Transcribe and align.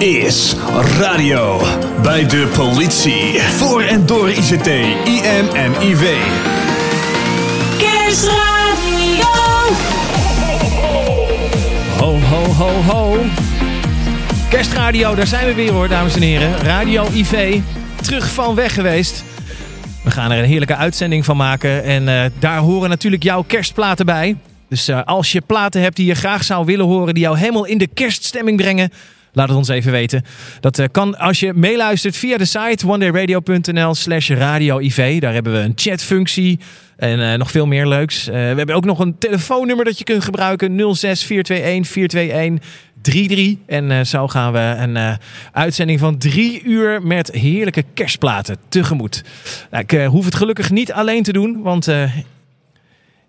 is 0.00 0.54
radio 0.98 1.62
bij 2.02 2.26
de 2.26 2.50
politie. 2.56 3.40
Voor 3.40 3.82
en 3.82 4.06
door 4.06 4.30
ICT, 4.30 4.66
IM 5.04 5.48
en 5.54 5.72
IV. 5.82 6.16
Kerstradio. 7.78 9.24
Ho, 11.98 12.18
ho, 12.18 12.44
ho, 12.44 12.70
ho. 12.82 13.16
Kerstradio, 14.50 15.14
daar 15.14 15.26
zijn 15.26 15.46
we 15.46 15.54
weer 15.54 15.72
hoor, 15.72 15.88
dames 15.88 16.14
en 16.14 16.22
heren. 16.22 16.58
Radio 16.58 17.06
IV, 17.12 17.60
terug 18.02 18.32
van 18.32 18.54
weg 18.54 18.74
geweest. 18.74 19.24
We 20.04 20.10
gaan 20.10 20.30
er 20.30 20.38
een 20.38 20.48
heerlijke 20.48 20.76
uitzending 20.76 21.24
van 21.24 21.36
maken. 21.36 21.84
En 21.84 22.08
eh, 22.08 22.30
daar 22.38 22.58
horen 22.58 22.88
natuurlijk 22.88 23.22
jouw 23.22 23.42
kerstplaten 23.42 24.06
bij. 24.06 24.36
Dus 24.68 24.88
eh, 24.88 25.02
als 25.04 25.32
je 25.32 25.40
platen 25.40 25.82
hebt 25.82 25.96
die 25.96 26.06
je 26.06 26.14
graag 26.14 26.44
zou 26.44 26.64
willen 26.64 26.86
horen, 26.86 27.14
die 27.14 27.22
jou 27.22 27.38
helemaal 27.38 27.64
in 27.64 27.78
de 27.78 27.88
kerststemming 27.94 28.56
brengen, 28.56 28.90
laat 29.32 29.48
het 29.48 29.56
ons 29.56 29.68
even 29.68 29.92
weten. 29.92 30.22
Dat 30.60 30.78
eh, 30.78 30.86
kan 30.90 31.18
als 31.18 31.40
je 31.40 31.52
meeluistert 31.54 32.16
via 32.16 32.36
de 32.36 32.44
site 32.44 32.86
onedayradio.nl 32.86 33.94
slash 33.94 34.30
radio 34.30 34.78
IV. 34.78 35.20
Daar 35.20 35.32
hebben 35.32 35.52
we 35.52 35.58
een 35.58 35.72
chatfunctie 35.74 36.58
en 36.96 37.32
eh, 37.32 37.38
nog 37.38 37.50
veel 37.50 37.66
meer 37.66 37.86
leuks. 37.86 38.26
Eh, 38.26 38.34
we 38.34 38.38
hebben 38.38 38.74
ook 38.74 38.84
nog 38.84 38.98
een 38.98 39.18
telefoonnummer 39.18 39.84
dat 39.84 39.98
je 39.98 40.04
kunt 40.04 40.24
gebruiken. 40.24 40.94
06 40.94 41.24
421 41.24 41.92
421 41.92 42.68
33. 43.02 43.56
En 43.66 44.06
zo 44.06 44.28
gaan 44.28 44.52
we 44.52 44.58
een 44.58 45.18
uitzending 45.52 45.98
van 45.98 46.18
drie 46.18 46.62
uur 46.62 47.02
met 47.02 47.30
heerlijke 47.32 47.84
kerstplaten 47.94 48.56
tegemoet. 48.68 49.24
Nou, 49.70 49.84
ik 49.86 50.04
hoef 50.04 50.24
het 50.24 50.34
gelukkig 50.34 50.70
niet 50.70 50.92
alleen 50.92 51.22
te 51.22 51.32
doen, 51.32 51.62
want 51.62 51.88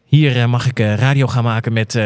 hier 0.05 0.49
mag 0.49 0.67
ik 0.67 0.79
radio 0.79 1.27
gaan 1.27 1.43
maken 1.43 1.73
met 1.73 1.99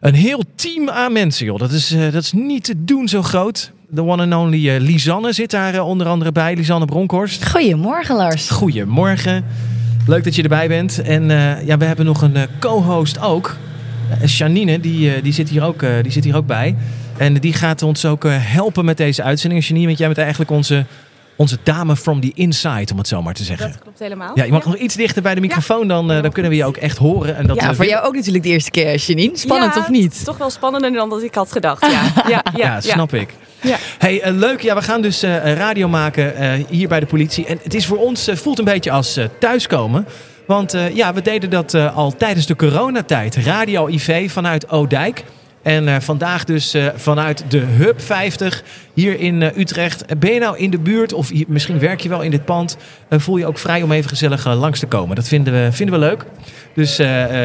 een 0.00 0.14
heel 0.14 0.42
team 0.54 0.90
aan 0.90 1.12
mensen. 1.12 1.46
Joh. 1.46 1.58
Dat, 1.58 1.72
is, 1.72 1.92
eh, 1.92 2.12
dat 2.12 2.22
is 2.22 2.32
niet 2.32 2.64
te 2.64 2.84
doen 2.84 3.08
zo 3.08 3.22
groot. 3.22 3.72
De 3.88 4.04
one 4.04 4.22
and 4.22 4.34
only 4.34 4.68
eh, 4.68 4.80
Lisanne 4.80 5.32
zit 5.32 5.50
daar 5.50 5.74
eh, 5.74 5.86
onder 5.86 6.06
andere 6.06 6.32
bij. 6.32 6.54
Lisanne 6.54 6.86
Bronkhorst. 6.86 7.48
Goedemorgen 7.48 8.16
Lars. 8.16 8.50
Goedemorgen. 8.50 9.44
Leuk 10.06 10.24
dat 10.24 10.34
je 10.34 10.42
erbij 10.42 10.68
bent. 10.68 11.02
En 11.02 11.28
ja, 11.64 11.78
we 11.78 11.84
hebben 11.84 12.04
nog 12.04 12.22
een 12.22 12.36
co-host 12.60 13.20
ook. 13.20 13.56
Janine, 14.24 14.80
die, 14.80 15.22
die, 15.22 15.32
zit 15.32 15.48
hier 15.48 15.62
ook, 15.62 15.84
die 16.02 16.12
zit 16.12 16.24
hier 16.24 16.36
ook 16.36 16.46
bij. 16.46 16.76
En 17.16 17.34
die 17.34 17.52
gaat 17.52 17.82
ons 17.82 18.04
ook 18.04 18.24
helpen 18.28 18.84
met 18.84 18.96
deze 18.96 19.22
uitzending. 19.22 19.66
Janine, 19.66 19.86
want 19.86 19.98
jij 19.98 20.06
bent 20.06 20.18
eigenlijk 20.18 20.50
onze, 20.50 20.84
onze 21.40 21.58
dame 21.62 21.96
from 21.96 22.20
the 22.20 22.30
inside, 22.34 22.92
om 22.92 22.98
het 22.98 23.08
zo 23.08 23.22
maar 23.22 23.34
te 23.34 23.44
zeggen. 23.44 23.68
Dat 23.70 23.78
klopt 23.78 23.98
helemaal. 23.98 24.30
Ja, 24.34 24.44
je 24.44 24.52
mag 24.52 24.64
nog 24.64 24.76
iets 24.76 24.94
dichter 24.94 25.22
bij 25.22 25.34
de 25.34 25.40
microfoon, 25.40 25.88
dan, 25.88 26.12
eh, 26.12 26.22
dan 26.22 26.32
kunnen 26.32 26.50
we 26.50 26.56
je 26.56 26.64
ook 26.64 26.76
echt 26.76 26.98
horen. 26.98 27.36
En 27.36 27.46
dat, 27.46 27.56
Ja, 27.60 27.68
eh, 27.68 27.74
voor 27.74 27.86
jou 27.86 28.04
ook 28.06 28.14
natuurlijk 28.14 28.44
de 28.44 28.50
eerste 28.50 28.70
keer, 28.70 28.96
Janine. 28.96 29.36
Spannend 29.36 29.74
Ja, 29.74 29.80
of 29.80 29.88
niet? 29.88 30.24
Toch 30.24 30.38
wel 30.38 30.50
spannender 30.50 30.92
dan 30.92 31.08
dat 31.10 31.22
ik 31.22 31.34
had 31.34 31.52
gedacht. 31.52 31.86
Ja, 31.90 32.02
ja, 32.28 32.28
ja, 32.28 32.42
Ja, 32.56 32.80
snap 32.80 33.14
ik. 33.14 33.34
Ja. 33.62 33.76
Hey, 33.98 34.20
eh, 34.20 34.32
leuk. 34.34 34.60
Ja, 34.60 34.74
we 34.74 34.82
gaan 34.82 35.02
dus 35.02 35.22
eh, 35.22 35.52
radio 35.54 35.88
maken 35.88 36.36
eh, 36.36 36.52
hier 36.68 36.88
bij 36.88 37.00
de 37.00 37.06
politie. 37.06 37.46
En 37.46 37.58
het 37.62 37.74
is 37.74 37.86
voor 37.86 37.98
ons, 37.98 38.28
eh, 38.28 38.36
voelt 38.36 38.58
een 38.58 38.64
beetje 38.64 38.90
als 38.90 39.16
eh, 39.16 39.24
thuiskomen. 39.40 40.06
Want 40.46 40.74
eh, 40.74 40.94
ja, 40.94 41.14
we 41.14 41.22
deden 41.22 41.50
dat 41.50 41.74
eh, 41.74 41.96
al 41.96 42.16
tijdens 42.16 42.46
de 42.46 42.56
coronatijd. 42.56 43.36
Radio 43.36 43.88
IV 43.88 44.30
vanuit 44.32 44.68
Oudijk. 44.68 45.24
En 45.62 45.88
eh, 45.88 46.00
vandaag 46.00 46.44
dus 46.44 46.74
eh, 46.74 46.86
vanuit 46.94 47.44
de 47.48 47.58
Hub 47.58 48.00
50 48.00 48.62
hier 48.94 49.20
in 49.20 49.42
eh, 49.42 49.56
Utrecht. 49.56 50.18
Ben 50.18 50.32
je 50.32 50.40
nou 50.40 50.58
in 50.58 50.70
de 50.70 50.78
buurt 50.78 51.12
of 51.12 51.30
misschien 51.46 51.78
werk 51.78 52.00
je 52.00 52.08
wel 52.08 52.22
in 52.22 52.30
dit 52.30 52.44
pand? 52.44 52.76
voel 53.10 53.36
je 53.36 53.46
ook 53.46 53.58
vrij 53.58 53.82
om 53.82 53.92
even 53.92 54.08
gezellig 54.08 54.46
langs 54.54 54.78
te 54.78 54.86
komen. 54.86 55.16
Dat 55.16 55.28
vinden 55.28 55.52
we, 55.52 55.72
vinden 55.72 56.00
we 56.00 56.06
leuk. 56.06 56.24
Dus 56.74 56.96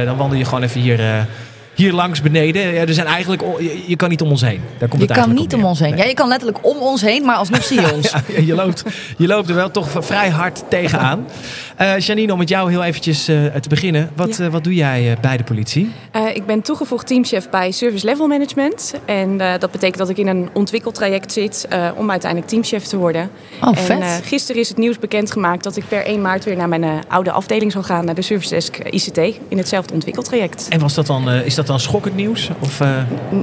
dan 0.05 0.17
wandel 0.17 0.37
je 0.37 0.45
gewoon 0.45 0.63
even 0.63 0.81
hier, 0.81 1.27
hier 1.75 1.93
langs 1.93 2.21
beneden. 2.21 2.73
Ja, 2.73 2.81
er 2.81 2.93
zijn 2.93 3.07
eigenlijk, 3.07 3.41
je, 3.59 3.83
je 3.87 3.95
kan 3.95 4.09
niet 4.09 4.21
om 4.21 4.29
ons 4.29 4.41
heen. 4.41 4.61
Daar 4.77 4.89
komt 4.89 5.01
Je 5.01 5.07
het 5.07 5.17
kan 5.17 5.33
niet 5.33 5.53
om 5.53 5.65
ons 5.65 5.79
heen. 5.79 5.89
Nee. 5.89 5.99
Ja, 5.99 6.05
je 6.05 6.13
kan 6.13 6.27
letterlijk 6.27 6.65
om 6.65 6.77
ons 6.77 7.01
heen, 7.01 7.25
maar 7.25 7.35
alsnog 7.35 7.63
zie 7.63 7.81
je 7.81 7.93
ons. 7.95 8.11
Ja, 8.11 8.39
je, 8.45 8.55
loopt, 8.55 8.83
je 9.17 9.27
loopt 9.27 9.49
er 9.49 9.55
wel 9.55 9.71
toch 9.71 9.89
vrij 9.99 10.29
hard 10.29 10.63
tegenaan. 10.69 11.27
Eh 11.75 11.97
Janine, 11.99 12.31
om 12.31 12.37
met 12.37 12.49
jou 12.49 12.69
heel 12.69 12.83
eventjes 12.83 13.27
eh, 13.27 13.45
te 13.45 13.69
beginnen. 13.69 14.09
Wat, 14.15 14.37
Ja. 14.37 14.45
eh, 14.45 14.51
wat 14.51 14.63
doe 14.63 14.73
jij 14.73 15.17
bij 15.21 15.37
de 15.37 15.43
politie? 15.43 15.91
Ik 16.33 16.45
ben 16.45 16.61
toegevoegd 16.61 17.07
teamchef 17.07 17.49
bij 17.49 17.71
Service 17.71 18.05
Level 18.05 18.27
Management. 18.27 18.93
En 19.05 19.37
dat 19.37 19.71
betekent 19.71 19.97
dat 19.97 20.09
ik 20.09 20.17
in 20.17 20.27
een 20.27 20.49
ontwikkeltraject 20.53 21.31
zit 21.31 21.67
om 21.97 22.11
uiteindelijk 22.11 22.51
teamchef 22.51 22.83
te 22.83 22.97
worden. 22.97 23.29
Oh, 23.61 23.67
en 23.69 23.75
vet. 23.75 24.21
gisteren 24.23 24.61
is 24.61 24.69
het 24.69 24.77
nieuws 24.77 24.99
bekendgemaakt 24.99 25.63
dat 25.63 25.75
ik 25.77 25.83
per 25.87 26.05
1 26.05 26.21
maart 26.21 26.43
weer 26.43 26.55
naar 26.55 26.69
mijn 26.69 27.03
oude 27.07 27.31
afdeling 27.31 27.71
zal 27.71 27.83
gaan, 27.83 28.05
naar 28.05 28.15
de 28.15 28.21
Service 28.21 28.49
Desk 28.49 28.77
ICT, 28.77 29.17
in 29.47 29.57
hetzelfde 29.57 29.93
ontwikkeltraject. 29.93 30.67
En 30.69 30.79
was 30.79 30.93
dat 30.93 31.05
dan, 31.07 31.29
is 31.29 31.55
dat 31.55 31.67
dan 31.67 31.79
schokkend 31.79 32.15
nieuws? 32.15 32.49
Of, 32.59 32.81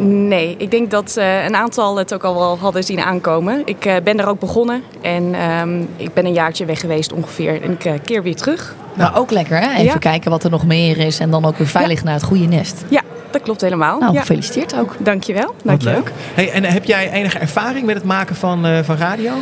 Nee, 0.06 0.54
ik 0.58 0.70
denk 0.70 0.90
dat 0.90 1.16
een 1.16 1.54
aantal 1.56 1.96
het 1.98 2.14
ook 2.14 2.24
al 2.24 2.34
wel 2.34 2.58
hadden 2.58 2.84
zien 2.84 3.00
aankomen. 3.00 3.62
Ik 3.64 4.00
ben 4.04 4.16
daar 4.16 4.28
ook 4.28 4.40
begonnen 4.40 4.82
en 5.00 5.34
ehm, 5.34 5.80
ik 5.96 6.14
ben 6.14 6.26
een 6.26 6.32
jaartje 6.32 6.64
weg 6.64 6.80
geweest 6.80 7.12
ongeveer. 7.12 7.62
En 7.62 7.70
ik 7.72 7.84
eh, 7.84 7.94
keer 8.22 8.32
weer 8.32 8.42
terug. 8.42 8.74
Nou, 8.94 9.14
ook 9.16 9.30
lekker 9.30 9.58
hè? 9.60 9.70
Even 9.72 9.84
Ja. 9.84 9.96
kijken 9.98 10.30
wat 10.30 10.44
er 10.44 10.50
nog 10.50 10.66
meer 10.66 10.98
is 10.98 11.18
en 11.18 11.30
dan 11.30 11.44
ook 11.44 11.56
weer 11.56 11.66
veilig 11.66 12.04
naar 12.04 12.14
het 12.14 12.22
goede 12.22 12.44
nest. 12.46 12.84
Ja, 12.88 13.02
dat 13.30 13.42
klopt 13.42 13.60
helemaal. 13.60 13.98
Nou, 13.98 14.12
ja. 14.12 14.20
gefeliciteerd 14.20 14.76
ook. 14.78 14.96
Dankjewel. 14.98 15.46
wat 15.46 15.54
dankjewel. 15.64 15.94
leuk. 15.96 16.12
Hey, 16.34 16.50
en 16.50 16.64
heb 16.64 16.84
jij 16.84 17.10
enige 17.12 17.38
ervaring 17.38 17.86
met 17.86 17.94
het 17.94 18.04
maken 18.04 18.36
van, 18.36 18.66
eh, 18.66 18.78
van 18.82 18.96
radio? 18.96 19.32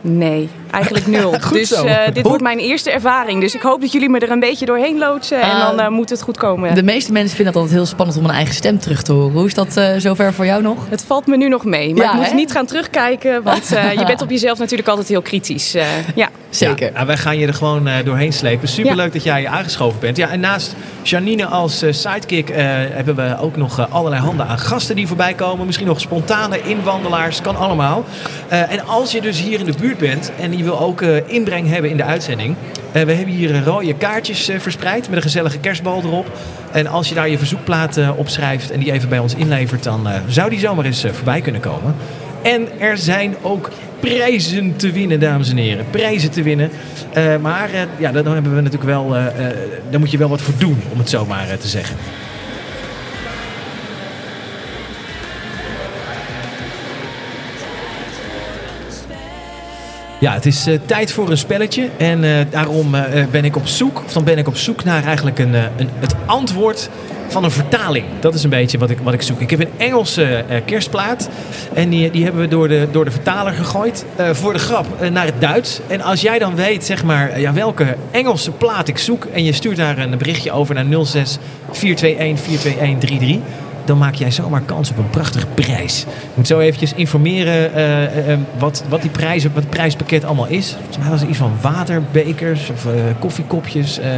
Nee, 0.00 0.48
eigenlijk 0.70 1.06
nul. 1.06 1.34
Goed 1.40 1.52
dus 1.52 1.68
zo. 1.68 1.84
eh, 1.84 2.12
dit 2.12 2.26
wordt 2.26 2.42
mijn 2.42 2.58
eerste 2.58 2.90
ervaring. 2.90 3.40
Dus 3.40 3.54
ik 3.54 3.60
hoop 3.62 3.80
dat 3.80 3.92
jullie 3.92 4.08
me 4.08 4.18
er 4.18 4.30
een 4.30 4.40
beetje 4.40 4.66
doorheen 4.66 4.98
loodsen. 4.98 5.40
en 5.40 5.50
Ah, 5.50 5.60
dan 5.60 5.80
eh, 5.80 5.88
moet 5.88 6.10
het 6.10 6.22
goed 6.22 6.36
komen. 6.36 6.74
De 6.74 6.82
meeste 6.82 7.12
mensen 7.12 7.36
vinden 7.36 7.46
het 7.52 7.62
altijd 7.62 7.78
heel 7.78 7.86
spannend 7.88 8.18
om 8.18 8.24
een 8.24 8.30
eigen 8.30 8.54
stem 8.54 8.78
terug 8.78 9.02
te 9.02 9.12
horen. 9.12 9.32
Hoe 9.32 9.46
is 9.46 9.54
dat 9.54 9.76
eh, 9.76 9.88
zover 9.98 10.32
voor 10.34 10.46
jou 10.46 10.62
nog? 10.62 10.76
Het 10.88 11.04
valt 11.06 11.26
me 11.26 11.36
nu 11.36 11.48
nog 11.48 11.64
mee. 11.64 11.94
Maar 11.94 12.04
Ja, 12.04 12.10
ik 12.10 12.16
moet 12.16 12.26
hè? 12.28 12.34
niet 12.34 12.52
gaan 12.52 12.66
terugkijken. 12.66 13.42
Want 13.42 13.72
eh, 13.72 13.92
je 14.00 14.04
bent 14.06 14.22
op 14.22 14.30
jezelf 14.30 14.58
natuurlijk 14.58 14.88
altijd 14.88 15.08
heel 15.08 15.22
kritisch. 15.22 15.74
Eh, 15.74 15.84
ja. 16.14 16.28
Zeker. 16.50 16.86
Ja, 16.86 16.92
nou, 16.92 17.06
wij 17.06 17.16
gaan 17.16 17.38
je 17.38 17.46
er 17.46 17.54
gewoon 17.54 17.88
eh, 17.88 17.94
doorheen 18.04 18.32
slepen. 18.32 18.68
Superleuk 18.68 19.12
dat 19.12 19.22
jij 19.24 19.48
aangeschoven 19.48 20.00
bent. 20.00 20.16
Ja, 20.16 20.28
en 20.30 20.40
naast 20.40 20.74
Janine 21.02 21.46
als 21.46 21.84
sidekick 21.90 22.50
eh, 22.50 22.56
hebben 22.66 23.14
we 23.16 23.36
ook 23.40 23.56
nog 23.56 23.90
allerlei 23.90 24.22
handen 24.22 24.46
aan 24.46 24.58
gasten 24.58 24.96
die 24.96 25.06
voorbij 25.06 25.34
komen. 25.34 25.66
Misschien 25.66 25.86
nog 25.86 26.00
spontane 26.00 26.60
inwandelaars, 26.62 27.40
kan 27.40 27.56
allemaal. 27.56 28.04
Eh, 28.48 28.72
en 28.72 28.86
als 28.86 29.12
je 29.12 29.20
dus 29.20 29.40
hier 29.40 29.58
in 29.58 29.64
de 29.64 29.74
buurt 29.80 29.98
bent 29.98 30.32
en 30.40 30.52
je 30.60 30.66
wil 30.66 30.80
ook 30.80 31.02
eh, 31.02 31.16
inbreng 31.26 31.68
hebben 31.68 31.90
in 31.90 31.96
de 31.96 32.04
uitzending. 32.04 32.56
eh, 32.92 33.02
we 33.02 33.12
hebben 33.12 33.34
hier 33.34 33.54
eh, 33.54 33.64
rode 33.64 33.94
kaartjes 33.94 34.50
verspreid 34.58 35.08
met 35.08 35.16
een 35.16 35.22
gezellige 35.22 35.58
kerstbal 35.58 36.02
erop. 36.04 36.26
En 36.72 36.86
als 36.86 37.08
je 37.08 37.14
daar 37.14 37.28
je 37.28 37.38
verzoekplaat 37.38 37.98
opschrijft 38.16 38.70
en 38.70 38.80
die 38.80 38.92
even 38.92 39.08
bij 39.08 39.18
ons 39.18 39.34
inlevert, 39.34 39.82
dan 39.82 40.08
zou 40.28 40.50
die 40.50 40.58
zomaar 40.58 40.84
eens 40.84 41.04
voorbij 41.12 41.40
kunnen 41.40 41.60
komen. 41.60 41.94
En 42.42 42.80
er 42.80 42.98
zijn 42.98 43.36
ook 43.42 43.70
prijzen 44.00 44.76
te 44.76 44.92
winnen, 44.92 45.20
dames 45.20 45.50
en 45.50 45.56
heren. 45.56 45.84
Prijzen 45.90 46.30
te 46.30 46.42
winnen. 46.42 46.70
Maar 47.40 47.70
ja, 47.98 48.12
daar 48.12 48.24
hebben 48.24 48.54
we 48.54 48.60
natuurlijk 48.60 48.90
wel, 48.90 49.16
eh, 49.16 49.24
daar 49.90 50.00
moet 50.00 50.10
je 50.10 50.18
wel 50.18 50.28
wat 50.28 50.40
voor 50.40 50.54
doen, 50.58 50.82
om 50.92 50.98
het 50.98 51.10
zo 51.10 51.26
maar 51.26 51.58
te 51.58 51.68
zeggen. 51.68 51.96
Ja, 60.20 60.32
het 60.32 60.46
is 60.46 60.66
eh, 60.66 60.78
tijd 60.86 61.12
voor 61.12 61.30
een 61.30 61.38
spelletje. 61.38 61.88
En 61.96 62.24
eh, 62.24 62.46
daarom 62.50 62.94
eh, 62.94 63.24
ben 63.30 63.44
ik 63.44 63.56
op 63.56 63.66
zoek, 63.66 64.02
of 64.04 64.12
dan 64.12 64.24
ben 64.24 64.38
ik 64.38 64.48
op 64.48 64.56
zoek 64.56 64.84
naar 64.84 65.04
eigenlijk 65.04 65.38
een, 65.38 65.54
een, 65.54 65.88
het 65.98 66.14
antwoord 66.26 66.90
van 67.28 67.44
een 67.44 67.50
vertaling. 67.50 68.04
Dat 68.20 68.34
is 68.34 68.42
een 68.42 68.50
beetje 68.50 68.78
wat 68.78 68.90
ik, 68.90 68.98
wat 69.02 69.14
ik 69.14 69.22
zoek. 69.22 69.40
Ik 69.40 69.50
heb 69.50 69.60
een 69.60 69.70
Engelse 69.76 70.44
kerstplaat. 70.64 71.28
En 71.72 71.88
die, 71.88 72.10
die 72.10 72.24
hebben 72.24 72.40
we 72.40 72.48
door 72.48 72.68
de, 72.68 72.88
door 72.90 73.04
de 73.04 73.10
vertaler 73.10 73.52
gegooid. 73.52 74.04
voor 74.32 74.52
de 74.52 74.58
grap 74.58 74.86
naar 75.12 75.26
het 75.26 75.40
Duits. 75.40 75.80
En 75.86 76.00
als 76.00 76.20
jij 76.20 76.38
dan 76.38 76.54
weet, 76.54 76.84
zeg 76.84 77.04
maar, 77.04 77.40
ja, 77.40 77.52
welke 77.52 77.96
Engelse 78.10 78.50
plaat 78.50 78.88
ik 78.88 78.98
zoek. 78.98 79.24
En 79.24 79.44
je 79.44 79.52
stuurt 79.52 79.76
daar 79.76 79.98
een 79.98 80.18
berichtje 80.18 80.52
over 80.52 80.74
naar 80.74 81.04
06 81.04 81.38
421 81.70 82.40
42133 82.40 83.69
dan 83.90 83.98
maak 83.98 84.14
jij 84.14 84.30
zomaar 84.30 84.60
kans 84.60 84.90
op 84.90 84.98
een 84.98 85.10
prachtige 85.10 85.46
prijs. 85.54 86.02
Ik 86.02 86.06
moet 86.34 86.46
zo 86.46 86.58
eventjes 86.58 86.92
informeren 86.94 87.74
eh, 87.74 88.04
eh, 88.04 88.32
eh, 88.32 88.38
wat, 88.58 88.84
wat 88.88 89.02
die 89.02 89.10
prijs, 89.10 89.42
wat 89.42 89.52
het 89.54 89.70
prijspakket 89.70 90.24
allemaal 90.24 90.46
is. 90.46 90.70
Volgens 90.74 90.98
mij 90.98 91.08
was 91.08 91.22
er 91.22 91.28
iets 91.28 91.38
van 91.38 91.52
waterbekers 91.60 92.70
of 92.70 92.86
eh, 92.86 92.92
koffiekopjes. 93.18 93.98
eh. 93.98 94.10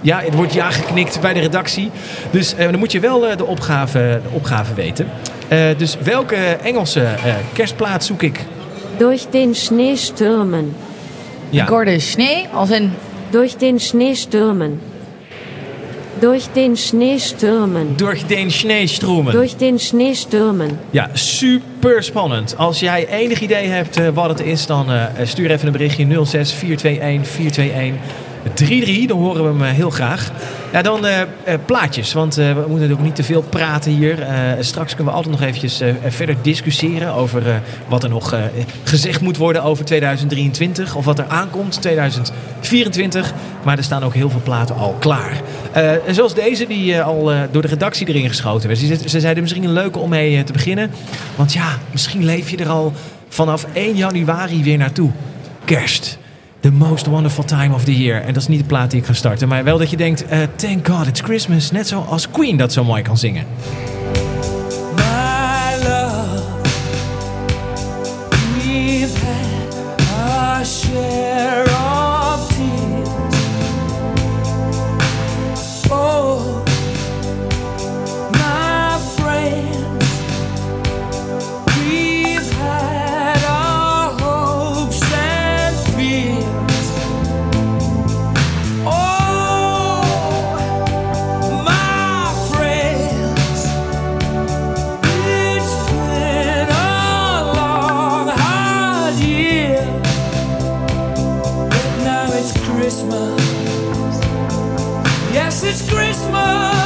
ja, 0.00 0.20
het 0.24 0.34
wordt 0.34 0.52
ja 0.52 0.70
geknikt 0.70 1.20
bij 1.20 1.32
de 1.34 1.40
redactie. 1.40 1.90
Dus 2.30 2.54
eh, 2.54 2.70
dan 2.70 2.78
moet 2.78 2.92
je 2.92 3.00
wel 3.00 3.26
eh, 3.28 3.36
de, 3.36 3.46
opgave, 3.46 4.20
de 4.22 4.28
opgave 4.30 4.74
weten. 4.74 5.06
Eh, 5.48 5.58
dus 5.76 5.96
welke 6.02 6.36
Engelse 6.62 7.02
eh, 7.02 7.34
kerstplaat 7.52 8.04
zoek 8.04 8.22
ik? 8.22 8.44
Durch 8.96 9.26
den 9.30 9.54
Schnee 9.54 9.96
stürmen. 9.96 10.74
Ja. 11.50 11.62
Ik 11.62 11.68
hoorde 11.68 11.98
sneeuw 11.98 12.46
als 12.52 12.70
in... 12.70 12.92
Durch 13.30 13.56
den 13.56 13.80
Schnee 13.80 14.14
stürmen. 14.14 14.80
Durch 16.20 16.48
den 16.54 16.76
Schnee 16.76 17.18
stürmen. 17.18 17.96
Durch 17.96 18.26
den 18.26 18.50
Schneestromen. 18.50 19.32
Durch 19.32 19.56
den 19.56 19.78
Schnee 19.78 20.14
stürmen. 20.14 20.78
Ja, 20.90 21.08
super 21.14 22.02
spannend. 22.02 22.54
Als 22.58 22.80
jij 22.80 23.06
enig 23.08 23.40
idee 23.40 23.68
hebt 23.68 23.96
eh, 23.96 24.08
wat 24.14 24.28
het 24.28 24.40
is, 24.40 24.66
dan 24.66 24.90
eh, 24.90 25.04
stuur 25.24 25.50
even 25.50 25.66
een 25.66 25.72
berichtje 25.72 26.24
06 26.24 26.52
421 26.52 27.32
421 27.32 28.29
3-3, 28.48 29.06
dan 29.06 29.18
horen 29.18 29.42
we 29.42 29.48
hem 29.48 29.62
eh, 29.62 29.70
heel 29.70 29.90
graag. 29.90 30.30
Ja, 30.72 30.82
dan 30.82 31.06
eh, 31.06 31.20
eh, 31.20 31.26
plaatjes, 31.66 32.12
want 32.12 32.34
we 32.34 32.54
moeten 32.54 32.72
natuurlijk 32.74 33.02
niet 33.02 33.14
te 33.14 33.22
veel 33.22 33.42
praten 33.42 33.92
hier. 33.92 34.26
Straks 34.60 34.94
kunnen 34.94 35.12
we 35.12 35.18
altijd 35.18 35.38
nog 35.38 35.48
eventjes 35.48 35.82
verder 36.06 36.36
discussiëren 36.42 37.14
over 37.14 37.62
wat 37.88 38.02
er 38.02 38.08
nog 38.08 38.34
gezegd 38.84 39.20
moet 39.20 39.36
worden 39.36 39.62
over 39.62 39.84
2023. 39.84 40.94
Of 40.96 41.04
wat 41.04 41.18
er 41.18 41.24
aankomt, 41.28 41.82
2024. 41.82 43.32
Maar 43.64 43.76
er 43.76 43.84
staan 43.84 44.02
ook 44.02 44.14
heel 44.14 44.30
veel 44.30 44.40
platen 44.42 44.76
al 44.76 44.96
klaar. 44.98 45.40
En 46.06 46.14
zoals 46.14 46.34
deze, 46.34 46.66
die 46.66 47.02
al 47.02 47.32
door 47.50 47.62
de 47.62 47.68
redactie 47.68 48.08
erin 48.08 48.28
geschoten 48.28 48.68
werd. 48.68 48.80
Ze, 48.80 49.08
ze 49.08 49.20
zeiden 49.20 49.42
misschien 49.42 49.64
een 49.64 49.72
leuke 49.72 49.98
om 49.98 50.08
mee 50.08 50.44
te 50.44 50.52
beginnen. 50.52 50.90
Want 51.36 51.52
ja, 51.52 51.78
misschien 51.90 52.24
leef 52.24 52.50
je 52.50 52.56
er 52.56 52.68
al 52.68 52.92
vanaf 53.28 53.66
1 53.72 53.96
januari 53.96 54.62
weer 54.62 54.78
naartoe. 54.78 55.10
Kerst. 55.64 56.18
The 56.60 56.70
most 56.70 57.06
wonderful 57.06 57.44
time 57.44 57.74
of 57.74 57.84
the 57.84 58.02
year. 58.02 58.22
En 58.22 58.32
dat 58.32 58.42
is 58.42 58.48
niet 58.48 58.58
de 58.58 58.66
plaat 58.66 58.90
die 58.90 59.00
ik 59.00 59.06
ga 59.06 59.12
starten. 59.12 59.48
Maar 59.48 59.64
wel 59.64 59.78
dat 59.78 59.90
je 59.90 59.96
denkt, 59.96 60.26
eh, 60.26 60.38
thank 60.56 60.88
God 60.88 61.06
it's 61.06 61.20
Christmas. 61.20 61.70
Net 61.70 61.88
zoals 61.88 62.30
Queen 62.30 62.56
dat 62.56 62.72
zo 62.72 62.84
mooi 62.84 63.02
kan 63.02 63.18
zingen. 63.18 63.44
Yes, 105.32 105.62
it's 105.62 105.88
Christmas. 105.88 106.79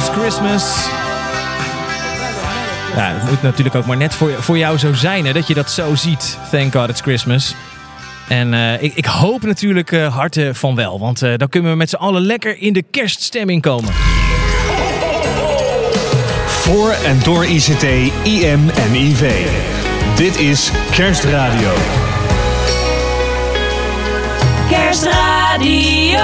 It's 0.00 0.08
Christmas. 0.08 0.88
Ja, 2.96 3.14
het 3.14 3.30
moet 3.30 3.42
natuurlijk 3.42 3.76
ook 3.76 3.86
maar 3.86 3.96
net 3.96 4.14
voor, 4.14 4.30
voor 4.42 4.58
jou 4.58 4.78
zo 4.78 4.92
zijn, 4.92 5.26
hè, 5.26 5.32
dat 5.32 5.46
je 5.46 5.54
dat 5.54 5.70
zo 5.70 5.94
ziet. 5.94 6.38
Thank 6.50 6.74
God 6.74 6.88
it's 6.88 7.00
Christmas. 7.00 7.54
En 8.28 8.54
eh, 8.54 8.82
ik, 8.82 8.94
ik 8.94 9.04
hoop 9.04 9.42
natuurlijk 9.42 9.90
uh, 9.90 10.16
harte 10.16 10.50
van 10.54 10.74
wel, 10.74 10.98
want 10.98 11.22
uh, 11.22 11.36
dan 11.36 11.48
kunnen 11.48 11.70
we 11.70 11.76
met 11.76 11.90
z'n 11.90 11.96
allen 11.96 12.22
lekker 12.22 12.58
in 12.58 12.72
de 12.72 12.82
kerststemming 12.90 13.62
komen. 13.62 13.92
Voor 16.46 16.90
en 16.90 17.18
door 17.22 17.44
ICT, 17.46 17.82
IM 18.22 18.68
en 18.68 18.94
IV. 18.94 19.46
Dit 20.16 20.38
is 20.38 20.70
Kerstradio. 20.90 21.72
Kerstradio. 24.68 26.20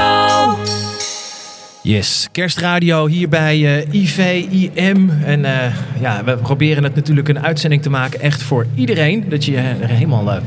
Yes, 1.87 2.29
kerstradio 2.33 3.07
hier 3.07 3.29
bij 3.29 3.79
eh 3.79 3.95
IVIM. 3.95 5.11
En 5.25 5.45
eh, 5.45 5.75
ja, 6.01 6.25
we 6.25 6.37
proberen 6.37 6.85
het 6.85 6.95
natuurlijk 6.95 7.29
een 7.29 7.43
uitzending 7.43 7.83
te 7.83 7.91
maken 7.91 8.21
echt 8.21 8.43
voor 8.43 8.67
iedereen. 8.75 9.25
Dat 9.29 9.45
je 9.45 9.57
er 9.57 9.89
helemaal 9.89 10.33
eh, 10.33 10.43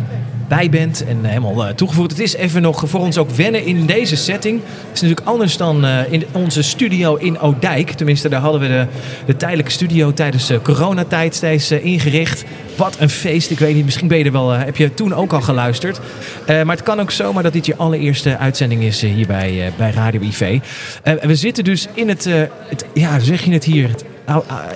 bij 0.50 0.70
bent 0.70 1.04
en 1.06 1.26
helemaal 1.26 1.66
eh, 1.68 1.74
toegevoegd. 1.74 2.12
Het 2.12 2.20
is 2.20 2.36
even 2.36 2.62
nog 2.62 2.84
voor 2.86 3.00
ons 3.00 3.18
ook 3.18 3.30
wennen 3.30 3.66
in 3.66 3.86
deze 3.86 4.16
setting. 4.16 4.62
Het 4.62 4.94
is 4.94 5.02
natuurlijk 5.02 5.28
anders 5.28 5.58
dan 5.58 5.86
eh, 5.86 5.98
in 6.10 6.24
onze 6.32 6.62
studio 6.62 7.16
in 7.16 7.40
Oudijk. 7.40 7.92
Tenminste, 7.92 8.30
daar 8.30 8.42
hadden 8.42 8.62
we 8.62 8.68
de, 8.68 8.86
de 9.26 9.38
tijdelijke 9.38 9.72
studio 9.72 10.14
tijdens 10.14 10.50
eh, 10.50 10.58
coronatijd 10.64 11.36
steeds 11.36 11.72
eh, 11.72 11.86
ingericht. 11.86 12.44
Wat 12.76 12.96
een 13.00 13.10
feest. 13.10 13.52
Ik 13.52 13.60
weet 13.60 13.76
niet, 13.76 13.86
misschien 13.86 14.08
ben 14.08 14.18
je 14.18 14.24
er 14.24 14.32
wel, 14.32 14.54
eh, 14.54 14.64
heb 14.64 14.76
je 14.78 14.94
toen 14.94 15.14
ook 15.14 15.34
al 15.34 15.42
geluisterd. 15.42 16.00
Eh, 16.46 16.62
maar 16.64 16.76
het 16.76 16.86
kan 16.86 17.00
ook 17.00 17.12
zomaar 17.12 17.44
dat 17.44 17.54
dit 17.54 17.66
je 17.66 17.76
allereerste 17.76 18.38
uitzending 18.38 18.84
is 18.84 19.04
eh, 19.04 19.14
hier 19.14 19.28
bij, 19.28 19.66
eh, 19.66 19.72
bij 19.78 19.92
Radio 19.92 20.22
IV. 20.22 20.60
Eh, 21.04 21.14
we 21.22 21.36
zitten 21.36 21.64
dus 21.64 21.88
in 21.94 22.10
het, 22.10 22.26
eh, 22.26 22.42
het 22.68 22.86
ja, 22.94 23.20
zeg 23.20 23.44
je 23.44 23.52
het 23.52 23.64
hier? 23.64 23.90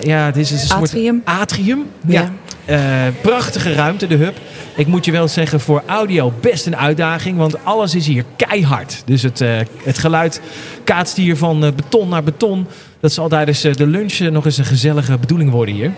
Ja, 0.02 0.24
het 0.26 0.36
is 0.36 0.50
een 0.50 0.58
soort 0.58 0.82
Atrium. 0.82 1.22
atrium. 1.24 1.86
Ja. 2.06 2.32
Eh, 2.64 3.06
prachtige 3.20 3.72
ruimte, 3.72 4.06
de 4.06 4.14
hub. 4.14 4.36
Ik 4.76 4.86
moet 4.86 5.04
je 5.04 5.12
wel 5.12 5.28
zeggen, 5.28 5.60
voor 5.60 5.82
audio 5.86 6.32
best 6.40 6.66
een 6.66 6.76
uitdaging. 6.76 7.36
Want 7.36 7.64
alles 7.64 7.94
is 7.94 8.06
hier 8.06 8.24
keihard. 8.36 9.02
Dus 9.06 9.22
het, 9.22 9.40
eh, 9.40 9.50
het 9.82 9.98
geluid 9.98 10.40
kaatst 10.84 11.16
hier 11.16 11.36
van 11.36 11.64
eh, 11.64 11.72
beton 11.72 12.08
naar 12.08 12.22
beton. 12.22 12.66
Dat 13.00 13.12
zal 13.12 13.28
tijdens 13.28 13.60
de 13.60 13.86
lunch 13.86 14.18
nog 14.18 14.44
eens 14.44 14.58
een 14.58 14.64
gezellige 14.64 15.18
bedoeling 15.18 15.50
worden 15.50 15.74
hier. 15.74 15.92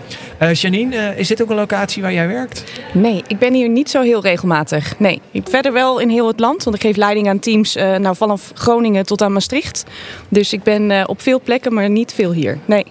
Janine, 0.52 1.14
is 1.16 1.28
dit 1.28 1.42
ook 1.42 1.50
een 1.50 1.56
locatie 1.56 2.02
waar 2.02 2.12
jij 2.12 2.28
werkt? 2.28 2.64
Nee, 2.92 3.22
ik 3.26 3.38
ben 3.38 3.54
hier 3.54 3.68
niet 3.68 3.90
zo 3.90 4.02
heel 4.02 4.22
regelmatig. 4.22 4.98
Nee, 4.98 5.20
ik 5.30 5.48
verder 5.48 5.72
wel 5.72 5.98
in 5.98 6.08
heel 6.08 6.26
het 6.26 6.40
land. 6.40 6.64
Want 6.64 6.76
ik 6.76 6.82
geef 6.82 6.96
leiding 6.96 7.28
aan 7.28 7.38
teams 7.38 7.74
nou, 7.74 8.16
vanaf 8.16 8.50
Groningen 8.54 9.06
tot 9.06 9.22
aan 9.22 9.32
Maastricht. 9.32 9.84
Dus 10.28 10.52
ik 10.52 10.62
ben 10.62 11.08
op 11.08 11.20
veel 11.22 11.40
plekken, 11.40 11.74
maar 11.74 11.90
niet 11.90 12.12
veel 12.12 12.32
hier. 12.32 12.58
Nee. 12.64 12.84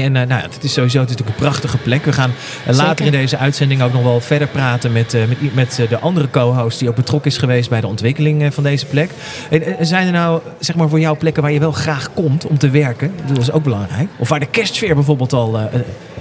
En 0.00 0.16
eh, 0.16 0.26
nou, 0.26 0.40
ja, 0.40 0.48
het 0.50 0.64
is 0.64 0.72
sowieso 0.72 1.00
het 1.00 1.10
is 1.10 1.16
natuurlijk 1.16 1.38
een 1.38 1.44
prachtige 1.44 1.78
plek. 1.78 2.04
We 2.04 2.12
gaan 2.12 2.30
eh, 2.66 2.74
later 2.74 2.86
Zeker. 2.86 3.04
in 3.04 3.12
deze 3.12 3.38
uitzending 3.38 3.82
ook 3.82 3.92
nog 3.92 4.02
wel 4.02 4.20
verder 4.20 4.48
praten 4.48 4.92
met, 4.92 5.14
eh, 5.14 5.22
met, 5.28 5.54
met 5.54 5.88
de 5.88 5.98
andere 5.98 6.30
co-host 6.30 6.78
die 6.78 6.88
ook 6.88 6.94
betrokken 6.94 7.30
is 7.30 7.38
geweest 7.38 7.70
bij 7.70 7.80
de 7.80 7.86
ontwikkeling 7.86 8.54
van 8.54 8.62
deze 8.62 8.86
plek. 8.86 9.10
En, 9.50 9.86
zijn 9.86 10.06
er 10.06 10.12
nou 10.12 10.40
zeg 10.58 10.76
maar 10.76 10.88
voor 10.88 11.00
jou 11.00 11.16
plekken 11.16 11.42
waar 11.42 11.52
je 11.52 11.58
wel 11.58 11.72
graag 11.72 12.12
komt 12.14 12.46
om 12.46 12.58
te 12.58 12.70
werken? 12.70 13.12
Dat 13.26 13.38
is 13.38 13.52
ook 13.52 13.62
belangrijk. 13.62 14.08
Of 14.16 14.28
waar 14.28 14.40
de 14.40 14.46
kerstsfeer 14.46 14.94
bijvoorbeeld 14.94 15.32
al 15.32 15.70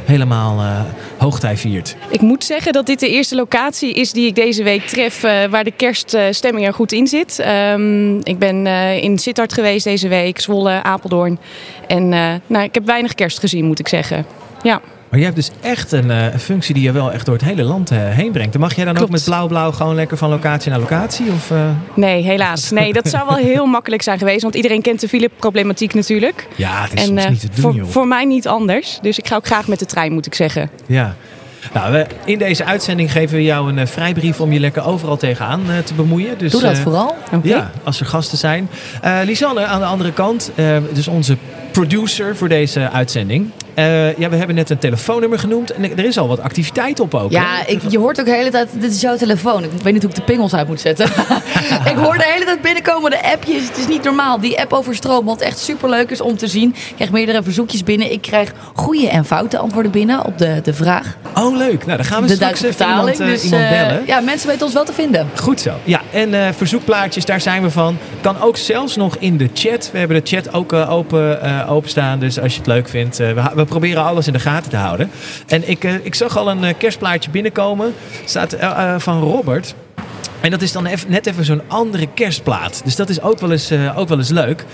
helemaal 0.05 0.60
eh, 0.60 0.81
hoogtij 1.17 1.58
viert. 1.58 1.96
Ik 2.10 2.22
moet 2.22 2.43
zeggen 2.43 2.74
dat 2.74 2.86
dit 2.86 3.00
de 3.00 3.10
eerste 3.10 3.36
locatie 3.36 3.93
is 3.93 4.12
die 4.12 4.27
ik 4.27 4.36
deze 4.36 4.63
week 4.63 4.88
tref 4.88 5.24
eh, 5.24 5.43
waar 5.50 5.63
de 5.63 5.72
kerststemming 5.72 6.65
er 6.65 6.74
goed 6.74 6.91
in 6.91 7.08
zit. 7.08 7.39
Ehm, 7.39 8.17
ik 8.17 8.39
ben 8.39 8.67
eh, 8.67 9.03
in 9.03 9.17
Sittard 9.17 9.53
geweest 9.53 9.84
deze 9.84 10.08
week, 10.08 10.39
Zwolle, 10.39 10.84
Apeldoorn. 10.84 11.39
En 11.88 12.10
nou, 12.48 12.63
ik 12.63 12.74
heb 12.74 12.86
weinig 12.86 13.15
kerst 13.15 13.39
gezien, 13.39 13.65
moet 13.65 13.79
ik 13.79 13.88
zeggen. 13.88 14.25
Ja, 14.62 14.81
Maar 15.12 15.20
je 15.20 15.25
hebt 15.25 15.38
dus 15.38 15.51
echt 15.62 15.91
een 15.91 16.12
eh, 16.12 16.36
functie 16.38 16.74
die 16.74 16.84
je 16.84 16.91
wel 16.91 17.12
echt 17.12 17.25
door 17.25 17.36
het 17.36 17.44
hele 17.44 17.63
land 17.63 17.91
eh, 17.91 17.98
heen 18.00 18.32
brengt. 18.32 18.51
Dan 18.51 18.62
mag 18.62 18.75
jij 18.75 18.86
dan 18.86 18.98
ook 18.98 19.10
met 19.10 19.24
blauw-blauw 19.24 19.72
gewoon 19.72 19.96
lekker 19.96 20.18
van 20.18 20.30
locatie 20.30 20.72
naar 20.72 20.80
locatie? 20.80 21.32
Of, 21.32 21.51
eh? 21.51 21.70
nee, 21.94 22.24
helaas. 22.24 22.70
Nee, 22.70 22.94
dat 22.94 23.10
zou 23.10 23.27
wel 23.27 23.36
heel 23.36 23.65
makkelijk 23.77 24.01
zijn 24.01 24.18
geweest, 24.18 24.41
want 24.41 24.56
iedereen 24.56 24.82
kent 24.82 25.00
de 25.00 25.08
fileproblematiek 25.08 25.94
natuurlijk. 25.94 26.48
Ja, 26.56 26.82
het 26.82 26.94
is 26.94 27.10
En 27.10 27.22
soms 27.22 27.30
niet 27.30 27.39
te 27.39 27.48
doen, 27.48 27.62
voor, 27.62 27.74
joh. 27.74 27.88
voor 27.88 28.08
mij 28.08 28.25
niet 28.25 28.48
anders. 28.48 29.00
Dus 29.01 29.18
ik 29.18 29.27
ga 29.27 29.36
ook 29.36 29.46
graag 29.46 29.68
met 29.68 29.80
de 29.80 29.86
trein, 29.86 30.13
moet 30.13 30.25
ik 30.25 30.36
zeggen. 30.36 30.70
Ja. 30.86 31.15
Nou, 31.74 31.91
we, 31.91 32.06
in 32.25 32.38
deze 32.38 32.65
uitzending 32.65 33.12
geven 33.12 33.36
we 33.36 33.44
jou 33.44 33.77
een 33.77 33.88
vrijbrief 33.88 34.39
om 34.39 34.51
je 34.51 34.60
lekker 34.60 34.86
overal 34.86 35.18
tegenaan 35.18 35.62
eh, 35.70 35.77
te 35.77 35.94
bemoeien. 35.94 36.38
Dus, 36.38 36.51
Doe 36.51 36.62
dat 36.62 36.77
vooral. 36.77 37.15
Oké. 37.32 37.48
Ja, 37.48 37.72
als 37.84 38.00
er 38.00 38.06
gasten 38.06 38.38
zijn. 38.38 38.70
Lisanne 39.25 39.65
aan 39.65 39.80
de 39.80 39.86
andere 39.86 40.13
kant, 40.13 40.51
dus 40.94 41.08
onze 41.08 41.38
producer 41.72 42.36
voor 42.36 42.50
deze 42.50 42.89
uitzending. 42.89 43.51
Eh, 43.74 44.18
ja, 44.18 44.30
we 44.30 44.36
hebben 44.36 44.56
net 44.56 44.70
een 44.70 44.78
telefoonnummer 44.78 45.40
genoemd 45.40 45.72
en 45.72 45.84
er 45.98 46.06
is 46.06 46.18
al 46.18 46.28
wat 46.28 46.42
activiteit 46.42 47.00
op 47.00 47.13
ook. 47.13 47.32
Ja, 47.32 47.68
ik, 47.68 47.82
je 47.90 48.00
hoort 48.00 48.20
ook 48.20 48.25
de 48.25 48.32
hele 48.32 48.50
tijd, 48.50 48.70
dit 48.74 48.92
is 48.92 49.01
jouw 49.01 49.18
telefoon. 49.18 49.63
Ik 49.63 49.70
weet 49.84 49.94
niet 49.94 50.01
hoe 50.01 50.12
ik 50.12 50.18
de 50.18 50.24
pingels 50.24 50.54
uit 50.54 50.68
moet 50.68 50.82
zetten. 50.82 51.06
ik 51.92 51.96
hoor 51.96 52.18
de 52.18 52.32
hele 52.34 52.46
tijd 52.46 52.62
binnenkomen 52.62 53.12
de 53.12 53.24
appjes. 53.32 53.68
Het 53.68 53.78
is 53.78 53.88
niet 53.88 54.04
normaal. 54.04 54.40
Die 54.40 54.60
app 54.60 54.74
overstroomt, 54.74 55.25
wat 55.25 55.42
echt 55.42 55.60
superleuk 55.60 56.10
is 56.10 56.22
om 56.22 56.38
te 56.38 56.48
zien. 56.48 56.70
Ik 56.70 56.96
krijg 56.96 57.12
meerdere 57.12 57.44
verzoekjes 57.44 57.84
binnen. 57.84 58.12
Ik 58.12 58.22
krijg 58.22 58.51
goede 58.74 59.10
en 59.10 59.25
foute 59.25 59.58
antwoorden 59.58 59.92
binnen 59.92 60.25
op 60.25 60.38
de, 60.38 60.60
de 60.63 60.74
vraag. 60.74 61.18
Oh, 61.36 61.58
leuk. 61.58 61.86
Nou, 61.86 61.98
dan 61.98 62.06
gaan 62.06 62.22
we 62.22 62.28
de 62.28 62.36
straks 62.36 62.62
even 62.62 62.88
iemand, 62.88 63.20
eh, 63.20 63.25
dus 63.25 63.44
iemand 63.44 63.63
eh, 63.63 63.70
bellen. 63.70 64.04
ja, 64.06 64.20
mensen 64.20 64.48
weten 64.48 64.66
ons 64.66 64.74
wel 64.74 64.86
te 64.86 64.94
vinden. 64.94 65.30
Goed 65.36 65.62
zo. 65.62 65.72
Ja, 65.84 66.01
en 66.12 66.54
verzoekplaatjes, 66.54 67.25
daar 67.25 67.42
zijn 67.42 67.62
we 67.62 67.70
van. 67.70 67.98
Kan 68.22 68.42
ook 68.42 68.58
zelfs 68.58 68.96
nog 68.96 69.16
in 69.20 69.38
de 69.38 69.50
chat. 69.54 69.90
We 69.92 69.98
hebben 69.98 70.24
de 70.24 70.30
chat 70.30 70.54
ook 70.54 70.74
open, 70.74 71.68
openstaan. 71.68 72.20
Dus 72.20 72.40
als 72.40 72.51
je 72.51 72.58
het 72.58 72.68
leuk 72.68 72.90
vindt, 72.90 73.18
we, 73.18 73.61
we 73.62 73.68
proberen 73.68 74.03
alles 74.03 74.27
in 74.27 74.34
de 74.34 74.39
gaten 74.39 74.70
te 74.70 74.77
houden. 74.77 75.12
En 75.48 75.70
ik, 75.70 75.84
eh, 75.84 75.94
ik 76.03 76.15
zag 76.15 76.38
al 76.38 76.50
een 76.50 76.63
eh, 76.63 76.74
kerstplaatje 76.77 77.30
binnenkomen. 77.30 77.94
Staat 78.25 78.53
eh, 78.53 78.96
van 78.98 79.22
Robert. 79.22 79.75
En 80.39 80.51
dat 80.51 80.62
is 80.62 80.72
dan 80.72 80.86
even, 80.86 81.12
net 81.12 81.27
even 81.27 81.46
zo'n 81.46 81.62
andere 81.68 82.08
kerstplaat. 82.13 82.82
Dus 82.84 82.96
dat 82.96 83.10
is 83.10 83.22
ook 83.22 83.39
wel 83.39 83.51
eens, 83.51 83.72
ook 83.96 84.08
wel 84.08 84.18
eens 84.18 84.30
leuk. 84.30 84.65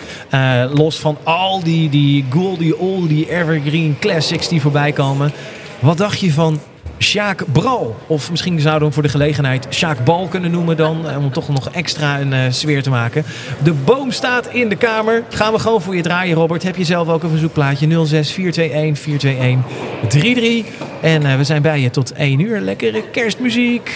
Los 0.74 1.00
van 1.00 1.18
al 1.24 1.64
die, 1.64 1.90
die 1.90 2.26
goldie, 2.30 2.78
oldie, 2.78 3.30
evergreen 3.30 3.98
classics 4.00 4.48
die 4.48 4.62
voorbij 4.62 4.92
komen. 4.92 5.32
Wat 5.80 5.98
dacht 5.98 6.20
je 6.20 6.34
van 6.34 6.60
Sjaak 7.00 7.44
Bral? 7.52 7.96
Of 8.08 8.30
misschien 8.30 8.60
zouden 8.60 8.80
we 8.80 8.86
hem 8.86 8.94
voor 8.94 9.04
de 9.04 9.10
gelegenheid 9.10 9.68
Sjaak 9.70 10.04
Bal 10.06 10.28
kunnen 10.28 10.52
noemen 10.52 10.78
dan. 10.78 11.10
eh, 11.10 11.18
Om 11.18 11.32
toch 11.32 11.50
nog 11.50 11.70
extra 11.70 12.20
een 12.20 12.34
eh, 12.34 12.40
sfeer 12.50 12.84
te 12.84 12.90
maken. 12.90 13.24
De 13.64 13.74
boom 13.74 14.12
staat 14.12 14.48
in 14.48 14.70
de 14.70 14.76
kamer. 14.76 15.24
Gaan 15.30 15.54
we 15.54 15.60
gewoon 15.60 15.82
voor 15.82 15.96
je 15.96 16.02
draaien, 16.02 16.36
Robert. 16.36 16.64
Heb 16.64 16.76
je 16.76 16.84
zelf 16.84 17.08
ook 17.08 17.24
een 17.24 17.30
verzoekplaatje? 17.30 18.06
06 18.06 18.32
421 18.32 19.04
421 19.04 20.10
33. 20.10 20.66
En 21.02 21.26
eh, 21.26 21.36
we 21.38 21.44
zijn 21.44 21.62
bij 21.62 21.80
je 21.82 21.90
tot 21.90 22.12
1 22.14 22.40
uur. 22.40 22.60
Lekkere 22.60 23.04
kerstmuziek. 23.12 23.92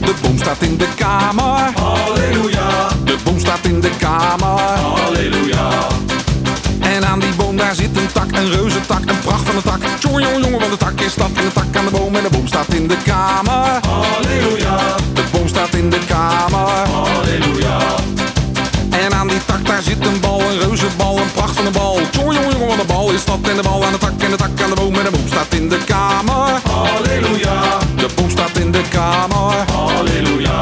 De 0.00 0.14
boom 0.22 0.38
staat 0.38 0.62
in 0.62 0.76
de 0.76 0.88
kamer. 0.96 1.70
Halleluja. 1.80 2.88
De 3.04 3.16
boom 3.24 3.38
staat 3.38 3.64
in 3.64 3.80
de 3.80 3.90
kamer. 3.98 4.60
Halleluja. 4.78 5.68
Daar 7.58 7.74
zit 7.74 7.96
een 7.96 8.12
tak, 8.12 8.30
een 8.32 8.50
reuze 8.50 8.80
tak, 8.86 9.00
een 9.06 9.18
pracht 9.18 9.44
van 9.44 9.56
een 9.56 9.62
tak. 9.62 9.80
Tjonge 9.98 10.20
jongen, 10.20 10.40
jongen, 10.40 10.60
wat 10.60 10.70
de 10.70 10.76
tak 10.76 11.00
is 11.00 11.14
dat. 11.14 11.30
En 11.34 11.44
de 11.44 11.52
tak 11.52 11.76
aan 11.76 11.84
de 11.84 11.90
boom 11.90 12.14
en 12.14 12.22
de 12.22 12.30
boom 12.30 12.46
staat 12.46 12.74
in 12.74 12.86
de 12.88 12.96
kamer. 13.04 13.80
Halleluja. 13.86 14.76
De 15.14 15.22
boom 15.32 15.48
staat 15.48 15.74
in 15.74 15.90
de 15.90 15.98
kamer. 16.06 16.88
Halleluja. 16.88 17.78
En 18.90 19.14
aan 19.14 19.28
die 19.28 19.44
tak 19.44 19.66
daar 19.66 19.82
zit 19.82 20.06
een 20.06 20.20
bal, 20.20 20.40
een 20.40 20.58
reuze 20.58 20.86
bal, 20.96 21.18
een 21.18 21.32
pracht 21.32 21.56
van 21.56 21.66
een 21.66 21.72
bal. 21.72 22.00
Jongen, 22.10 22.34
jongen, 22.34 22.66
wat 22.66 22.78
een 22.78 22.86
bal 22.86 23.10
is 23.10 23.24
dat. 23.24 23.38
En 23.42 23.56
de 23.56 23.62
bal 23.62 23.84
aan 23.84 23.92
de 23.92 23.98
tak 23.98 24.22
en 24.22 24.30
de 24.30 24.36
tak 24.36 24.60
aan 24.62 24.70
de 24.70 24.76
boom 24.76 24.94
en 24.94 25.04
de 25.04 25.10
boom 25.10 25.28
staat 25.28 25.54
in 25.54 25.68
de 25.68 25.78
kamer. 25.84 26.60
Halleluja. 26.70 27.78
De 27.96 28.08
boom 28.14 28.30
staat 28.30 28.56
in 28.58 28.70
de 28.72 28.82
kamer. 28.88 29.72
Halleluja. 29.72 30.60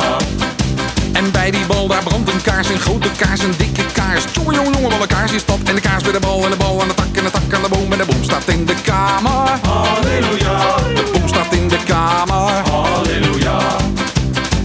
En 1.13 1.31
bij 1.31 1.51
die 1.51 1.67
bal 1.67 1.87
daar 1.87 2.03
brandt 2.03 2.33
een 2.33 2.43
kaars, 2.43 2.69
een 2.69 2.81
grote 2.81 3.09
kaars, 3.17 3.41
een 3.41 3.55
dikke 3.57 3.85
kaars. 3.93 4.06
Tjonge 4.33 4.55
jongen, 4.55 4.73
jongen, 4.73 4.91
wat 4.91 5.01
een 5.01 5.07
kaars 5.07 5.33
is 5.33 5.45
dat. 5.45 5.59
En 5.65 5.75
de 5.75 5.81
kaars 5.81 6.03
bij 6.03 6.13
de 6.13 6.21
bal 6.21 6.45
en 6.45 6.51
de 6.51 6.57
bal 6.57 6.81
aan 6.81 6.89
de 6.89 6.95
tak 6.95 7.17
en 7.17 7.25
de 7.25 7.31
tak 7.31 7.55
aan 7.55 7.63
de 7.63 7.69
boom 7.69 7.93
en 7.93 7.99
de 7.99 8.05
boom 8.05 8.25
staat 8.25 8.49
in 8.49 8.65
de 8.65 8.75
kamer. 8.75 9.59
Halleluja. 9.63 10.59
De 10.95 11.11
boom 11.13 11.29
staat 11.29 11.53
in 11.53 11.69
de 11.69 11.79
kamer. 11.85 12.53
Halleluja. 12.71 13.59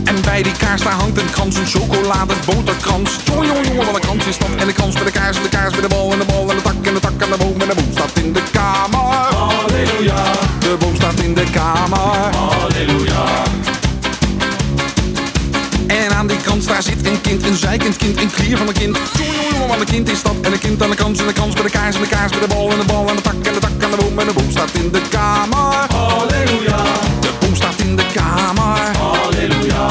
En 0.04 0.22
bij 0.22 0.44
die 0.44 0.52
kaars 0.58 0.82
daar 0.82 0.94
hangt 0.94 1.18
een 1.18 1.30
krans, 1.32 1.56
een 1.56 1.66
chocolade 1.66 2.34
boterkrans. 2.46 3.18
Tjonge 3.24 3.46
jongen, 3.46 3.68
jongen, 3.68 3.86
wat 3.86 3.96
een 3.96 4.02
krans 4.02 4.26
is 4.26 4.38
dat. 4.38 4.50
En 4.58 4.68
de 4.68 4.74
krans 4.74 4.96
bij 4.96 5.04
de 5.04 5.12
kaars 5.12 5.38
en 5.38 5.44
de 5.44 5.50
kaars 5.50 5.72
bij 5.72 5.82
de 5.82 5.88
bal 5.88 6.12
en 6.12 6.20
de 6.20 6.26
bal 6.26 6.50
en 6.50 6.56
de 6.56 6.62
tak 6.62 6.86
en 6.86 6.94
de 6.94 7.00
tak 7.00 7.24
aan 7.24 7.30
de 7.30 7.38
boom 7.38 7.62
en 7.62 7.68
de 7.68 7.76
boom 7.76 7.92
staat 7.92 8.12
in 8.14 8.34
de 8.34 8.44
kamer. 8.52 9.00
Halleluja. 9.36 10.24
De 10.60 10.76
boom 10.80 10.96
staat 10.96 11.20
in 11.20 11.34
de 11.34 11.44
kamer. 11.52 12.36
Halleluja. 12.36 13.11
Zeikend 17.62 17.98
kind, 17.98 18.22
een 18.22 18.32
klier 18.32 18.58
van 18.58 18.68
een 18.68 18.74
kind. 18.74 18.98
Jongen, 19.18 19.34
jongen, 19.34 19.52
jongen, 19.52 19.68
wat 19.68 19.80
een 19.80 19.86
kind 19.86 20.12
is 20.12 20.22
dat. 20.24 20.36
En 20.42 20.52
een 20.52 20.60
kind 20.60 20.84
aan 20.84 20.90
de 20.90 20.96
kans 20.96 21.20
en 21.20 21.28
de 21.28 21.34
kans 21.34 21.54
bij 21.54 21.64
de 21.64 21.70
kaars 21.70 21.96
en 21.96 22.02
de 22.02 22.08
kaars 22.08 22.32
bij 22.32 22.40
de 22.40 22.48
bal 22.48 22.72
en 22.72 22.80
de 22.80 22.86
bal 22.86 23.08
en 23.10 23.16
de 23.16 23.22
tak 23.22 23.34
en 23.34 23.54
de 23.54 23.60
tak 23.60 23.84
aan 23.84 23.92
de 23.92 23.98
boom 23.98 24.20
en 24.20 24.28
de 24.28 24.34
boom 24.34 24.52
staat 24.52 24.72
in 24.74 24.92
de 24.92 25.02
kamer. 25.10 25.74
Halleluja. 25.96 26.84
De 27.20 27.32
boom 27.40 27.56
staat 27.56 27.80
in 27.80 27.96
de 27.96 28.06
kamer. 28.14 28.98
Halleluja. 28.98 29.88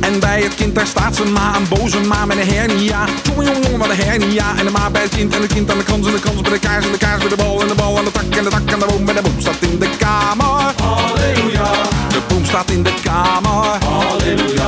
En 0.00 0.20
bij 0.20 0.40
het 0.42 0.54
kind 0.54 0.74
daar 0.74 0.86
staat 0.86 1.16
zijn 1.16 1.32
ma, 1.32 1.56
een 1.56 1.68
boze 1.68 2.00
ma 2.00 2.24
met 2.24 2.36
een 2.36 2.48
hernia. 2.48 3.04
Jongen, 3.22 3.44
jongen, 3.44 3.62
jongen, 3.62 3.78
wat 3.78 3.88
een 3.88 3.96
hernia. 3.96 4.56
En 4.58 4.64
de 4.64 4.70
ma 4.70 4.90
bij 4.90 5.02
het 5.02 5.14
kind 5.14 5.34
en 5.34 5.42
het 5.42 5.52
kind 5.52 5.70
aan 5.70 5.78
de 5.78 5.84
kans 5.84 6.06
en 6.06 6.12
de 6.12 6.20
kans 6.20 6.40
bij 6.40 6.52
de 6.52 6.58
kaars 6.58 6.84
en 6.86 6.92
de 6.92 6.98
kaars 6.98 7.20
bij 7.20 7.28
de 7.28 7.36
bal 7.36 7.60
en 7.60 7.68
de 7.68 7.74
bal 7.74 7.98
aan 7.98 8.04
de 8.04 8.10
tak 8.10 8.36
en 8.38 8.44
de 8.44 8.50
tak 8.50 8.72
aan 8.72 8.78
de 8.78 8.86
boom 8.86 9.08
en 9.08 9.14
de 9.14 9.22
boom 9.22 9.40
staat 9.40 9.60
in 9.60 9.78
de 9.78 9.88
kamer. 9.98 10.72
Halleluja. 10.82 11.70
De 12.08 12.20
boom 12.28 12.44
staat 12.44 12.70
in 12.70 12.82
de 12.82 12.94
kamer. 13.02 13.84
Halleluja. 13.84 14.63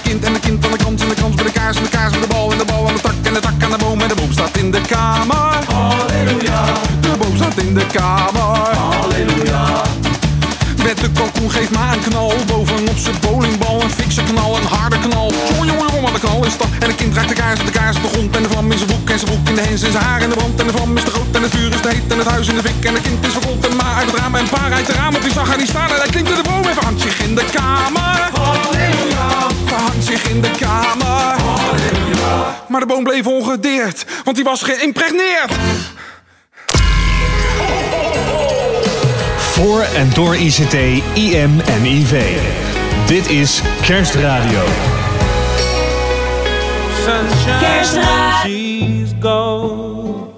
kind 0.00 0.24
en 0.24 0.32
de 0.32 0.38
kind 0.38 0.64
aan 0.64 0.70
de 0.70 0.76
kant 0.76 1.00
en 1.00 1.08
de 1.08 1.14
kans 1.14 1.34
bij 1.34 1.44
de 1.44 1.52
kaars 1.52 1.76
en 1.76 1.82
de 1.82 1.88
kaars 1.88 2.10
bij 2.10 2.20
de 2.20 2.26
bal 2.26 2.52
en 2.52 2.58
de 2.58 2.64
bal 2.64 2.88
aan 2.88 2.94
de 2.94 3.00
tak 3.00 3.14
en 3.22 3.34
de 3.34 3.40
tak 3.40 3.62
aan 3.64 3.70
de 3.70 3.76
boom 3.76 4.00
en 4.00 4.08
de 4.08 4.14
boom 4.14 4.32
staat 4.32 4.56
in 4.56 4.70
de 4.70 4.80
kamer. 4.80 5.58
Halleluja. 5.72 6.64
De 7.00 7.12
boom 7.18 7.36
staat 7.36 7.56
in 7.56 7.74
de 7.74 7.86
kamer. 7.86 8.76
Halleluja. 8.76 9.82
Met 10.82 10.98
de 10.98 11.10
kalkoen 11.10 11.50
geeft 11.50 11.70
maar 11.70 11.92
een 11.92 12.00
knal 12.00 12.32
Bovenop 12.46 12.98
zijn 12.98 13.14
bowlingbal 13.20 13.82
een 13.82 13.90
fikse 13.90 14.22
knal, 14.22 14.56
een 14.56 14.64
harde 14.64 14.98
knal 14.98 15.32
Jongen, 15.48 15.66
jongen, 15.66 15.94
jongen, 15.94 16.12
de 16.12 16.18
knal 16.18 16.44
is 16.46 16.56
dat 16.58 16.66
En 16.80 16.88
een 16.88 16.94
kind 16.94 17.14
raakt 17.14 17.28
de 17.28 17.34
kaars, 17.34 17.64
de 17.64 17.70
kaars 17.70 17.96
op 17.96 18.02
de 18.02 18.08
grond 18.08 18.36
En 18.36 18.42
de 18.42 18.48
vlam 18.48 18.72
in 18.72 18.78
zijn 18.78 18.90
broek 18.90 19.10
en 19.10 19.18
zijn 19.18 19.30
broek 19.30 19.48
in 19.48 19.54
de 19.54 19.60
hens 19.60 19.82
En 19.82 19.92
zijn 19.92 20.04
haar 20.04 20.22
in 20.22 20.28
de 20.28 20.34
brand 20.34 20.60
en 20.60 20.66
de 20.66 20.72
vlam 20.72 20.96
is 20.96 21.04
te 21.04 21.10
groot 21.10 21.34
En 21.34 21.42
het 21.42 21.50
vuur 21.50 21.70
is 21.74 21.80
te 21.80 21.88
heet 21.88 22.12
en 22.12 22.18
het 22.18 22.26
huis 22.26 22.48
in 22.48 22.54
de 22.54 22.62
fik 22.62 22.84
En 22.84 22.94
een 22.94 23.02
kind 23.02 23.26
is 23.26 23.32
verkot 23.32 23.66
en 23.68 23.76
maar 23.76 23.94
uit 23.94 24.10
het 24.10 24.20
raam 24.20 24.34
En 24.34 24.48
pa 24.48 24.68
rijdt 24.68 24.86
de 24.86 24.92
raam 24.92 25.14
op 25.14 25.22
die 25.22 25.32
zag 25.32 25.52
en 25.52 25.58
die 25.58 25.66
staan 25.66 25.90
En 25.90 25.96
hij 25.96 26.08
klinkt 26.10 26.30
in 26.30 26.36
de 26.36 26.48
boom 26.50 26.64
even 26.70 27.00
zich 27.00 27.20
in 27.22 27.34
de 27.34 27.44
kamer 27.52 28.59
zich 30.10 30.28
in 30.28 30.40
de 30.40 30.50
kamer. 30.50 31.40
Halleluja. 31.40 32.56
Maar 32.68 32.80
de 32.80 32.86
boom 32.86 33.04
bleef 33.04 33.26
ongedeerd, 33.26 34.04
want 34.24 34.36
die 34.36 34.44
was 34.44 34.62
geïmpregneerd. 34.62 35.52
Voor 39.36 39.80
en 39.80 40.10
door 40.14 40.36
ICT, 40.36 40.74
IM 41.14 41.60
en 41.60 41.84
IV. 41.84 42.38
Dit 43.06 43.28
is 43.28 43.60
Kerstradio. 43.86 44.62
Gone. 49.20 50.28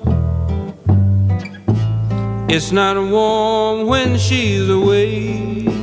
It's 2.47 2.71
not 2.71 3.11
warm 3.11 3.87
when 3.87 4.19
she's 4.19 4.69
away. 4.69 5.82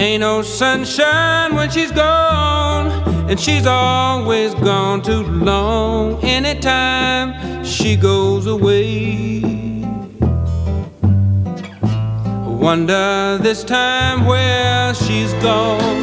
Ain't 0.00 0.22
no 0.22 0.40
sunshine 0.40 1.54
when 1.54 1.68
she's 1.68 1.92
gone, 1.92 2.86
and 3.28 3.38
she's 3.38 3.66
always 3.66 4.54
gone 4.54 5.02
too 5.02 5.24
long. 5.24 6.24
Anytime 6.24 7.62
she 7.62 7.96
goes 7.96 8.46
away. 8.46 9.42
I 12.22 12.48
Wonder 12.48 13.38
this 13.42 13.62
time 13.62 14.24
where 14.24 14.94
she's 14.94 15.34
gone. 15.34 16.00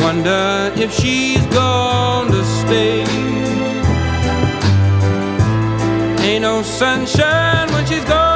Wonder 0.00 0.72
if 0.74 0.92
she's 0.92 1.46
going 1.46 2.32
to 2.32 2.44
stay. 2.62 3.04
Ain't 6.26 6.42
no 6.42 6.62
sunshine 6.62 7.72
when 7.72 7.86
she's 7.86 8.04
gone, 8.04 8.35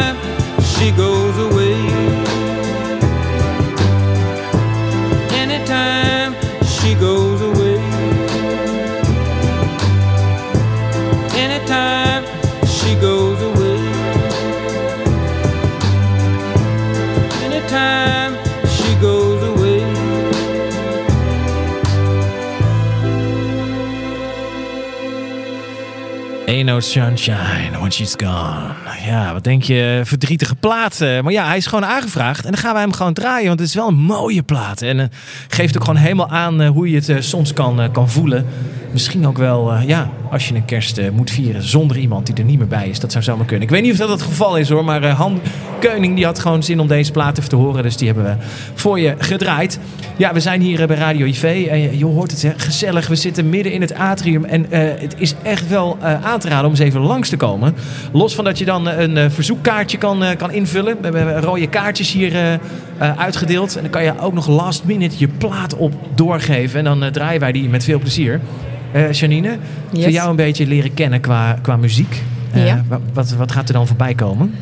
no 26.71 26.79
sunshine 26.79 27.71
when 27.79 27.91
she's 27.91 28.15
gone. 28.17 28.73
Ja, 29.05 29.33
wat 29.33 29.43
denk 29.43 29.63
je? 29.63 30.01
Verdrietige 30.05 30.55
plaat. 30.55 31.01
eh, 31.01 31.21
Maar 31.21 31.31
ja, 31.31 31.47
hij 31.47 31.57
is 31.57 31.65
gewoon 31.65 31.85
aangevraagd. 31.85 32.45
En 32.45 32.51
dan 32.51 32.59
gaan 32.61 32.73
wij 32.73 32.81
hem 32.81 32.93
gewoon 32.93 33.13
draaien. 33.13 33.47
Want 33.47 33.59
het 33.59 33.69
is 33.69 33.75
wel 33.75 33.87
een 33.87 33.95
mooie 33.95 34.43
plaat. 34.43 34.81
En 34.81 34.99
eh, 34.99 35.05
geeft 35.47 35.77
ook 35.77 35.83
gewoon 35.83 35.99
helemaal 35.99 36.29
aan 36.29 36.61
eh, 36.61 36.69
hoe 36.69 36.89
je 36.89 36.99
het 37.05 37.23
soms 37.25 37.53
kan, 37.53 37.91
kan 37.91 38.09
voelen. 38.09 38.45
Misschien 38.91 39.27
ook 39.27 39.37
wel, 39.37 39.73
eh, 39.73 39.87
ja, 39.87 40.09
als 40.31 40.47
je 40.47 40.55
een 40.55 40.65
kerst 40.65 40.97
eh, 40.97 41.09
moet 41.09 41.31
vieren 41.31 41.63
zonder 41.63 41.97
iemand 41.97 42.25
die 42.25 42.35
er 42.35 42.43
niet 42.43 42.57
meer 42.57 42.67
bij 42.67 42.89
is. 42.89 42.99
Dat 42.99 43.11
zou 43.11 43.23
zomaar 43.23 43.45
kunnen. 43.45 43.63
Ik 43.63 43.73
weet 43.73 43.81
niet 43.81 43.91
of 43.91 43.97
dat 43.97 44.09
het 44.09 44.21
geval 44.21 44.57
is 44.57 44.69
hoor. 44.69 44.85
Maar 44.85 45.03
eh, 45.03 45.19
Han 45.19 45.41
Keuning 45.79 46.15
die 46.15 46.25
had 46.25 46.39
gewoon 46.39 46.63
zin 46.63 46.79
om 46.79 46.87
deze 46.87 47.11
plaat 47.11 47.37
even 47.37 47.49
te 47.49 47.55
horen. 47.55 47.83
Dus 47.83 47.97
die 47.97 48.07
hebben 48.07 48.25
we 48.25 48.35
voor 48.73 48.99
je 48.99 49.15
gedraaid. 49.17 49.79
Ja, 50.17 50.33
we 50.33 50.39
zijn 50.39 50.61
hier 50.61 50.87
bij 50.87 50.97
Radio 50.97 51.25
IV. 51.25 51.67
Je 51.97 52.05
hoort 52.05 52.31
het, 52.31 52.41
hè, 52.41 52.51
gezellig. 52.57 53.07
We 53.07 53.15
zitten 53.15 53.49
midden 53.49 53.71
in 53.71 53.81
het 53.81 53.93
atrium. 53.93 54.45
En 54.45 54.65
het 54.69 55.15
is 55.17 55.35
echt 55.43 55.67
wel 55.67 55.97
aan 56.01 56.39
te 56.39 56.47
raden 56.47 56.65
om 56.65 56.71
eens 56.71 56.79
even 56.79 57.01
langs 57.01 57.29
te 57.29 57.37
komen. 57.37 57.75
Los 58.11 58.35
van 58.35 58.43
dat 58.43 58.57
je 58.57 58.65
dan 58.65 58.87
een 58.87 59.31
verzoekkaartje 59.31 59.97
kan, 59.97 60.23
kan 60.37 60.51
invullen. 60.51 60.97
We 61.01 61.17
hebben 61.17 61.41
rode 61.41 61.67
kaartjes 61.67 62.11
hier 62.11 62.59
eh, 63.01 63.17
uitgedeeld. 63.19 63.75
En 63.75 63.81
dan 63.81 63.91
kan 63.91 64.03
je 64.03 64.19
ook 64.19 64.33
nog 64.33 64.47
last 64.47 64.83
minute 64.83 65.15
je 65.17 65.27
plaat 65.27 65.75
op 65.75 65.93
doorgeven. 66.15 66.79
En 66.79 66.85
dan 66.85 67.03
eh, 67.03 67.11
draaien 67.11 67.39
wij 67.39 67.51
die 67.51 67.69
met 67.69 67.83
veel 67.83 67.99
plezier. 67.99 68.39
Eh 68.91 69.11
Janine, 69.11 69.57
Yes. 69.91 70.03
voor 70.03 70.11
jou 70.11 70.29
een 70.29 70.35
beetje 70.35 70.67
leren 70.67 70.93
kennen 70.93 71.21
qua, 71.21 71.57
qua 71.61 71.75
muziek. 71.77 72.21
Ja. 72.53 72.83
wa- 72.87 72.99
wat, 73.13 73.31
wat 73.31 73.51
gaat 73.51 73.67
er 73.67 73.73
dan 73.73 73.87
voorbij 73.87 74.13
komen? 74.15 74.55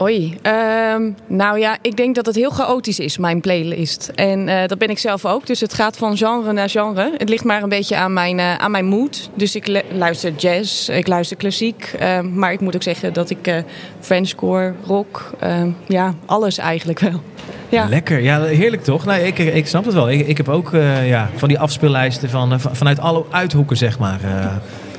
Oei, 0.00 0.36
ehm, 0.42 1.02
nou 1.26 1.58
ja, 1.58 1.76
ik 1.82 1.96
denk 1.96 2.14
dat 2.14 2.26
het 2.26 2.34
heel 2.34 2.50
chaotisch 2.50 2.98
is, 2.98 3.18
mijn 3.18 3.40
playlist. 3.40 4.10
En 4.14 4.68
dat 4.68 4.78
ben 4.78 4.88
ik 4.88 4.98
zelf 4.98 5.24
ook, 5.24 5.46
dus 5.46 5.60
het 5.60 5.74
gaat 5.74 5.96
van 5.96 6.16
genre 6.16 6.52
naar 6.52 6.68
genre. 6.70 7.12
Het 7.16 7.28
ligt 7.28 7.44
maar 7.44 7.62
een 7.62 7.68
beetje 7.68 7.96
aan 7.96 8.12
mijn, 8.12 8.40
aan 8.40 8.70
mijn 8.70 8.84
mood. 8.86 9.30
Dus 9.34 9.56
ik 9.56 9.66
lu- 9.66 9.80
luister 9.92 10.32
jazz, 10.36 10.88
ik 10.88 11.06
luister 11.06 11.36
klassiek. 11.36 11.94
ehm, 11.98 12.38
maar 12.38 12.52
ik 12.52 12.60
moet 12.60 12.74
ook 12.74 12.82
zeggen 12.82 13.12
dat 13.12 13.30
ik 13.30 13.62
Frenchcore, 14.00 14.72
rock, 14.86 15.30
ehm, 15.40 15.70
ja, 15.88 16.14
alles 16.26 16.58
eigenlijk 16.58 16.98
wel. 17.00 17.20
Ja. 17.68 17.88
Lekker, 17.88 18.20
ja, 18.20 18.42
heerlijk 18.42 18.84
toch? 18.84 19.04
Nou, 19.04 19.20
ik, 19.20 19.38
ik 19.38 19.66
snap 19.66 19.84
het 19.84 19.94
wel. 19.94 20.10
Ik, 20.10 20.26
ik 20.26 20.36
heb 20.36 20.48
ook 20.48 20.72
eh, 20.72 21.08
ja, 21.08 21.28
van 21.36 21.48
die 21.48 21.58
afspeellijsten 21.58 22.30
van, 22.30 22.52
eh, 22.52 22.58
van- 22.58 22.76
vanuit 22.76 23.00
alle 23.00 23.24
uithoeken, 23.30 23.76
zeg 23.76 23.98
maar. 23.98 24.18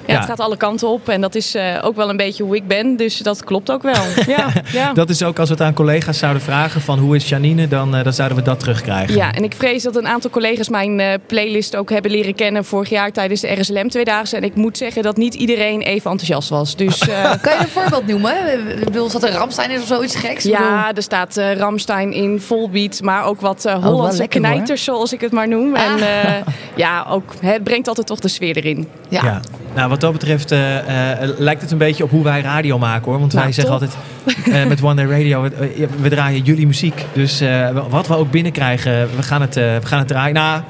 Ja, 0.07 0.15
het 0.19 0.25
gaat 0.25 0.39
alle 0.39 0.57
kanten 0.57 0.87
op 0.87 1.09
en 1.09 1.21
dat 1.21 1.35
is 1.35 1.55
eh, 1.55 1.63
ook 1.81 1.95
wel 1.95 2.09
een 2.09 2.17
beetje 2.17 2.43
hoe 2.43 2.55
ik 2.55 2.67
ben, 2.67 2.95
dus 2.97 3.17
dat 3.17 3.43
klopt 3.43 3.71
ook 3.71 3.81
wel. 3.83 3.93
Ja, 4.27 4.47
ja. 4.71 4.93
Dat 4.93 5.09
is 5.09 5.23
ook 5.23 5.39
als 5.39 5.49
we 5.49 5.55
het 5.55 5.63
aan 5.63 5.73
collega's 5.73 6.17
zouden 6.17 6.41
vragen 6.41 6.81
van 6.81 6.99
hoe 6.99 7.15
is 7.15 7.29
Janine, 7.29 7.67
dan, 7.67 7.95
eh, 7.95 8.03
dan 8.03 8.13
zouden 8.13 8.37
we 8.37 8.43
dat 8.43 8.59
terugkrijgen. 8.59 9.15
Ja, 9.15 9.31
en 9.33 9.43
ik 9.43 9.53
vrees 9.57 9.83
dat 9.83 9.95
een 9.95 10.07
aantal 10.07 10.29
collega's 10.29 10.69
mijn 10.69 10.99
eh, 10.99 11.13
playlist 11.25 11.75
ook 11.75 11.89
hebben 11.89 12.11
leren 12.11 12.35
kennen 12.35 12.65
vorig 12.65 12.89
jaar 12.89 13.11
tijdens 13.11 13.41
de 13.41 13.53
RSLM 13.59 13.89
Tweedaagse. 13.89 14.35
En 14.35 14.43
ik 14.43 14.55
moet 14.55 14.77
zeggen 14.77 15.03
dat 15.03 15.17
niet 15.17 15.33
iedereen 15.33 15.81
even 15.81 16.11
enthousiast 16.11 16.49
was. 16.49 16.75
Dus 16.75 16.99
eh, 17.07 17.23
Kan 17.41 17.53
je 17.53 17.59
een 17.59 17.67
voorbeeld 17.67 18.07
noemen? 18.07 18.33
Ik 18.77 18.83
bedoel, 18.83 19.09
zat 19.09 19.23
er 19.23 19.31
Ramstein 19.31 19.71
in 19.71 19.79
of 19.81 19.87
zoiets 19.87 20.15
geks? 20.15 20.43
Bedoel- 20.43 20.57
ja, 20.59 20.93
er 20.95 21.01
staat 21.03 21.37
eh 21.37 21.53
Ramstein 21.53 22.13
in 22.13 22.41
volbeat, 22.41 23.01
maar 23.01 23.23
ook 23.25 23.41
wat 23.41 23.65
eh, 23.65 23.83
Hollandse 23.83 24.17
hoor. 24.19 24.27
knijters, 24.27 24.83
zoals 24.83 25.13
ik 25.13 25.21
het 25.21 25.31
maar 25.31 25.47
noem. 25.47 25.75
En 25.75 25.93
Ah. 25.93 26.23
eh, 26.37 26.41
ja, 26.75 27.05
ook, 27.09 27.33
hè, 27.41 27.51
het 27.51 27.63
brengt 27.63 27.87
altijd 27.87 28.07
toch 28.07 28.19
de 28.19 28.27
sfeer 28.27 28.57
erin. 28.57 28.87
ja. 29.09 29.21
Ja. 29.23 29.41
Nou, 29.75 29.89
wat 29.89 30.01
dat 30.01 30.11
betreft 30.11 30.51
eh, 30.51 31.21
eh, 31.23 31.29
lijkt 31.37 31.61
het 31.61 31.71
een 31.71 31.77
beetje 31.77 32.03
op 32.03 32.09
hoe 32.09 32.23
wij 32.23 32.41
radio 32.41 32.77
maken 32.77 33.05
hoor. 33.11 33.19
Want 33.19 33.33
wij 33.33 33.41
Nou, 33.41 33.53
zeggen 33.53 33.79
top. 33.79 33.89
altijd 33.89 34.55
eh, 34.63 34.65
met 34.65 34.83
One 34.83 34.95
Day 34.95 35.05
Radio, 35.05 35.43
eh, 35.45 35.87
we 36.01 36.09
draaien 36.09 36.41
jullie 36.43 36.67
muziek. 36.67 37.05
Dus 37.13 37.39
eh, 37.41 37.69
wat 37.89 38.07
we 38.07 38.15
ook 38.15 38.31
binnenkrijgen, 38.31 39.09
we 39.15 39.23
gaan 39.23 39.41
het, 39.41 39.57
eh, 39.57 39.63
we 39.63 39.85
gaan 39.85 39.99
het 39.99 40.07
draaien. 40.07 40.33
Nou, 40.33 40.61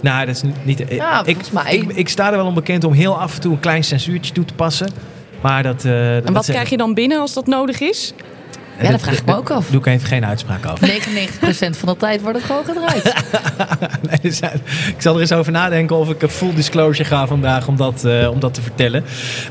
nou, 0.00 0.26
dat 0.26 0.34
is 0.36 0.42
niet... 0.62 0.80
eh, 0.88 0.96
Ja, 0.96 1.22
ik, 1.24 1.52
mij. 1.52 1.74
Ik, 1.76 1.92
ik 1.92 2.08
sta 2.08 2.30
er 2.30 2.36
wel 2.36 2.46
onbekend 2.46 2.84
om 2.84 2.92
heel 2.92 3.20
af 3.20 3.34
en 3.34 3.40
toe 3.40 3.52
een 3.52 3.60
klein 3.60 3.84
censuurtje 3.84 4.32
toe 4.32 4.44
te 4.44 4.54
passen. 4.54 4.88
Maar 5.40 5.62
dat... 5.62 5.84
eh, 5.84 6.16
En 6.26 6.32
wat 6.32 6.44
krijg 6.46 6.70
je 6.70 6.76
dan 6.76 6.94
binnen 6.94 7.20
als 7.20 7.32
dat 7.34 7.46
nodig 7.46 7.80
is? 7.80 8.12
Ja, 8.80 8.90
dat 8.90 9.00
vraag 9.00 9.18
ik 9.18 9.24
me 9.24 9.36
ook 9.36 9.50
af. 9.50 9.66
Doe 9.70 9.80
ik 9.80 9.86
even 9.86 10.08
geen 10.08 10.24
uitspraak 10.26 10.66
over. 10.66 10.88
99% 10.88 11.76
van 11.78 11.88
de 11.88 11.96
tijd 11.98 12.20
wordt 12.22 12.36
het 12.36 12.46
gewoon 12.46 12.64
gedraaid. 12.64 13.12
Nee, 14.08 14.18
dus, 14.22 14.40
eh, 14.40 14.54
ik 14.96 15.02
zal 15.02 15.14
er 15.14 15.20
eens 15.20 15.32
over 15.32 15.52
nadenken 15.52 15.96
of 15.96 16.10
ik 16.10 16.22
een 16.22 16.28
full 16.28 16.54
disclosure 16.54 17.08
ga 17.08 17.26
vandaag 17.26 17.68
om 17.68 17.76
dat, 17.76 18.04
eh, 18.04 18.30
om 18.30 18.40
dat 18.40 18.54
te 18.54 18.62
vertellen. 18.62 19.04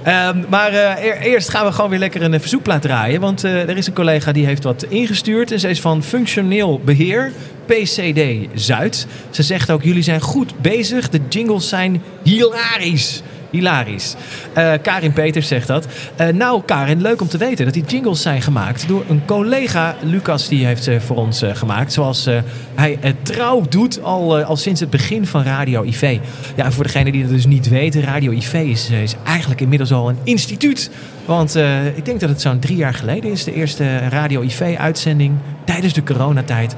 Ehm, 0.04 0.44
maar 0.50 0.72
eh, 0.72 1.04
eer- 1.06 1.18
eerst 1.22 1.50
gaan 1.50 1.66
we 1.66 1.72
gewoon 1.72 1.90
weer 1.90 2.00
lekker 2.00 2.22
een 2.22 2.40
verzoekplaat 2.40 2.82
draaien. 2.82 3.22
Want 3.22 3.44
er 3.44 3.78
is 3.78 3.88
een 3.88 3.94
collega 3.94 4.32
die 4.32 4.46
heeft 4.46 4.64
wat 4.64 4.84
ingestuurd. 4.84 5.52
En 5.52 5.60
ze 5.60 5.70
is 5.70 5.82
van 5.82 6.04
Functioneel 6.04 6.82
Beheer, 6.86 7.32
PCD 7.66 8.22
Zuid. 8.54 9.08
Ze 9.30 9.44
zegt 9.44 9.72
ook, 9.72 9.84
jullie 9.84 10.04
zijn 10.04 10.22
goed 10.22 10.60
bezig. 10.62 11.10
De 11.10 11.20
jingles 11.30 11.70
zijn 11.70 12.02
hilarisch. 12.24 13.22
Hilarisch. 13.50 14.16
Eh, 14.54 14.74
Karin 14.82 15.14
Peters 15.14 15.48
zegt 15.48 15.68
dat. 15.68 15.88
Eh, 16.16 16.28
nou, 16.28 16.62
Karin, 16.66 17.02
leuk 17.02 17.22
om 17.22 17.28
te 17.28 17.38
weten 17.38 17.66
dat 17.66 17.74
die 17.74 17.84
jingles 17.84 18.22
zijn 18.22 18.42
gemaakt 18.42 18.88
door 18.88 19.04
een 19.10 19.22
collega. 19.26 19.96
Lucas, 20.04 20.48
die 20.48 20.66
heeft 20.66 20.84
ze 20.84 21.02
voor 21.02 21.16
ons 21.18 21.42
eh, 21.42 21.56
gemaakt. 21.56 21.94
Zoals 21.94 22.30
hij 22.76 22.98
het 23.00 23.26
trouw 23.26 23.62
doet 23.70 24.04
al, 24.04 24.42
al 24.42 24.56
sinds 24.56 24.80
het 24.80 24.90
begin 24.90 25.26
van 25.26 25.44
Radio 25.44 25.84
IV. 25.84 26.18
Ja, 26.56 26.72
voor 26.72 26.84
degenen 26.84 27.12
die 27.12 27.22
dat 27.22 27.32
dus 27.32 27.46
niet 27.46 27.70
weten, 27.70 28.02
Radio 28.02 28.32
IV 28.32 28.54
is, 28.54 28.90
is 28.90 29.16
eigenlijk 29.24 29.62
inmiddels 29.62 29.92
al 29.92 30.10
een 30.10 30.18
instituut. 30.24 30.92
Want 31.26 31.56
ik 31.96 32.06
denk 32.06 32.20
dat 32.20 32.30
het 32.30 32.42
zo'n 32.42 32.60
drie 32.60 32.78
jaar 32.78 32.94
geleden 32.94 33.32
is, 33.32 33.44
de 33.44 33.54
eerste 33.54 33.98
Radio 33.98 34.42
IV-uitzending 34.42 35.36
tijdens 35.66 35.94
de 35.94 36.04
coronatijd. 36.04 36.76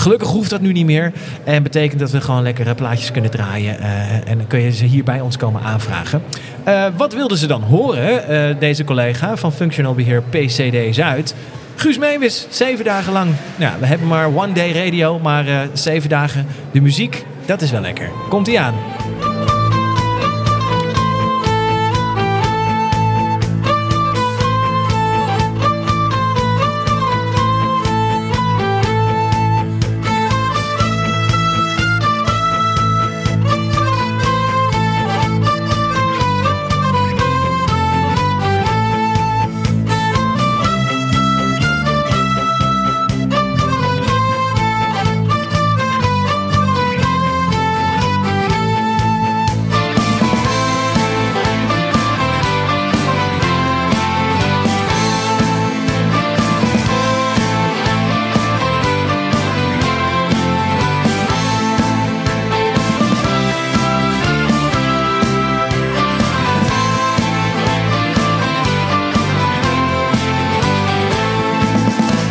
Gelukkig 0.00 0.28
hoeft 0.28 0.50
dat 0.50 0.60
nu 0.60 0.72
niet 0.72 0.84
meer. 0.86 1.12
En 1.44 1.62
betekent 1.62 2.00
dat 2.00 2.10
we 2.10 2.20
gewoon 2.20 2.42
lekkere 2.42 2.74
plaatjes 2.74 3.10
kunnen 3.10 3.30
draaien. 3.30 3.78
eh, 3.78 4.30
en 4.30 4.38
dan 4.38 4.46
kun 4.46 4.60
je 4.60 4.72
ze 4.72 4.84
hier 4.84 5.04
bij 5.04 5.20
ons 5.20 5.36
komen 5.36 5.62
aanvragen. 5.62 6.22
Eh, 6.64 6.84
wat 6.96 7.14
wilden 7.14 7.38
ze 7.38 7.46
dan 7.46 7.62
horen, 7.62 8.28
eh, 8.28 8.54
deze 8.58 8.84
collega 8.84 9.36
van 9.36 9.52
Functional 9.52 9.94
Beheer 9.94 10.22
PCD 10.22 10.94
Zuid? 10.94 11.34
Guus 11.76 11.98
Meeuwis, 11.98 12.46
zeven 12.50 12.84
dagen 12.84 13.12
lang. 13.12 13.30
Ja, 13.56 13.74
we 13.80 13.86
hebben 13.86 14.06
maar 14.08 14.26
one 14.26 14.52
day 14.52 14.72
radio, 14.84 15.18
maar 15.18 15.46
eh, 15.46 15.58
zeven 15.72 16.08
dagen 16.08 16.46
de 16.72 16.80
muziek, 16.80 17.24
dat 17.46 17.62
is 17.62 17.70
wel 17.70 17.80
lekker. 17.80 18.08
Komt 18.28 18.48
ie 18.48 18.60
aan. 18.60 18.74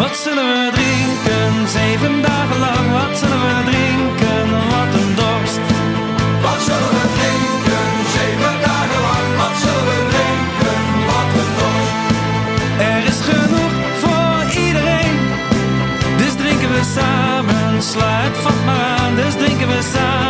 Wat 0.09 0.17
zullen 0.17 0.47
we 0.53 0.69
drinken, 0.79 1.69
zeven 1.69 2.21
dagen 2.21 2.59
lang? 2.59 2.85
Wat 2.99 3.17
zullen 3.17 3.41
we 3.47 3.55
drinken, 3.71 4.45
wat 4.71 4.91
een 4.99 5.11
dorst? 5.21 5.59
Wat 6.45 6.61
zullen 6.67 6.91
we 6.97 7.05
drinken, 7.17 7.87
zeven 8.17 8.55
dagen 8.67 9.01
lang? 9.07 9.27
Wat 9.41 9.55
zullen 9.63 9.85
we 9.91 9.99
drinken, 10.13 10.81
wat 11.09 11.29
een 11.41 11.51
dorst? 11.59 11.97
Er 12.93 13.03
is 13.11 13.19
genoeg 13.31 13.75
voor 14.01 14.61
iedereen, 14.65 15.17
dus 16.17 16.33
drinken 16.41 16.69
we 16.77 16.83
samen. 16.97 17.81
Sla 17.81 18.11
het 18.25 18.37
vat 18.37 18.59
maar 18.65 18.97
aan, 18.99 19.15
dus 19.15 19.33
drinken 19.33 19.67
we 19.67 19.81
samen, 19.93 20.28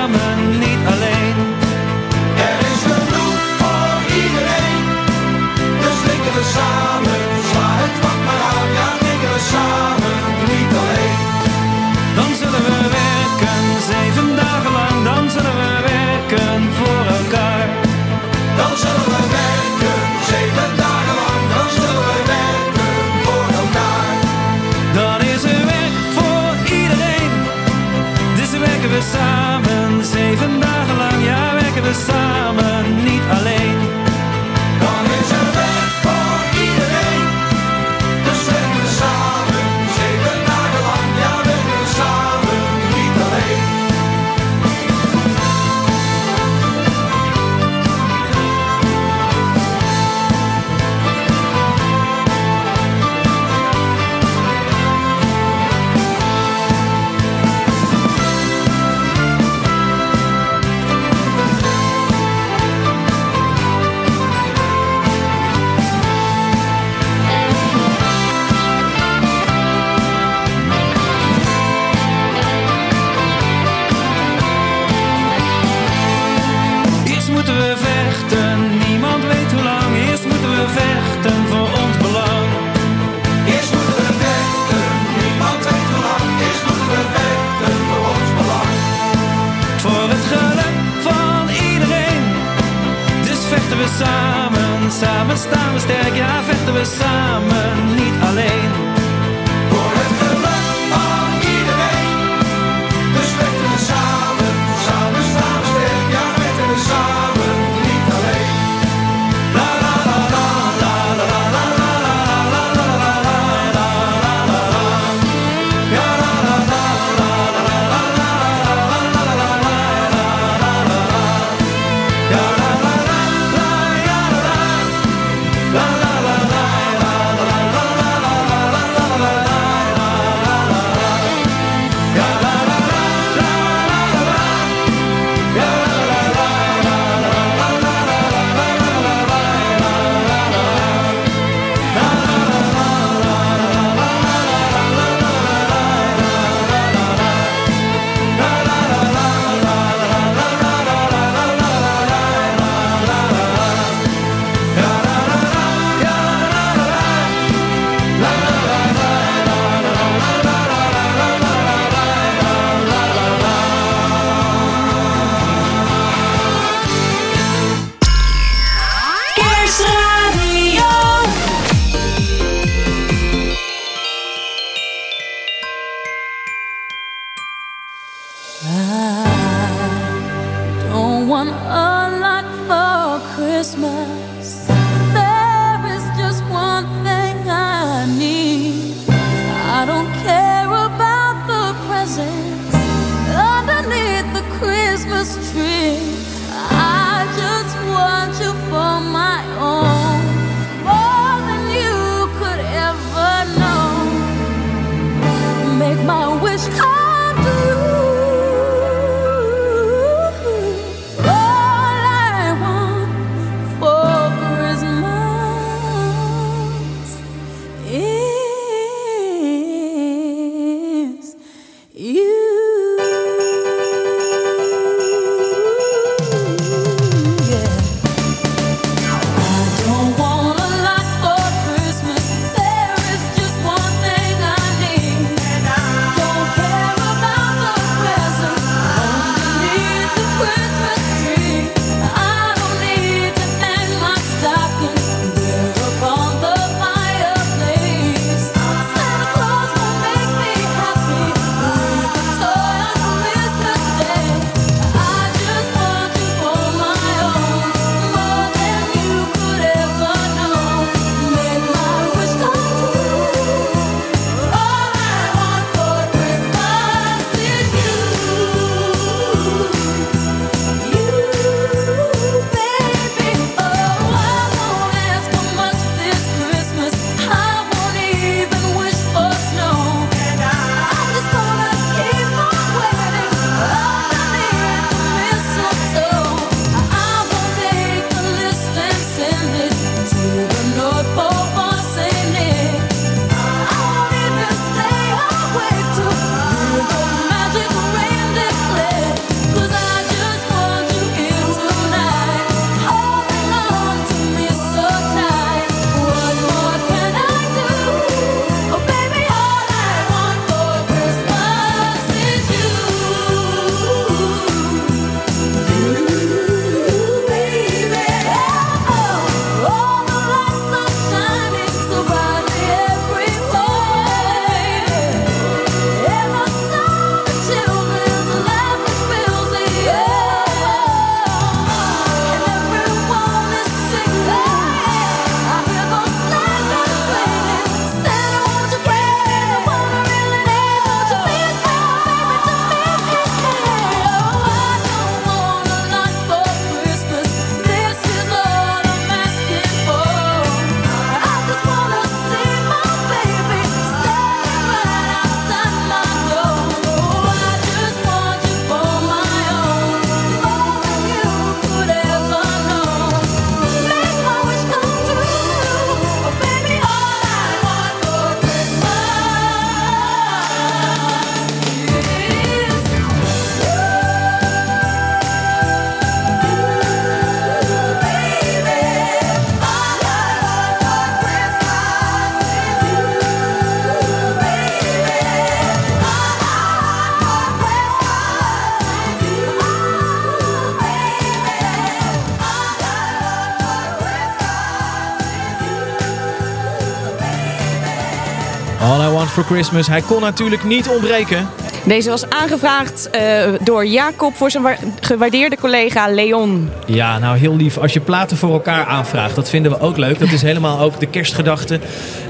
for 399.44 399.54
Christmas. 399.54 399.88
Hij 399.88 400.02
kon 400.02 400.22
natuurlijk 400.22 400.64
niet 400.64 400.88
ontbreken. 400.88 401.48
Deze 401.84 402.10
was 402.10 402.30
aangevraagd 402.30 403.10
eh, 403.10 403.22
door 403.62 403.86
Jacob 403.86 404.36
voor 404.36 404.52
zijn 404.52 404.64
wa- 404.64 404.78
gewaardeerde 405.02 405.58
collega 405.58 406.10
Leon. 406.10 406.70
Ja, 406.86 407.20
nou 407.20 407.38
heel 407.38 407.56
lief. 407.56 407.78
Als 407.78 407.94
je 407.94 408.00
platen 408.00 408.38
voor 408.38 408.54
elkaar 408.54 408.86
aanvraagt, 408.86 409.36
dat 409.36 409.50
vinden 409.50 409.72
we 409.72 409.80
ook 409.80 409.98
leuk. 409.98 410.20
Dat 410.20 410.32
is 410.32 410.42
helemaal 410.42 410.80
ook 410.80 411.00
de 411.00 411.06
kerstgedachte. 411.06 411.80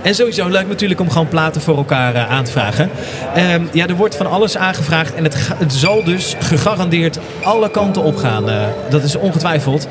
En 0.01 0.15
sowieso 0.15 0.47
leuk 0.47 0.67
natuurlijk 0.67 0.99
om 0.99 1.09
gewoon 1.09 1.27
platen 1.27 1.61
voor 1.61 1.77
elkaar 1.77 2.15
eh, 2.15 2.29
aan 2.29 2.43
te 2.43 2.51
vragen. 2.51 2.89
Ehm, 3.35 3.61
ja, 3.71 3.87
er 3.87 3.95
wordt 3.95 4.15
van 4.15 4.29
alles 4.29 4.57
aangevraagd 4.57 5.13
en 5.13 5.23
het, 5.23 5.35
het 5.55 5.73
zal 5.73 6.03
dus 6.03 6.35
gegarandeerd 6.39 7.19
alle 7.43 7.71
kanten 7.71 8.03
op 8.03 8.15
gaan. 8.17 8.49
Eh, 8.49 8.55
dat 8.89 9.03
is 9.03 9.15
ongetwijfeld. 9.15 9.87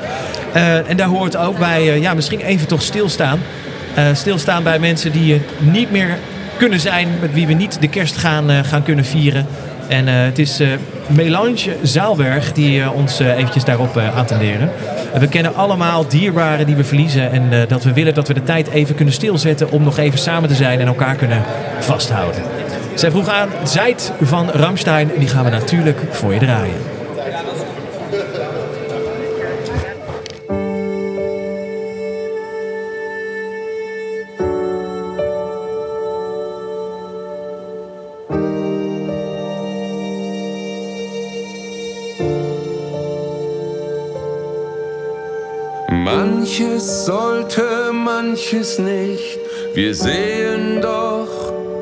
En 0.87 0.97
daar 0.97 1.07
hoort 1.07 1.37
ook 1.37 1.57
bij, 1.57 1.99
ja, 1.99 2.13
misschien 2.13 2.39
even 2.39 2.67
toch 2.67 2.81
stilstaan. 2.81 3.39
Stilstaan 4.13 4.63
bij 4.63 4.79
mensen 4.79 5.11
die 5.11 5.33
eh, 5.33 5.39
niet 5.59 5.91
meer 5.91 6.17
kunnen 6.59 6.79
zijn, 6.79 7.07
met 7.21 7.33
wie 7.33 7.47
we 7.47 7.53
niet 7.53 7.81
de 7.81 7.87
kerst 7.87 8.17
gaan, 8.17 8.49
eh, 8.49 8.59
gaan 8.63 8.83
kunnen 8.83 9.05
vieren. 9.05 9.45
En 9.87 10.07
eh, 10.07 10.13
het 10.15 10.39
is 10.39 10.59
eh 10.59 10.67
Melange 11.07 11.75
Zaalberg 11.83 12.53
die 12.53 12.91
ons 12.91 13.19
eventjes 13.19 13.63
daarop 13.63 13.97
attenderen. 13.97 14.71
En 15.13 15.19
we 15.19 15.27
kennen 15.27 15.55
allemaal 15.55 16.07
dierbaren 16.07 16.65
die 16.65 16.75
we 16.75 16.83
verliezen. 16.83 17.31
En 17.31 17.67
dat 17.67 17.83
we 17.83 17.93
willen 17.93 18.13
dat 18.13 18.27
we 18.27 18.33
de 18.33 18.43
tijd 18.43 18.69
even 18.69 18.95
kunnen 18.95 19.13
stilzetten 19.13 19.71
om 19.71 19.83
nog 19.83 19.97
even 19.97 20.19
samen 20.19 20.49
te 20.49 20.55
zijn 20.55 20.79
en 20.79 20.87
elkaar 20.87 21.15
kunnen 21.15 21.43
vasthouden. 21.79 22.41
Zij 22.93 23.11
vroeg 23.11 23.29
aan 23.29 23.49
Zijt 23.63 24.11
van 24.21 24.49
Ramstein 24.49 25.13
en 25.13 25.19
die 25.19 25.29
gaan 25.29 25.43
we 25.43 25.49
natuurlijk 25.49 25.99
voor 26.11 26.33
je 26.33 26.39
draaien. 26.39 26.98
Manches 46.79 47.05
sollte, 47.07 47.91
manches 47.91 48.79
nicht. 48.79 49.37
Wir 49.73 49.93
sehen 49.93 50.79
doch, 50.81 51.27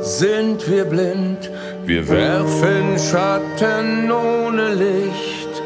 sind 0.01 0.67
wir 0.67 0.85
blind. 0.85 1.51
Wir 1.85 2.09
werfen 2.09 2.97
Schatten 2.97 4.11
ohne 4.11 4.73
Licht. 4.73 5.61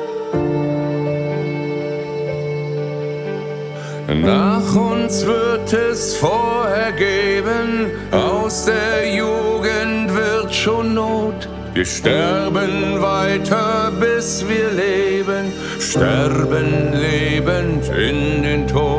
Nach 4.22 4.76
uns 4.76 5.26
wird 5.26 5.72
es 5.72 6.18
vorher 6.18 6.92
geben, 6.92 7.90
aus 8.12 8.66
der 8.66 9.16
Jugend 9.16 10.14
wird 10.14 10.54
schon 10.54 10.94
Not. 10.94 11.48
Wir 11.74 11.86
sterben 11.86 13.02
weiter, 13.02 13.94
bis 13.98 14.44
wir 14.46 14.72
leben, 14.72 15.54
sterben 15.80 16.92
lebend 16.92 17.88
in 17.96 18.44
den 18.44 18.68
Tod. 18.68 18.91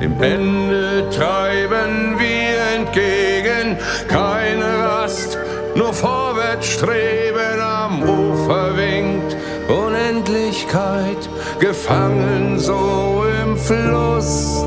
Dem 0.00 0.22
Ende 0.22 1.08
treiben 1.10 2.18
wir 2.18 2.76
entgegen, 2.76 3.78
keine 4.08 4.84
Rast, 4.84 5.38
nur 5.74 5.92
vorwärts 5.92 6.66
streben. 6.66 7.60
Am 7.60 8.02
Ufer 8.02 8.76
winkt 8.76 9.36
Unendlichkeit, 9.68 11.28
gefangen 11.60 12.58
so 12.58 13.24
im 13.42 13.56
Fluss 13.56 14.66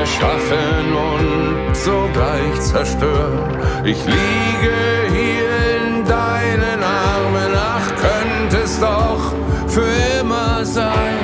erschaffen 0.00 0.94
und 0.94 1.76
sogleich 1.76 2.58
zerstören. 2.60 3.50
Ich 3.84 4.02
liege 4.06 4.76
hier 5.12 5.52
in 5.76 6.04
deinen 6.04 6.80
Armen, 6.82 7.52
ach 7.54 7.86
könnte 8.06 8.64
es 8.64 8.80
doch 8.80 9.22
für 9.68 9.92
immer 10.20 10.64
sein. 10.64 11.18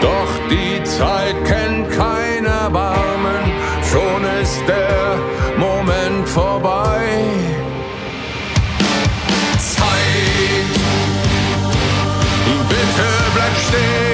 Doch 0.00 0.32
die 0.50 0.82
Zeit 0.82 1.36
kennt 1.44 1.88
kein 1.90 2.46
Erbarmen, 2.46 3.42
schon 3.90 4.22
ist 4.42 4.62
der 4.66 5.16
Moment 5.56 6.28
vorbei. 6.28 7.06
Zeit, 9.58 10.70
bitte 12.70 13.08
bleib 13.34 13.56
stehen, 13.66 14.09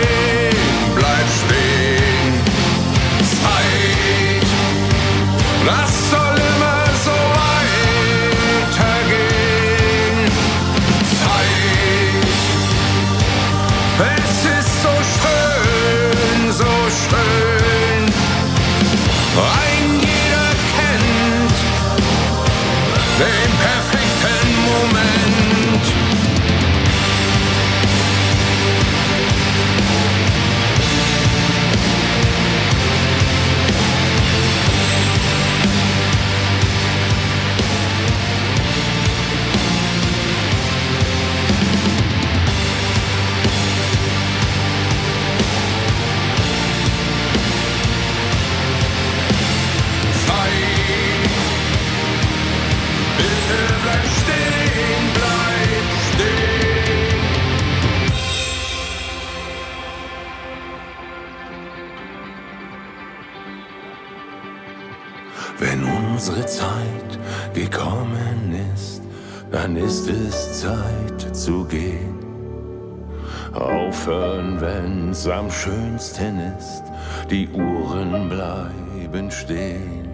wenn's 75.17 75.29
am 75.29 75.51
schönsten 75.51 76.39
ist, 76.59 76.83
die 77.31 77.49
Uhren 77.49 78.29
bleiben 78.29 79.31
stehen. 79.31 80.11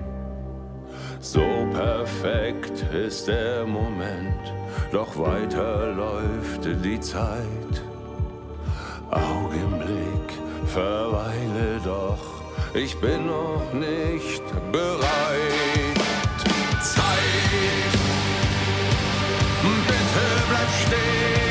So 1.21 1.43
perfekt 1.73 2.85
ist 2.93 3.27
der 3.27 3.67
Moment, 3.67 4.53
doch 4.93 5.17
weiter 5.19 5.93
läuft 5.93 6.65
die 6.85 7.01
Zeit. 7.01 7.83
Augenblick, 9.11 10.29
verweile 10.67 11.81
doch, 11.85 12.43
ich 12.75 12.97
bin 13.01 13.27
noch 13.27 13.73
nicht 13.73 14.43
bereit. 14.71 15.99
Zeit, 16.81 17.93
bitte 19.63 20.27
bleib 20.49 20.71
stehen, 20.87 21.42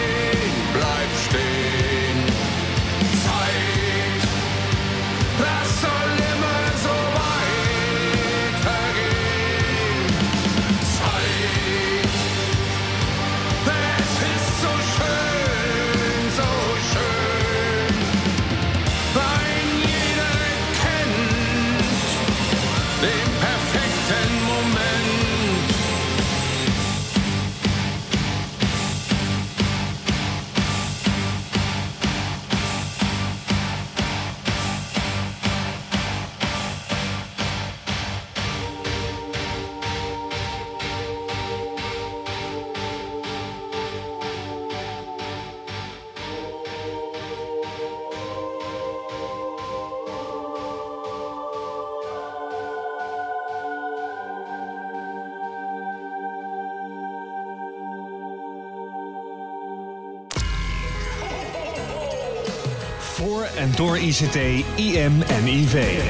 en 63.55 63.71
door 63.75 63.97
ICT, 63.97 64.35
IM 64.75 65.21
en 65.21 65.47
IV. 65.47 66.01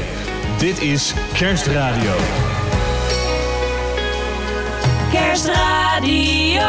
Dit 0.57 0.81
is 0.81 1.13
Kerstradio. 1.33 2.13
Kerstradio. 5.11 6.61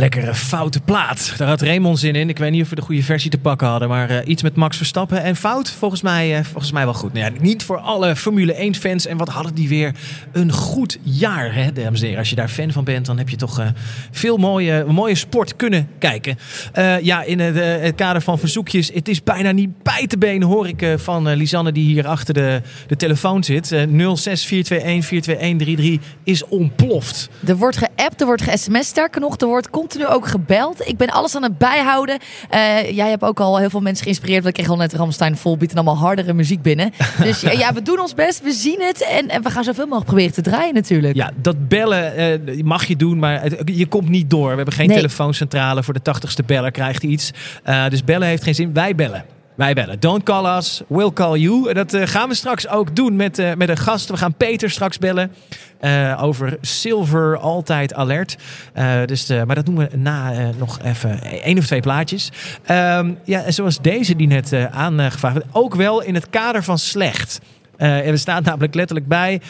Lekkere 0.00 0.34
foute 0.34 0.80
plaat. 0.80 1.34
Daar 1.36 1.48
had 1.48 1.60
Raymond 1.60 1.98
zin 1.98 2.14
in. 2.14 2.28
Ik 2.28 2.38
weet 2.38 2.50
niet 2.50 2.62
of 2.62 2.68
we 2.68 2.74
de 2.74 2.82
goede 2.82 3.02
versie 3.02 3.30
te 3.30 3.38
pakken 3.38 3.66
hadden. 3.66 3.88
Maar 3.88 4.10
eh, 4.10 4.28
iets 4.28 4.42
met 4.42 4.56
Max 4.56 4.76
Verstappen 4.76 5.22
en 5.22 5.36
fout. 5.36 5.70
Volgens 5.70 6.02
mij, 6.02 6.36
eh, 6.36 6.44
volgens 6.44 6.72
mij 6.72 6.84
wel 6.84 6.94
goed. 6.94 7.12
Nou 7.12 7.32
ja, 7.32 7.40
niet 7.40 7.62
voor 7.62 7.78
alle 7.78 8.16
Formule 8.16 8.54
1 8.54 8.74
fans. 8.74 9.06
En 9.06 9.16
wat 9.16 9.28
hadden 9.28 9.54
die 9.54 9.68
weer 9.68 9.94
een 10.32 10.52
goed 10.52 10.98
jaar, 11.02 11.54
hè, 11.54 11.72
dames 11.72 12.00
en 12.00 12.04
heren. 12.04 12.18
Als 12.18 12.30
je 12.30 12.36
daar 12.36 12.48
fan 12.48 12.72
van 12.72 12.84
bent, 12.84 13.06
dan 13.06 13.18
heb 13.18 13.28
je 13.28 13.36
toch 13.36 13.58
eh, 13.58 13.66
veel 14.10 14.36
mooie, 14.36 14.84
mooie 14.84 15.14
sport 15.14 15.56
kunnen 15.56 15.88
kijken. 15.98 16.38
Eh, 16.72 17.00
ja, 17.00 17.22
in 17.22 17.40
het, 17.40 17.56
eh, 17.56 17.80
het 17.80 17.94
kader 17.94 18.22
van 18.22 18.38
verzoekjes. 18.38 18.90
Het 18.94 19.08
is 19.08 19.22
bijna 19.22 19.52
niet 19.52 19.82
bij 19.82 20.06
te 20.06 20.18
benen, 20.18 20.48
hoor 20.48 20.68
ik 20.68 20.94
van 20.96 21.28
eh, 21.28 21.36
Lisanne 21.36 21.72
die 21.72 21.84
hier 21.84 22.06
achter 22.06 22.34
de, 22.34 22.62
de 22.86 22.96
telefoon 22.96 23.44
zit. 23.44 23.72
Eh 23.72 23.78
06421 23.78 25.06
42133 25.06 25.98
is 26.24 26.44
ontploft. 26.44 27.28
Er 27.46 27.56
wordt 27.56 27.76
geappt, 27.76 28.20
er 28.20 28.26
wordt 28.26 28.42
ge-sms. 28.42 28.86
Sterker 28.86 29.20
nog, 29.20 29.36
er 29.36 29.46
wordt 29.46 29.70
continu 29.90 30.06
ook 30.14 30.26
gebeld. 30.28 30.88
Ik 30.88 30.96
ben 30.96 31.08
alles 31.10 31.36
aan 31.36 31.42
het 31.42 31.58
bijhouden. 31.58 32.18
Eh, 32.50 32.90
jij 32.90 33.08
hebt 33.08 33.22
ook 33.22 33.40
al 33.40 33.58
heel 33.58 33.70
veel 33.70 33.80
mensen 33.80 34.02
geïnspireerd. 34.04 34.42
Want 34.42 34.56
ik 34.58 34.62
kreeg 34.64 34.76
al 34.76 34.80
net 34.82 34.92
Ramstein 34.94 35.36
volbeat 35.36 35.70
en 35.70 35.76
allemaal 35.76 35.96
hardere 35.96 36.32
muziek 36.32 36.62
binnen. 36.62 36.92
Dus 37.22 37.40
ja, 37.40 37.50
ja, 37.50 37.72
we 37.72 37.82
doen 37.82 38.00
ons 38.00 38.14
best. 38.14 38.42
We 38.42 38.50
zien 38.52 38.80
het. 38.80 39.02
En, 39.02 39.28
en 39.28 39.42
we 39.42 39.50
gaan 39.50 39.64
zoveel 39.64 39.84
mogelijk 39.84 40.06
proberen 40.06 40.32
te 40.34 40.42
draaien 40.42 40.74
natuurlijk. 40.74 41.14
Ja, 41.14 41.30
dat 41.36 41.68
bellen 41.68 42.16
eh, 42.16 42.62
mag 42.62 42.84
je 42.84 42.96
doen, 42.96 43.18
maar 43.18 43.42
het- 43.42 43.62
je 43.64 43.86
komt 43.86 44.08
niet 44.08 44.30
door. 44.30 44.48
We 44.50 44.56
hebben 44.56 44.74
geen 44.74 44.86
Nee. 44.86 44.96
telefooncentrale. 44.96 45.82
Voor 45.82 45.94
de 45.94 46.02
tachtigste 46.02 46.42
beller 46.42 46.70
krijgt 46.70 47.02
iets. 47.02 47.30
Eh, 47.62 47.88
dus 47.88 48.04
bellen 48.04 48.28
heeft 48.28 48.42
geen 48.42 48.54
zin. 48.54 48.72
Wij 48.72 48.94
bellen. 48.94 49.24
Wij 49.54 49.74
bellen. 49.74 50.00
Don't 50.00 50.22
call 50.22 50.56
us, 50.56 50.82
we'll 50.86 51.12
call 51.12 51.38
you. 51.38 51.68
En 51.68 51.74
dat 51.74 51.92
eh, 51.94 52.06
gaan 52.06 52.28
we 52.28 52.34
straks 52.34 52.68
ook 52.68 52.96
doen 52.96 53.16
met, 53.16 53.38
eh, 53.38 53.50
met 53.56 53.68
een 53.68 53.76
gast. 53.76 54.08
We 54.08 54.16
gaan 54.16 54.34
Peter 54.34 54.70
straks 54.70 54.98
bellen 54.98 55.32
eh, 55.80 56.22
over 56.22 56.56
Silver 56.60 57.38
Altijd 57.38 57.94
Alert. 57.94 58.36
Eh, 58.72 59.04
dus, 59.06 59.28
eh, 59.28 59.42
maar 59.42 59.54
dat 59.54 59.66
doen 59.66 59.76
we 59.76 59.88
na 59.96 60.32
eh, 60.32 60.46
nog 60.58 60.80
even 60.82 61.22
één 61.22 61.58
of 61.58 61.66
twee 61.66 61.80
plaatjes. 61.80 62.30
Ehm, 62.64 63.12
ja, 63.24 63.50
zoals 63.50 63.80
deze 63.80 64.16
die 64.16 64.26
net 64.26 64.52
aangevraagd 64.70 65.34
werd. 65.34 65.46
Ook 65.52 65.74
wel 65.74 66.02
in 66.02 66.14
het 66.14 66.30
kader 66.30 66.62
van 66.62 66.78
slecht. 66.78 67.40
Eh, 67.76 68.08
er 68.08 68.18
staat 68.18 68.44
namelijk 68.44 68.74
letterlijk 68.74 69.08
bij. 69.08 69.40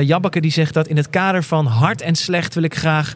Jabbeke 0.00 0.40
die 0.40 0.50
zegt 0.50 0.74
dat 0.74 0.86
in 0.86 0.96
het 0.96 1.10
kader 1.10 1.42
van 1.42 1.66
hard 1.66 2.00
en 2.00 2.14
slecht 2.14 2.54
wil 2.54 2.62
ik 2.62 2.76
graag 2.76 3.14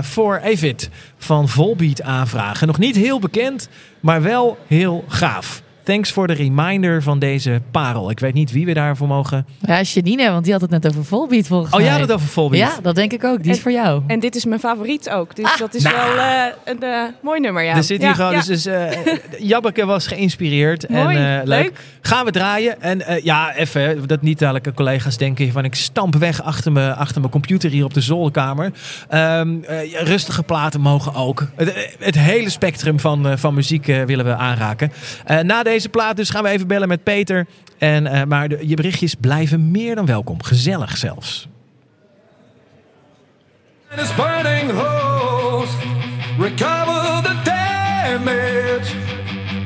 voor 0.00 0.36
Evit 0.36 0.90
van 1.18 1.48
Volbeat 1.48 2.02
aanvragen. 2.02 2.66
Nog 2.66 2.78
niet 2.78 2.96
heel 2.96 3.18
bekend, 3.18 3.68
maar 4.00 4.22
wel 4.22 4.58
heel 4.66 5.04
gaaf. 5.08 5.62
Thanks 5.84 6.10
voor 6.12 6.26
de 6.26 6.32
reminder 6.32 7.02
van 7.02 7.18
deze 7.18 7.60
parel. 7.70 8.10
Ik 8.10 8.18
weet 8.20 8.34
niet 8.34 8.52
wie 8.52 8.66
we 8.66 8.72
daarvoor 8.74 9.06
mogen. 9.08 9.46
Ja, 9.60 9.80
Janine, 9.82 10.30
want 10.30 10.44
die 10.44 10.52
had 10.52 10.62
het 10.62 10.70
net 10.70 10.86
over 10.88 11.04
Volbeat 11.04 11.46
volgens 11.46 11.70
Oh, 11.72 11.76
mij. 11.76 11.84
jij 11.88 11.92
had 11.98 12.00
het 12.08 12.12
over 12.12 12.28
Volbeat. 12.28 12.72
Ja, 12.74 12.80
dat 12.82 12.94
denk 12.94 13.12
ik 13.12 13.24
ook. 13.24 13.42
Die 13.42 13.50
is 13.50 13.56
En- 13.56 13.62
voor 13.62 13.72
jou. 13.72 14.02
En 14.06 14.20
dit 14.20 14.34
is 14.36 14.44
mijn 14.44 14.60
favoriet 14.60 15.10
ook. 15.10 15.36
Dus 15.36 15.56
dat 15.58 15.74
is 15.74 15.82
nou. 15.82 15.94
wel 15.96 16.24
eh, 16.24 16.44
een 16.64 16.82
eh, 16.82 17.02
mooi 17.22 17.40
nummer, 17.40 17.62
ja. 17.62 17.76
Er 17.76 17.82
zit 17.84 17.98
hier 17.98 18.08
Ja, 18.08 18.14
gewoon. 18.14 18.30
ja. 18.30 18.36
Dus, 18.36 18.46
dus 18.46 18.66
eh, 18.66 18.90
Jabbeke 19.38 19.84
was 19.86 20.06
geïnspireerd. 20.06 20.88
Mooi, 20.88 21.16
en, 21.16 21.40
eh, 21.40 21.46
leuk. 21.46 21.72
Gaan 22.00 22.24
we 22.24 22.30
draaien. 22.30 22.82
En 22.82 23.06
eh, 23.06 23.24
ja, 23.24 23.54
even 23.54 24.06
dat 24.08 24.22
niet 24.22 24.38
dadelijk 24.38 24.74
collega's 24.74 25.16
denken 25.16 25.52
van 25.52 25.64
ik 25.64 25.74
stamp 25.74 26.14
weg 26.14 26.42
achter 26.42 26.72
mijn, 26.72 26.94
achter 26.94 27.20
mijn 27.20 27.32
computer 27.32 27.70
hier 27.70 27.84
op 27.84 27.94
de 27.94 28.00
zolderkamer. 28.00 28.72
Ehm, 29.08 29.62
eh, 29.62 30.00
rustige 30.02 30.42
platen 30.42 30.80
mogen 30.80 31.14
ook. 31.14 31.46
Het, 31.54 31.96
het 31.98 32.18
hele 32.18 32.50
spectrum 32.50 33.00
van, 33.00 33.28
eh, 33.28 33.36
van 33.36 33.54
muziek 33.54 33.86
willen 33.86 34.24
we 34.24 34.34
aanraken. 34.36 34.92
Eh, 35.24 35.38
na 35.40 35.62
deze 35.62 35.70
plaat 35.90 36.16
dus 36.16 36.30
gaan 36.30 36.42
we 36.42 36.48
even 36.48 36.66
bellen 36.66 36.88
met 36.88 37.02
Peter. 37.02 37.46
En, 37.78 38.06
eh, 38.06 38.24
maar 38.24 38.48
de- 38.48 38.68
je 38.68 38.74
berichtjes 38.74 39.14
blijven 39.14 39.70
meer 39.70 39.94
dan 39.94 40.06
welkom. 40.06 40.42
Gezellig 40.42 40.96
zelfs. 40.96 41.48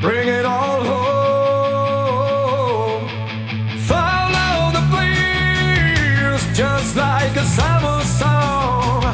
Bring 0.00 0.28
it 0.28 0.44
all 0.44 0.84
just 6.56 6.96
like 6.96 7.36
a 7.36 7.44
summer 7.44 8.00
song. 8.02 9.04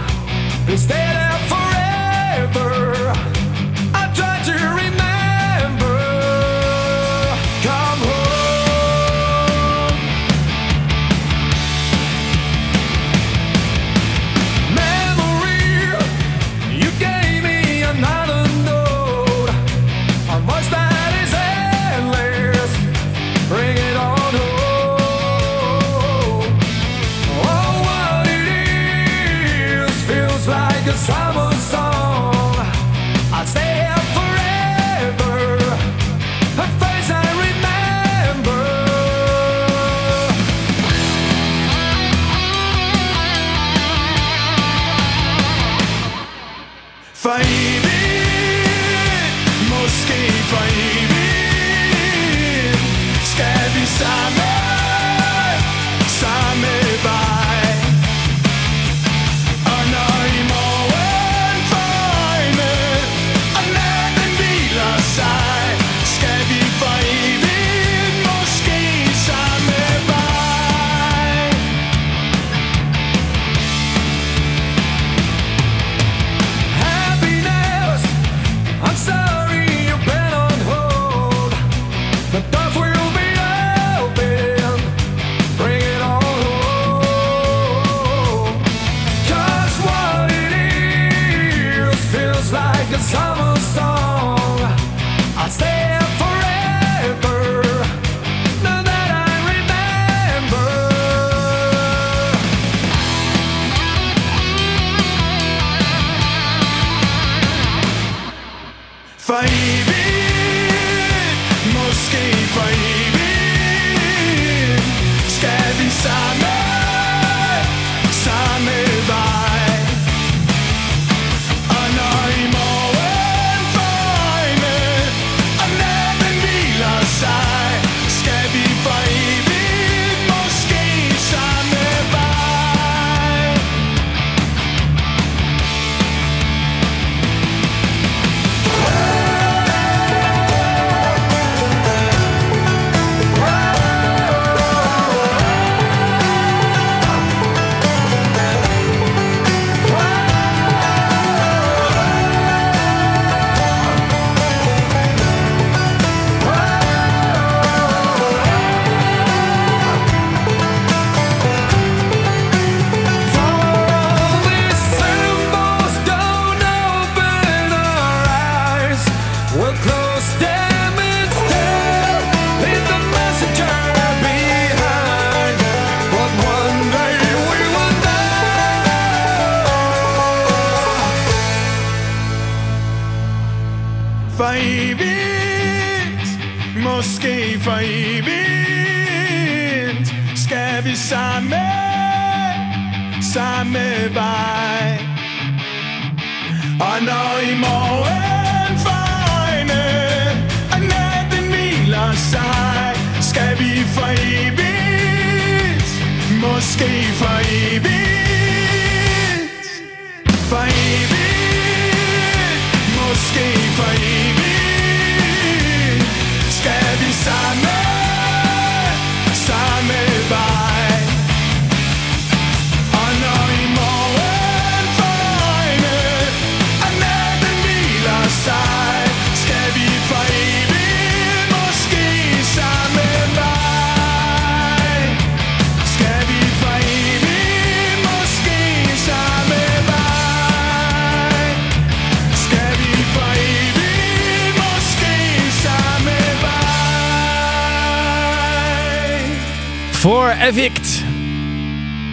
Evict. 250.43 251.03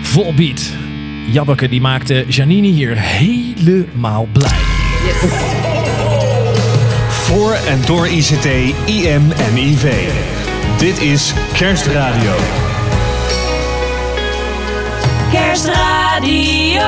Volbeat. 0.02 0.72
Jabbeke 1.28 1.70
die 1.70 1.82
maakte 1.82 2.26
Janine 2.28 2.68
hier 2.68 2.98
helemaal 2.98 4.28
blij. 4.32 4.60
Voor 7.10 7.54
en 7.54 7.82
door 7.86 8.08
ICT, 8.08 8.46
IM 8.86 9.32
en 9.32 9.58
IV. 9.58 9.94
Dit 10.78 11.02
is 11.02 11.34
Kerstradio. 11.54 12.36
Kerstradio. 15.32 16.80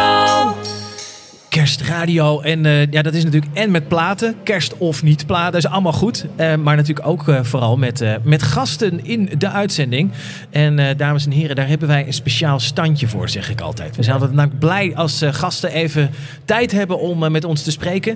Kerstradio. 1.51 2.39
En 2.41 2.65
eh, 2.65 2.91
ja, 2.91 3.01
dat 3.01 3.13
is 3.13 3.23
natuurlijk 3.23 3.57
en 3.57 3.71
met 3.71 3.87
platen. 3.87 4.35
Kerst 4.43 4.77
of 4.77 5.03
niet 5.03 5.25
platen. 5.25 5.51
Dat 5.51 5.63
is 5.63 5.69
allemaal 5.69 5.93
goed. 5.93 6.25
Eh, 6.35 6.55
maar 6.55 6.75
natuurlijk 6.75 7.07
ook 7.07 7.27
eh, 7.27 7.39
vooral 7.43 7.77
met, 7.77 8.03
met 8.23 8.43
gasten 8.43 9.05
in 9.05 9.29
de 9.37 9.49
uitzending. 9.49 10.11
En 10.49 10.97
dames 10.97 11.25
en 11.25 11.31
heren, 11.31 11.55
daar 11.55 11.67
hebben 11.67 11.87
wij 11.87 12.07
een 12.07 12.13
speciaal 12.13 12.59
standje 12.59 13.07
voor, 13.07 13.29
zeg 13.29 13.49
ik 13.49 13.61
altijd. 13.61 13.95
We 13.95 14.03
zijn 14.03 14.21
altijd 14.21 14.59
blij 14.59 14.95
als 14.95 15.21
gasten 15.31 15.71
even 15.71 16.09
tijd 16.45 16.71
hebben 16.71 16.99
om 16.99 17.31
met 17.31 17.43
ons 17.43 17.63
te 17.63 17.71
spreken. 17.71 18.15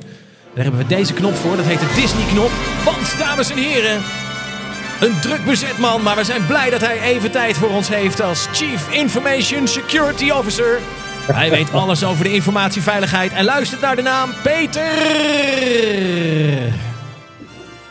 Daar 0.54 0.64
hebben 0.64 0.82
we 0.82 0.96
deze 0.96 1.14
knop 1.14 1.36
voor. 1.36 1.56
Dat 1.56 1.66
heet 1.66 1.80
de 1.80 1.94
Disney-knop. 2.02 2.52
Want, 2.86 3.18
dames 3.20 3.52
en 3.52 3.58
heren, 3.58 4.02
een 5.02 5.20
druk 5.22 5.46
bezet 5.46 5.78
man. 5.78 6.02
Maar 6.02 6.16
we 6.16 6.24
zijn 6.24 6.46
blij 6.46 6.70
dat 6.70 6.82
hij 6.82 7.02
even 7.02 7.32
tijd 7.32 7.58
voor 7.58 7.70
ons 7.70 7.88
heeft 7.90 8.22
als 8.22 8.48
Chief 8.52 8.94
Information 8.94 9.68
Security 9.68 10.30
Officer. 10.30 10.80
Hij 11.34 11.50
weet 11.50 11.74
alles 11.74 12.06
over 12.06 12.24
de 12.24 12.34
informatieveiligheid 12.34 13.34
en 13.34 13.46
luistert 13.46 13.82
naar 13.82 13.96
de 13.96 14.02
naam 14.02 14.30
Peter. 14.44 14.92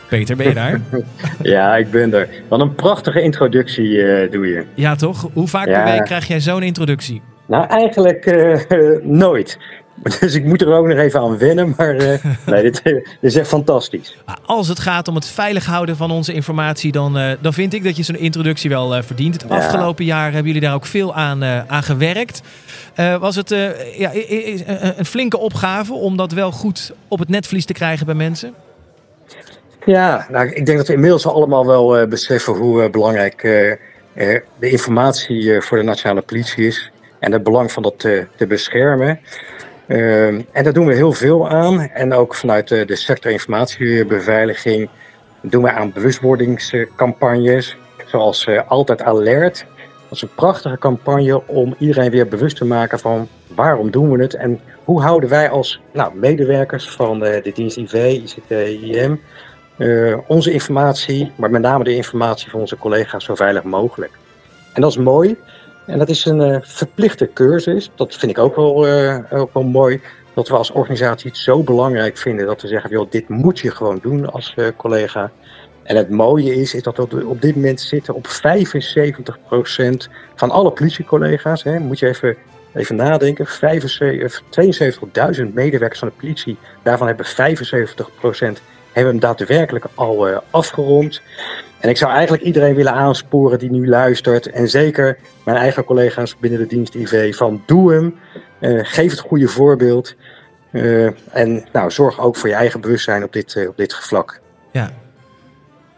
Peter, 0.09 0.35
ben 0.35 0.47
je 0.47 0.53
daar? 0.53 0.81
Ja, 1.41 1.75
ik 1.75 1.91
ben 1.91 2.13
er. 2.13 2.29
Wat 2.47 2.59
een 2.59 2.75
prachtige 2.75 3.21
introductie 3.21 4.03
eh, 4.03 4.31
doe 4.31 4.47
je. 4.47 4.65
Ja, 4.73 4.95
toch? 4.95 5.29
Hoe 5.33 5.47
vaak 5.47 5.67
Ja. 5.67 5.83
per 5.83 5.91
week 5.91 6.03
krijg 6.05 6.27
jij 6.27 6.39
zo'n 6.39 6.63
introductie? 6.63 7.21
Nou, 7.45 7.67
eigenlijk 7.67 8.25
eh, 8.25 8.59
nooit. 9.03 9.57
Dus 10.19 10.33
ik 10.35 10.45
moet 10.45 10.61
er 10.61 10.73
ook 10.73 10.87
nog 10.87 10.97
even 10.97 11.19
aan 11.19 11.37
wennen. 11.37 11.73
Maar 11.77 11.95
eh, 11.95 12.25
nee, 12.45 12.61
dit, 12.63 12.83
dit 12.83 13.03
is 13.21 13.35
echt 13.35 13.47
fantastisch. 13.47 14.17
Als 14.45 14.67
het 14.67 14.79
gaat 14.79 15.07
om 15.07 15.15
het 15.15 15.25
veilig 15.27 15.65
houden 15.65 15.97
van 15.97 16.11
onze 16.11 16.33
informatie, 16.33 16.91
dan, 16.91 17.17
eh, 17.17 17.31
dan 17.41 17.53
vind 17.53 17.73
ik 17.73 17.83
dat 17.83 17.97
je 17.97 18.03
zo'n 18.03 18.17
introductie 18.17 18.69
wel 18.69 18.95
eh, 18.95 19.03
verdient. 19.03 19.41
Het 19.41 19.51
Ja. 19.51 19.57
afgelopen 19.57 20.05
jaar 20.05 20.25
hebben 20.25 20.45
jullie 20.45 20.61
daar 20.67 20.73
ook 20.73 20.85
veel 20.85 21.15
aan, 21.15 21.43
eh, 21.43 21.65
aan 21.67 21.83
gewerkt. 21.83 22.41
Eh, 22.93 23.17
was 23.17 23.35
het 23.35 23.51
eh, 23.51 23.97
ja, 23.99 24.11
een 24.97 25.05
flinke 25.05 25.37
opgave 25.37 25.93
om 25.93 26.17
dat 26.17 26.31
wel 26.31 26.51
goed 26.51 26.91
op 27.07 27.19
het 27.19 27.29
netvlies 27.29 27.65
te 27.65 27.73
krijgen 27.73 28.05
bij 28.05 28.15
mensen? 28.15 28.53
Ja, 29.85 30.27
nou, 30.31 30.47
ik 30.47 30.65
denk 30.65 30.77
dat 30.77 30.87
we 30.87 30.93
inmiddels 30.93 31.27
allemaal 31.27 31.65
wel 31.65 31.97
eh, 31.97 32.07
beseffen 32.07 32.53
hoe 32.53 32.83
eh, 32.83 32.89
belangrijk 32.89 33.43
eh, 33.43 33.71
eh, 33.71 33.77
de 34.59 34.69
informatie 34.69 35.53
eh, 35.55 35.61
voor 35.61 35.77
de 35.77 35.83
nationale 35.83 36.21
politie 36.21 36.67
is. 36.67 36.91
En 37.19 37.31
het 37.31 37.43
belang 37.43 37.71
van 37.71 37.83
dat 37.83 37.99
te 37.99 38.45
beschermen. 38.47 39.19
Ehm, 39.87 40.41
en 40.51 40.63
daar 40.63 40.73
doen 40.73 40.85
we 40.85 40.93
heel 40.93 41.11
veel 41.11 41.49
aan. 41.49 41.89
En 41.89 42.13
ook 42.13 42.35
vanuit 42.35 42.67
de 42.67 42.95
sector 42.95 43.31
informatiebeveiliging 43.31 44.89
doen 45.41 45.63
we 45.63 45.71
aan 45.71 45.91
bewustwordingscampagnes. 45.93 47.77
Zoals 48.05 48.45
eh, 48.45 48.61
Altijd 48.67 49.01
Alert. 49.01 49.65
Dat 50.03 50.11
is 50.11 50.21
een 50.21 50.35
prachtige 50.35 50.77
campagne 50.77 51.47
om 51.47 51.75
iedereen 51.79 52.11
weer 52.11 52.27
bewust 52.27 52.57
te 52.57 52.65
maken 52.65 52.99
van 52.99 53.27
waarom 53.55 53.91
doen 53.91 54.11
we 54.11 54.21
het. 54.21 54.33
En 54.33 54.59
hoe 54.83 55.01
houden 55.01 55.29
wij 55.29 55.49
als 55.49 55.81
nou, 55.93 56.15
medewerkers 56.15 56.89
van 56.89 57.25
eh, 57.25 57.43
de 57.43 57.51
dienst 57.51 57.77
IV, 57.77 57.93
ICT, 57.93 58.51
IM... 58.81 59.21
eh, 59.77 60.17
onze 60.27 60.51
informatie, 60.51 61.31
maar 61.35 61.49
met 61.49 61.61
name 61.61 61.83
de 61.83 61.95
informatie 61.95 62.49
van 62.49 62.59
onze 62.59 62.77
collega's 62.77 63.25
zo 63.25 63.35
veilig 63.35 63.63
mogelijk. 63.63 64.11
En 64.73 64.81
dat 64.81 64.91
is 64.91 64.97
mooi. 64.97 65.37
En 65.85 65.97
dat 65.97 66.09
is 66.09 66.25
een 66.25 66.41
eh, 66.41 66.57
verplichte 66.61 67.29
cursus. 67.33 67.91
Dat 67.95 68.15
vind 68.15 68.31
ik 68.31 68.37
ook 68.37 68.55
wel, 68.55 68.87
eh, 68.87 69.19
ook 69.29 69.53
wel 69.53 69.63
mooi. 69.63 70.01
Dat 70.33 70.47
we 70.47 70.55
als 70.55 70.71
organisatie 70.71 71.29
het 71.29 71.39
zo 71.39 71.63
belangrijk 71.63 72.17
vinden 72.17 72.45
dat 72.45 72.61
we 72.61 72.67
zeggen: 72.67 72.89
joh, 72.89 73.11
dit 73.11 73.29
moet 73.29 73.59
je 73.59 73.71
gewoon 73.71 73.99
doen 74.01 74.31
als 74.31 74.53
eh, 74.55 74.67
collega. 74.77 75.31
En 75.83 75.95
het 75.95 76.09
mooie 76.09 76.55
is, 76.55 76.73
is 76.73 76.83
dat 76.83 76.97
we 76.97 77.25
op 77.25 77.41
dit 77.41 77.55
moment 77.55 77.81
zitten 77.81 78.13
op 78.13 78.27
75% 78.27 80.09
van 80.35 80.51
alle 80.51 80.71
politiecollega's. 80.71 81.63
Hè, 81.63 81.79
moet 81.79 81.99
je 81.99 82.07
even, 82.07 82.35
even 82.73 82.95
nadenken. 82.95 83.47
75 83.47 84.41
72.000 85.39 85.53
medewerkers 85.53 85.99
van 85.99 86.07
de 86.07 86.13
politie. 86.19 86.57
Daarvan 86.83 87.07
hebben 87.07 87.25
75% 87.25 88.61
hebben 88.95 89.13
hem 89.13 89.19
daadwerkelijk 89.19 89.85
al 89.93 90.27
eh, 90.27 90.37
afgerond. 90.49 91.21
En 91.79 91.89
ik 91.89 91.97
zou 91.97 92.11
eigenlijk 92.11 92.43
iedereen 92.43 92.75
willen 92.75 92.93
aansporen 92.93 93.59
die 93.59 93.71
nu 93.71 93.87
luistert. 93.87 94.49
En 94.51 94.69
zeker 94.69 95.17
mijn 95.45 95.57
eigen 95.57 95.83
collega's 95.83 96.35
binnen 96.39 96.59
de 96.59 96.67
dienst 96.67 96.95
IV. 96.95 97.35
Van 97.35 97.63
doe 97.65 97.93
hem. 97.93 98.15
eh, 98.59 98.79
geef 98.83 99.11
het 99.11 99.19
goede 99.19 99.47
voorbeeld. 99.47 100.15
eh, 100.71 101.05
en 101.35 101.65
nou, 101.73 101.91
zorg 101.91 102.19
ook 102.19 102.35
voor 102.35 102.49
je 102.49 102.55
eigen 102.55 102.81
bewustzijn 102.81 103.23
op 103.23 103.33
dit, 103.33 103.55
eh, 103.55 103.67
op 103.67 103.77
dit 103.77 103.93
vlak. 103.95 104.41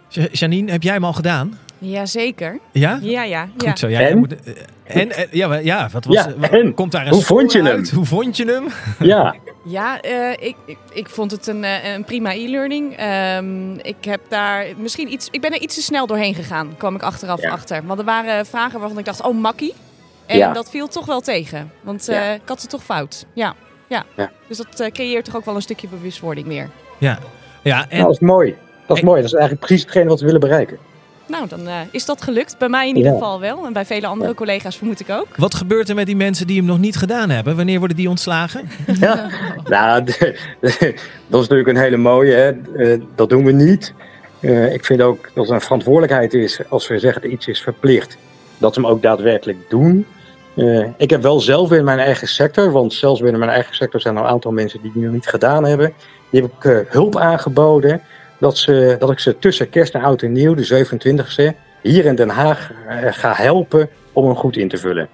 Ja- 0.09 0.27
Janine, 0.31 0.71
heb 0.71 0.83
jij 0.83 0.93
hem 0.93 1.03
al 1.03 1.13
gedaan? 1.13 1.57
Jazeker. 1.77 2.59
Ja? 2.71 2.99
Ja, 3.01 3.23
ja. 3.23 3.47
ja. 3.57 3.69
Goed 3.69 3.79
zo. 3.79 3.87
Ja, 3.87 3.99
jij 3.99 4.09
En? 4.09 4.17
moet, 4.17 4.35
eh, 4.43 4.53
en, 4.83 5.11
en- 5.11 5.27
ja, 5.31 5.53
ja, 5.55 5.89
wat 5.91 6.05
was, 6.05 6.15
Ja, 6.15 6.33
wat- 6.37 6.49
en? 6.49 6.73
komt 6.73 6.91
daar 6.91 7.05
een 7.07 7.13
Hoe 7.13 7.23
vond 7.23 7.51
je 7.51 7.63
hem? 7.63 7.85
Hoe 7.93 8.05
vond 8.05 8.37
je 8.37 8.45
hem? 8.45 8.67
Ja, 9.07 9.35
Ja, 9.69 10.01
eh, 10.01 10.31
ik, 10.31 10.55
ik, 10.65 10.77
ik 10.93 11.09
vond 11.09 11.31
het 11.31 11.47
een, 11.47 11.63
eh, 11.63 11.93
een 11.93 12.03
prima 12.03 12.33
e-learning. 12.33 12.95
Ehm, 12.97 13.73
ik 13.73 13.95
heb 14.05 14.21
daar 14.29 14.65
misschien 14.77 15.11
iets. 15.11 15.27
Ik 15.31 15.41
ben 15.41 15.51
er 15.53 15.59
iets 15.61 15.75
te 15.75 15.81
snel 15.81 16.07
doorheen 16.07 16.35
gegaan, 16.35 16.73
kwam 16.77 16.95
ik 16.95 17.01
achteraf 17.01 17.41
Ja. 17.41 17.49
achter. 17.51 17.81
Want 17.85 17.99
er 17.99 18.05
waren 18.05 18.45
vragen 18.45 18.79
waarvan 18.79 18.97
ik 18.99 19.05
dacht, 19.05 19.21
oh 19.21 19.37
makkie. 19.37 19.73
En 20.25 20.37
Ja. 20.37 20.53
dat 20.53 20.69
viel 20.69 20.87
toch 20.87 21.05
wel 21.05 21.19
tegen. 21.21 21.71
Want 21.81 22.05
Ja. 22.05 22.21
eh, 22.27 22.33
ik 22.33 22.41
had 22.45 22.61
ze 22.61 22.67
toch 22.67 22.83
fout. 22.83 23.25
Ja. 23.33 23.53
Ja. 23.87 24.05
Ja. 24.15 24.31
Dus 24.47 24.57
dat 24.57 24.79
eh, 24.79 24.91
creëert 24.91 25.25
toch 25.25 25.35
ook 25.35 25.45
wel 25.45 25.55
een 25.55 25.61
stukje 25.61 25.87
bewustwording 25.87 26.47
meer. 26.47 26.69
Ja. 26.97 27.19
Ja, 27.63 27.81
en 27.81 27.87
nou, 27.97 28.01
dat 28.03 28.11
is 28.11 28.19
mooi. 28.19 28.55
Dat 28.87 28.95
is 28.97 29.01
En- 29.01 29.07
mooi. 29.09 29.21
Dat 29.21 29.29
is 29.29 29.35
eigenlijk 29.37 29.65
precies 29.65 29.83
hetgeen 29.85 30.07
wat 30.07 30.19
we 30.19 30.25
willen 30.25 30.41
bereiken. 30.41 30.77
Nou, 31.27 31.47
dan 31.47 31.67
eh, 31.67 31.73
is 31.91 32.05
dat 32.05 32.21
gelukt. 32.21 32.57
Bij 32.57 32.69
mij 32.69 32.89
in 32.89 32.95
ieder 32.95 33.11
Ja. 33.11 33.17
geval 33.17 33.39
wel. 33.39 33.65
En 33.65 33.73
bij 33.73 33.85
vele 33.85 34.07
andere 34.07 34.33
collega's 34.33 34.75
vermoed 34.77 34.99
ik 34.99 35.09
ook. 35.09 35.27
wat 35.37 35.55
gebeurt 35.55 35.89
er 35.89 35.95
met 35.95 36.05
die 36.05 36.15
mensen 36.15 36.47
die 36.47 36.57
hem 36.57 36.65
nog 36.65 36.79
niet 36.79 36.95
gedaan 36.97 37.29
hebben? 37.29 37.55
Wanneer 37.55 37.79
worden 37.79 37.97
die 37.97 38.09
ontslagen? 38.09 38.69
Ja, 38.99 39.29
nou, 39.65 40.03
dat 41.27 41.41
is 41.41 41.47
natuurlijk 41.47 41.67
een 41.67 41.77
hele 41.77 41.97
mooie. 41.97 42.33
Hè. 42.33 42.51
Eh, 42.75 43.01
dat 43.15 43.29
doen 43.29 43.45
we 43.45 43.51
niet. 43.51 43.93
Eh, 44.39 44.73
ik 44.73 44.85
vind 44.85 45.01
ook 45.01 45.29
dat 45.33 45.43
het 45.45 45.53
een 45.53 45.61
verantwoordelijkheid 45.61 46.33
is 46.33 46.59
als 46.69 46.87
we 46.87 46.99
zeggen 46.99 47.21
dat 47.21 47.31
iets 47.31 47.47
is 47.47 47.61
verplicht, 47.61 48.17
dat 48.57 48.75
we 48.75 48.81
hem 48.81 48.89
ook 48.91 49.01
daadwerkelijk 49.01 49.69
doen. 49.69 50.05
Eh, 50.55 50.85
ik 50.97 51.09
heb 51.09 51.21
wel 51.21 51.39
zelf 51.39 51.71
in 51.71 51.83
mijn 51.83 51.99
eigen 51.99 52.27
sector, 52.27 52.71
want 52.71 52.93
zelfs 52.93 53.21
binnen 53.21 53.39
mijn 53.39 53.51
eigen 53.51 53.75
sector 53.75 54.01
zijn 54.01 54.15
er 54.15 54.21
een 54.21 54.27
aantal 54.27 54.51
mensen 54.51 54.81
die 54.81 54.91
die 54.93 55.03
nog 55.03 55.13
niet 55.13 55.27
gedaan 55.27 55.65
hebben. 55.65 55.93
Die 56.29 56.41
heb 56.41 56.51
ik 56.57 56.65
eh, 56.65 56.77
hulp 56.87 57.15
aangeboden 57.17 58.01
dat, 58.37 58.57
ze, 58.57 58.95
dat 58.99 59.11
ik 59.11 59.19
ze 59.19 59.39
tussen 59.39 59.69
kerst 59.69 59.93
en 59.93 60.01
oud 60.01 60.21
en 60.21 60.31
nieuw, 60.31 60.53
de 60.53 60.85
27e, 60.85 61.57
hier 61.81 62.05
in 62.05 62.15
Den 62.15 62.29
Haag 62.29 62.71
eh, 62.87 63.13
ga 63.13 63.33
helpen 63.33 63.89
om 64.13 64.25
hem 64.25 64.35
goed 64.35 64.57
in 64.57 64.67
te 64.67 64.77
vullen. 64.77 65.09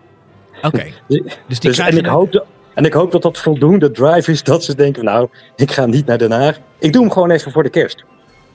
Oké. 0.61 0.83
Dus 1.07 1.59
die 1.59 1.69
Dus, 1.69 1.79
en, 1.79 1.97
ik 1.97 2.05
hoop 2.05 2.31
dat, 2.31 2.45
en 2.73 2.85
ik 2.85 2.93
hoop 2.93 3.11
dat 3.11 3.21
dat 3.21 3.37
voldoende 3.37 3.91
drive 3.91 4.31
is 4.31 4.43
dat 4.43 4.63
ze 4.63 4.75
denken, 4.75 5.03
nou, 5.03 5.27
ik 5.55 5.71
ga 5.71 5.85
niet 5.85 6.05
naar 6.05 6.17
Den 6.17 6.31
Haag. 6.31 6.59
Ik 6.79 6.93
doe 6.93 7.01
hem 7.01 7.11
gewoon 7.11 7.31
even 7.31 7.51
voor 7.51 7.63
de 7.63 7.69
kerst. 7.69 8.03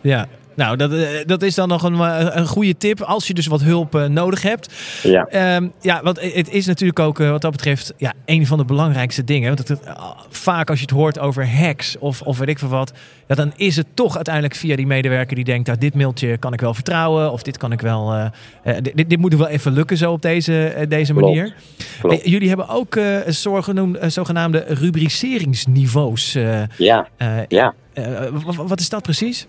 Ja. 0.01 0.29
Nou, 0.59 0.77
dat, 0.77 0.93
eh, 0.93 1.09
dat 1.27 1.43
is 1.43 1.55
dan 1.55 1.69
nog 1.69 1.83
een, 1.83 1.95
eh, 1.95 2.27
een 2.31 2.47
goede 2.47 2.77
tip 2.77 3.01
als 3.01 3.27
je 3.27 3.35
dus 3.35 3.47
wat 3.47 3.63
hulp 3.63 3.95
eh, 3.95 4.05
nodig 4.05 4.43
hebt. 4.43 4.75
Ja. 5.03 5.25
Ehm, 5.27 5.69
ja, 5.81 6.03
want 6.03 6.21
het 6.21 6.51
is 6.51 6.67
natuurlijk 6.67 6.99
ook 6.99 7.19
wat 7.19 7.41
dat 7.41 7.51
betreft 7.51 7.93
ja, 7.97 8.13
een 8.25 8.47
van 8.47 8.59
de 8.59 8.65
belangrijkste 8.65 9.25
dingen. 9.25 9.55
Want 9.57 9.69
het, 9.69 9.81
eh, 9.81 10.11
vaak 10.29 10.71
als 10.71 10.79
je 10.79 10.85
het 10.85 10.95
hoort 10.95 11.19
over 11.19 11.49
hacks 11.57 11.99
of, 11.99 12.23
of 12.23 12.39
weet 12.39 12.49
ik 12.49 12.59
veel 12.59 12.69
wat, 12.69 12.93
ja, 13.29 13.35
dan 13.35 13.53
is 13.57 13.77
het 13.77 13.87
toch 13.95 14.15
uiteindelijk 14.15 14.55
via 14.55 14.77
die 14.77 14.87
medewerker 14.87 15.35
die 15.37 15.45
denkt, 15.45 15.67
nou, 15.67 15.79
dit 15.79 15.95
mailtje 15.95 16.37
kan 16.39 16.53
ik 16.53 16.61
wel 16.61 16.75
vertrouwen 16.75 17.33
of 17.33 17.43
dit 17.43 17.57
kan 17.57 17.73
ik 17.73 17.81
wel, 17.81 18.31
dit, 18.83 19.11
dit 19.11 19.19
moet 19.19 19.33
er 19.33 19.39
wel 19.39 19.49
even 19.49 19.73
lukken 19.73 19.97
zo 19.97 20.13
op 20.13 20.23
deze, 20.23 20.87
deze 20.89 21.15
manier. 21.15 21.55
Klopt. 22.01 22.29
Jullie 22.29 22.49
hebben 22.49 22.69
ook 22.69 22.95
een 22.95 23.35
zogenoem- 23.35 23.97
eh, 23.97 24.09
zogenaamde 24.09 24.65
rubriceringsniveaus. 24.69 26.33
Ja. 26.77 27.09
Ja. 27.49 27.75
wat 28.57 28.81
is 28.81 28.89
dat 28.89 29.03
precies? 29.03 29.47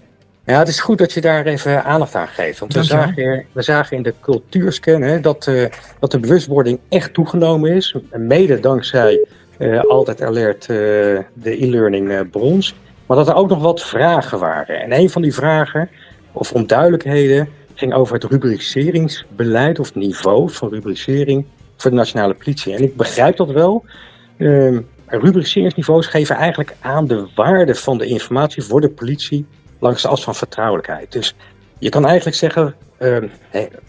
Ja, 0.50 0.60
het 0.60 0.68
is 0.68 0.80
goed 0.80 0.98
dat 0.98 1.14
je 1.14 1.22
daar 1.22 1.46
even 1.46 1.84
aandacht 1.84 2.16
aan 2.16 2.28
geeft. 2.28 2.60
Want 2.60 2.74
we 2.74 2.84
zagen, 2.84 3.46
we 3.52 3.62
zagen 3.62 3.98
in 3.98 4.04
de 4.04 4.14
cultuurscan 4.20 5.02
hè, 5.02 5.20
dat, 5.20 5.48
eh, 5.48 5.66
dat 6.00 6.12
de 6.12 6.20
bewustwording 6.20 6.80
echt 6.90 7.14
toegenomen 7.14 7.72
is. 7.72 7.96
Mede 8.12 8.60
dankzij 8.60 9.26
eh, 9.58 9.80
Altijd 9.80 10.22
Alert, 10.22 10.62
eh, 10.62 10.68
de 11.34 11.64
e-learning 11.64 12.30
brons. 12.30 12.76
Maar 13.06 13.18
dat 13.18 13.28
er 13.28 13.36
ook 13.36 13.50
nog 13.50 13.62
wat 13.62 13.84
vragen 13.84 14.40
waren. 14.40 14.82
En 14.82 14.94
een 14.94 15.10
van 15.10 15.22
die 15.22 15.34
vragen, 15.34 15.90
of 16.32 16.54
onduidelijkheden, 16.54 17.50
ging 17.74 17.94
over 17.94 18.14
het 18.14 18.24
rubriceringsbeleid 18.24 19.80
of 19.80 19.96
niveau 19.96 20.52
van 20.52 20.70
rubricering 20.70 21.46
voor 21.78 21.90
de 21.90 21.98
nationale 21.98 22.34
politie. 22.34 22.74
En 22.74 22.84
ik 22.84 22.96
begrijp 22.96 23.38
dat 23.38 23.52
wel. 23.52 23.86
Ehm, 24.38 24.82
rubriceringsniveaus 25.06 26.08
geven 26.08 26.36
eigenlijk 26.36 26.76
aan 26.80 27.08
de 27.08 27.28
waarde 27.36 27.76
van 27.76 27.98
de 27.98 28.06
informatie 28.06 28.64
voor 28.64 28.82
de 28.82 28.90
politie 28.90 29.46
langs 29.80 30.02
de 30.02 30.08
as 30.08 30.24
van 30.24 30.36
vertrouwelijkheid. 30.36 31.12
Dus 31.12 31.36
je 31.80 31.90
kan 31.90 32.06
eigenlijk 32.06 32.38
zeggen, 32.38 32.76
ehm, 32.98 33.28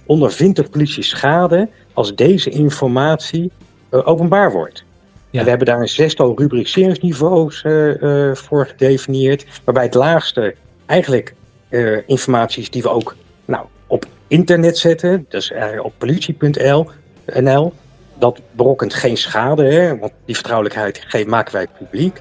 ondervindt 0.07 0.57
de 0.57 0.69
politie 0.69 1.03
schade 1.03 1.69
als 1.93 2.15
deze 2.15 2.51
informatie 2.51 3.51
eh, 3.89 4.09
openbaar 4.09 4.53
wordt? 4.53 4.85
Ja. 5.31 5.39
En 5.39 5.45
we 5.45 5.51
hebben 5.51 5.67
daar 5.69 5.81
een 5.81 5.89
zestal 5.89 6.39
rubriceringsniveaus 6.39 7.63
eh, 7.63 8.29
eh, 8.29 8.37
voor 8.37 8.67
gedefinieerd, 8.67 9.47
waarbij 9.65 9.85
het 9.85 9.95
laagste 9.95 10.55
eigenlijk 10.87 11.35
informatie 12.07 12.63
is 12.63 12.71
die 12.71 12.83
we 12.83 12.89
ook 12.89 13.17
nou, 13.45 13.67
op 13.87 14.07
internet 14.27 14.79
zetten, 14.79 15.27
dus 15.29 15.53
op 15.83 15.93
politie.nl. 15.99 17.73
Dat 18.19 18.41
berokkent 18.51 18.95
geen 18.95 19.17
schade, 19.17 19.65
hè, 19.65 19.99
want 19.99 20.13
die 20.25 20.35
vertrouwelijkheid 20.35 21.27
maken 21.27 21.53
wij 21.53 21.67
publiek. 21.79 22.21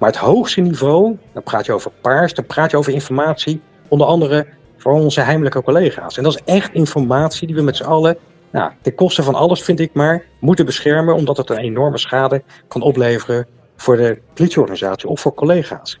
Maar 0.00 0.08
het 0.08 0.18
hoogste 0.18 0.60
niveau, 0.60 1.16
dan 1.32 1.42
praat 1.42 1.66
je 1.66 1.72
over 1.72 1.90
paars, 2.00 2.34
dan 2.34 2.46
praat 2.46 2.70
je 2.70 2.76
over 2.76 2.92
informatie, 2.92 3.60
onder 3.88 4.06
andere 4.06 4.46
voor 4.76 4.92
onze 4.92 5.20
heimelijke 5.20 5.62
collega's. 5.62 6.16
En 6.16 6.22
dat 6.22 6.34
is 6.34 6.54
echt 6.54 6.72
informatie 6.72 7.46
die 7.46 7.56
we 7.56 7.62
met 7.62 7.76
z'n 7.76 7.82
allen, 7.84 8.16
nou, 8.52 8.70
ten 8.82 8.94
koste 8.94 9.22
van 9.22 9.34
alles 9.34 9.62
vind 9.62 9.80
ik 9.80 9.90
maar, 9.92 10.24
moeten 10.40 10.64
beschermen, 10.66 11.14
omdat 11.14 11.36
het 11.36 11.50
een 11.50 11.58
enorme 11.58 11.98
schade 11.98 12.42
kan 12.68 12.82
opleveren 12.82 13.46
voor 13.76 13.96
de 13.96 14.18
politieorganisatie 14.34 15.08
of 15.08 15.20
voor 15.20 15.34
collega's. 15.34 15.98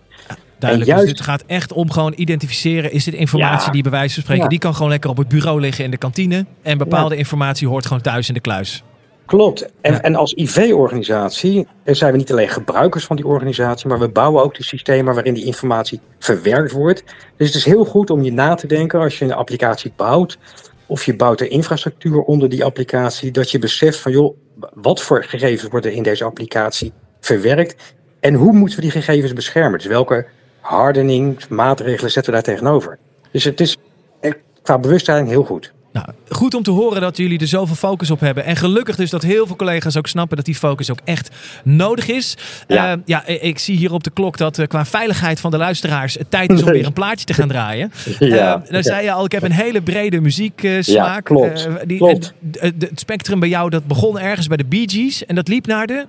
Duidelijk. 0.58 0.90
En 0.90 0.96
Dus 0.96 1.04
juist- 1.04 1.18
het 1.18 1.28
gaat 1.28 1.44
echt 1.46 1.72
om 1.72 1.90
gewoon 1.90 2.12
identificeren. 2.16 2.92
Is 2.92 3.04
dit 3.04 3.14
informatie 3.14 3.66
Ja. 3.66 3.72
die 3.72 3.82
bij 3.82 3.90
wijze 3.90 4.14
van 4.14 4.22
spreken... 4.22 4.42
Ja. 4.42 4.48
die 4.48 4.58
kan 4.58 4.74
gewoon 4.74 4.90
lekker 4.90 5.10
op 5.10 5.16
het 5.16 5.28
bureau 5.28 5.60
liggen 5.60 5.84
in 5.84 5.90
de 5.90 5.96
kantine. 5.96 6.46
En 6.62 6.78
bepaalde 6.78 7.16
informatie 7.16 7.68
hoort 7.68 7.86
gewoon 7.86 8.02
thuis 8.02 8.28
in 8.28 8.34
de 8.34 8.40
kluis. 8.40 8.82
Klopt. 9.30 9.72
En, 9.80 10.02
en 10.02 10.14
als 10.14 10.34
IV-organisatie 10.34 11.66
eh, 11.82 11.94
zijn 11.94 12.12
we 12.12 12.18
niet 12.18 12.32
alleen 12.32 12.48
gebruikers 12.48 13.04
van 13.04 13.16
die 13.16 13.26
organisatie, 13.26 13.88
maar 13.88 13.98
we 13.98 14.08
bouwen 14.08 14.42
ook 14.42 14.54
de 14.54 14.62
systemen 14.62 15.14
waarin 15.14 15.34
die 15.34 15.44
informatie 15.44 16.00
verwerkt 16.18 16.72
wordt. 16.72 17.04
Dus 17.36 17.46
het 17.46 17.56
is 17.56 17.64
heel 17.64 17.84
goed 17.84 18.10
om 18.10 18.22
je 18.22 18.32
na 18.32 18.54
te 18.54 18.66
denken 18.66 19.00
als 19.00 19.18
je 19.18 19.24
een 19.24 19.32
applicatie 19.32 19.92
bouwt, 19.96 20.38
of 20.86 21.04
je 21.04 21.16
bouwt 21.16 21.38
de 21.38 21.48
infrastructuur 21.48 22.20
onder 22.22 22.48
die 22.48 22.64
applicatie, 22.64 23.30
dat 23.30 23.50
je 23.50 23.58
beseft 23.58 23.98
van 23.98 24.12
joh, 24.12 24.36
wat 24.74 25.02
voor 25.02 25.24
gegevens 25.24 25.70
worden 25.70 25.92
in 25.92 26.02
deze 26.02 26.24
applicatie 26.24 26.92
verwerkt 27.20 27.94
en 28.20 28.34
hoe 28.34 28.52
moeten 28.52 28.76
we 28.76 28.82
die 28.82 29.02
gegevens 29.02 29.32
beschermen? 29.32 29.78
Dus 29.78 29.88
welke 29.88 30.26
hardeningsmaatregelen 30.60 32.10
zetten 32.10 32.32
we 32.32 32.42
daar 32.42 32.54
tegenover? 32.54 32.98
Dus 33.30 33.44
het 33.44 33.60
is 33.60 33.76
qua 34.62 34.78
bewustzijn 34.78 35.26
heel 35.26 35.44
goed. 35.44 35.72
Nou, 35.92 36.06
goed 36.28 36.54
om 36.54 36.62
te 36.62 36.70
horen 36.70 37.00
dat 37.00 37.16
jullie 37.16 37.38
er 37.38 37.46
zoveel 37.46 37.74
focus 37.76 38.10
op 38.10 38.20
hebben. 38.20 38.44
En 38.44 38.56
gelukkig 38.56 38.96
dus 38.96 39.10
dat 39.10 39.22
heel 39.22 39.46
veel 39.46 39.56
collega's 39.56 39.96
ook 39.96 40.06
snappen 40.06 40.36
dat 40.36 40.46
die 40.46 40.54
focus 40.54 40.90
ook 40.90 41.00
echt 41.04 41.30
nodig 41.64 42.08
is. 42.08 42.36
Ja. 42.68 42.92
Eh, 42.92 42.98
ja, 43.04 43.26
ik 43.26 43.58
zie 43.58 43.76
hier 43.76 43.92
op 43.92 44.04
de 44.04 44.10
klok 44.10 44.36
dat 44.36 44.58
eh, 44.58 44.66
qua 44.66 44.84
veiligheid 44.84 45.40
van 45.40 45.50
de 45.50 45.56
luisteraars 45.56 46.14
het 46.14 46.30
tijd 46.30 46.52
is 46.52 46.62
om 46.62 46.70
weer 46.70 46.86
een 46.86 46.92
plaatje 46.92 47.26
te 47.26 47.34
gaan 47.34 47.48
draaien. 47.58 47.92
Ja. 48.18 48.62
Eh, 48.64 48.72
dan 48.72 48.82
zei 48.82 49.04
je 49.04 49.12
al, 49.12 49.24
ik 49.24 49.32
heb 49.32 49.42
een 49.42 49.52
hele 49.52 49.80
brede 49.82 50.20
muzieksmaak. 50.20 50.86
Ja, 50.86 51.20
klopt. 51.20 51.68
die, 51.86 51.98
Klopt. 51.98 52.32
eh, 52.52 52.70
het 52.78 53.00
spectrum 53.00 53.40
bij 53.40 53.48
jou 53.48 53.70
dat 53.70 53.86
begon 53.86 54.18
ergens 54.18 54.46
bij 54.46 54.56
de 54.56 54.64
Bee 54.64 54.88
Gees 54.90 55.26
en 55.26 55.34
dat 55.34 55.48
liep 55.48 55.66
naar 55.66 55.86
de... 55.86 56.06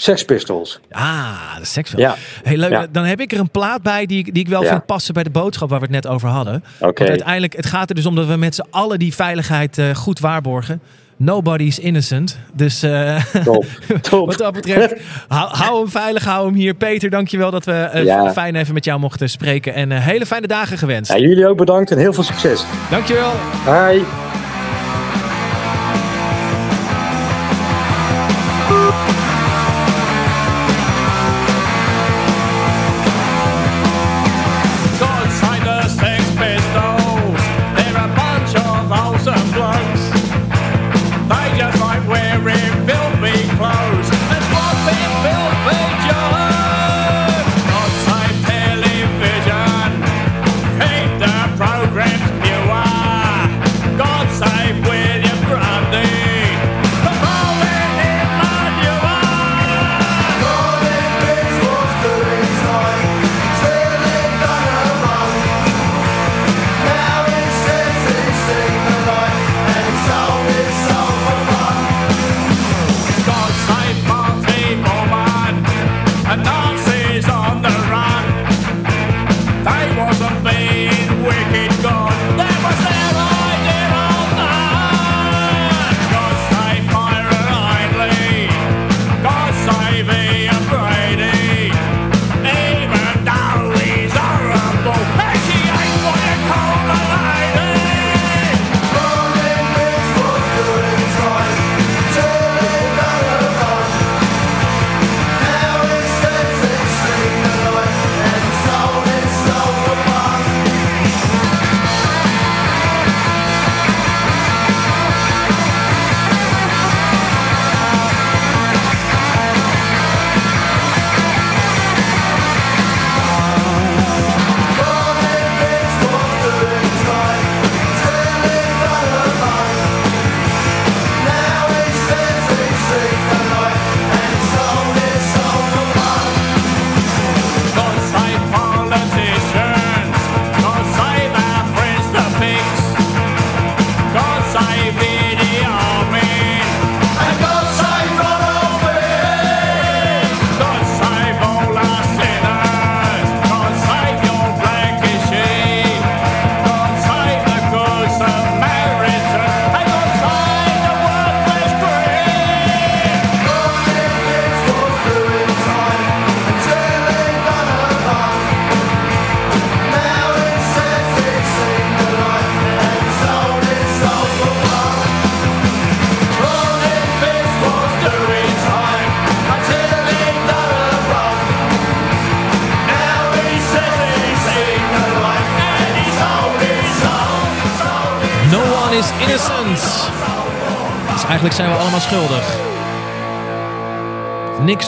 Sex 0.00 0.24
Pistols. 0.24 0.80
Ah, 0.90 1.56
de 1.58 1.64
seksfilm. 1.64 2.02
Ja. 2.02 2.14
Heel 2.42 2.56
leuk. 2.56 2.70
Ja. 2.70 2.86
Dan 2.92 3.04
heb 3.04 3.20
ik 3.20 3.32
er 3.32 3.38
een 3.38 3.50
plaat 3.50 3.82
bij 3.82 4.06
die, 4.06 4.18
ik- 4.18 4.34
die 4.34 4.42
ik 4.42 4.48
wel 4.48 4.62
Ja. 4.62 4.68
vind 4.68 4.86
passen 4.86 5.14
bij 5.14 5.22
de 5.22 5.30
boodschap 5.30 5.68
waar 5.70 5.78
we 5.78 5.84
het 5.84 5.94
net 5.94 6.06
over 6.06 6.28
hadden. 6.28 6.54
Oké. 6.80 6.92
Want 6.98 7.08
uiteindelijk, 7.10 7.56
het 7.56 7.66
gaat 7.66 7.88
er 7.88 7.94
dus 7.94 8.06
om 8.06 8.14
dat 8.14 8.26
we 8.26 8.36
met 8.36 8.54
z'n 8.54 8.64
allen 8.70 8.98
die 8.98 9.14
veiligheid 9.14 9.78
eh, 9.78 9.94
goed 9.94 10.18
waarborgen. 10.20 10.80
Nobody's 11.16 11.78
innocent. 11.78 12.38
Dus 12.52 12.82
eh, 12.82 13.24
Top. 13.44 13.64
Top. 14.10 14.26
wat 14.26 14.38
dat 14.38 14.52
betreft, 14.52 14.94
hou, 15.28 15.48
hou 15.56 15.78
hem 15.78 15.88
veilig, 15.88 16.24
hou 16.24 16.46
hem 16.46 16.54
hier. 16.54 16.74
Peter, 16.74 17.10
dankjewel 17.10 17.50
dat 17.50 17.64
we 17.64 17.72
eh, 17.72 18.04
Ja. 18.04 18.32
fijn 18.32 18.56
even 18.56 18.74
met 18.74 18.84
jou 18.84 19.00
mochten 19.00 19.30
spreken. 19.30 19.74
En 19.74 19.90
hele 19.90 20.26
fijne 20.26 20.46
dagen 20.46 20.78
gewenst. 20.78 21.12
Ja, 21.12 21.18
jullie 21.18 21.48
ook 21.48 21.56
bedankt 21.56 21.90
en 21.90 21.98
heel 21.98 22.12
veel 22.12 22.22
succes. 22.24 22.64
Dankjewel. 22.90 23.32
Bye. 23.64 24.02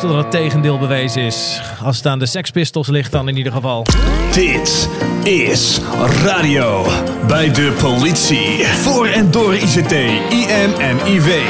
Tot 0.00 0.16
het 0.16 0.30
tegendeel 0.30 0.78
bewezen 0.78 1.22
is. 1.22 1.60
Als 1.82 1.96
het 1.96 2.06
aan 2.06 2.18
de 2.18 2.26
Sex 2.26 2.50
Pistols 2.50 2.88
ligt 2.88 3.12
dan 3.12 3.28
in 3.28 3.36
ieder 3.36 3.52
geval. 3.52 3.86
Dit 4.32 4.88
is 5.24 5.80
radio 6.24 6.86
bij 7.26 7.50
de 7.52 7.76
politie. 7.80 8.64
Voor 8.64 9.06
en 9.06 9.30
door 9.30 9.54
ICT, 9.54 9.92
IM 9.92 10.72
en 10.78 10.96
IV. 11.06 11.42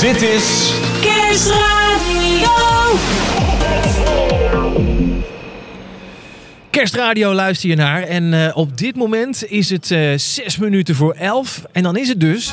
Dit 0.00 0.22
is 0.22 0.72
Kerstradio. 1.00 2.48
Kerstradio 6.70 7.32
luister 7.32 7.68
je 7.68 7.76
naar. 7.76 8.02
En 8.02 8.34
eh, 8.34 8.56
op 8.56 8.78
dit 8.78 8.96
moment 8.96 9.44
is 9.50 9.70
het 9.70 9.90
eh 9.90 10.12
zes 10.16 10.58
minuten 10.58 10.94
voor 10.94 11.12
elf. 11.12 11.62
En 11.72 11.82
dan 11.82 11.96
is 11.96 12.08
het 12.08 12.20
dus... 12.20 12.52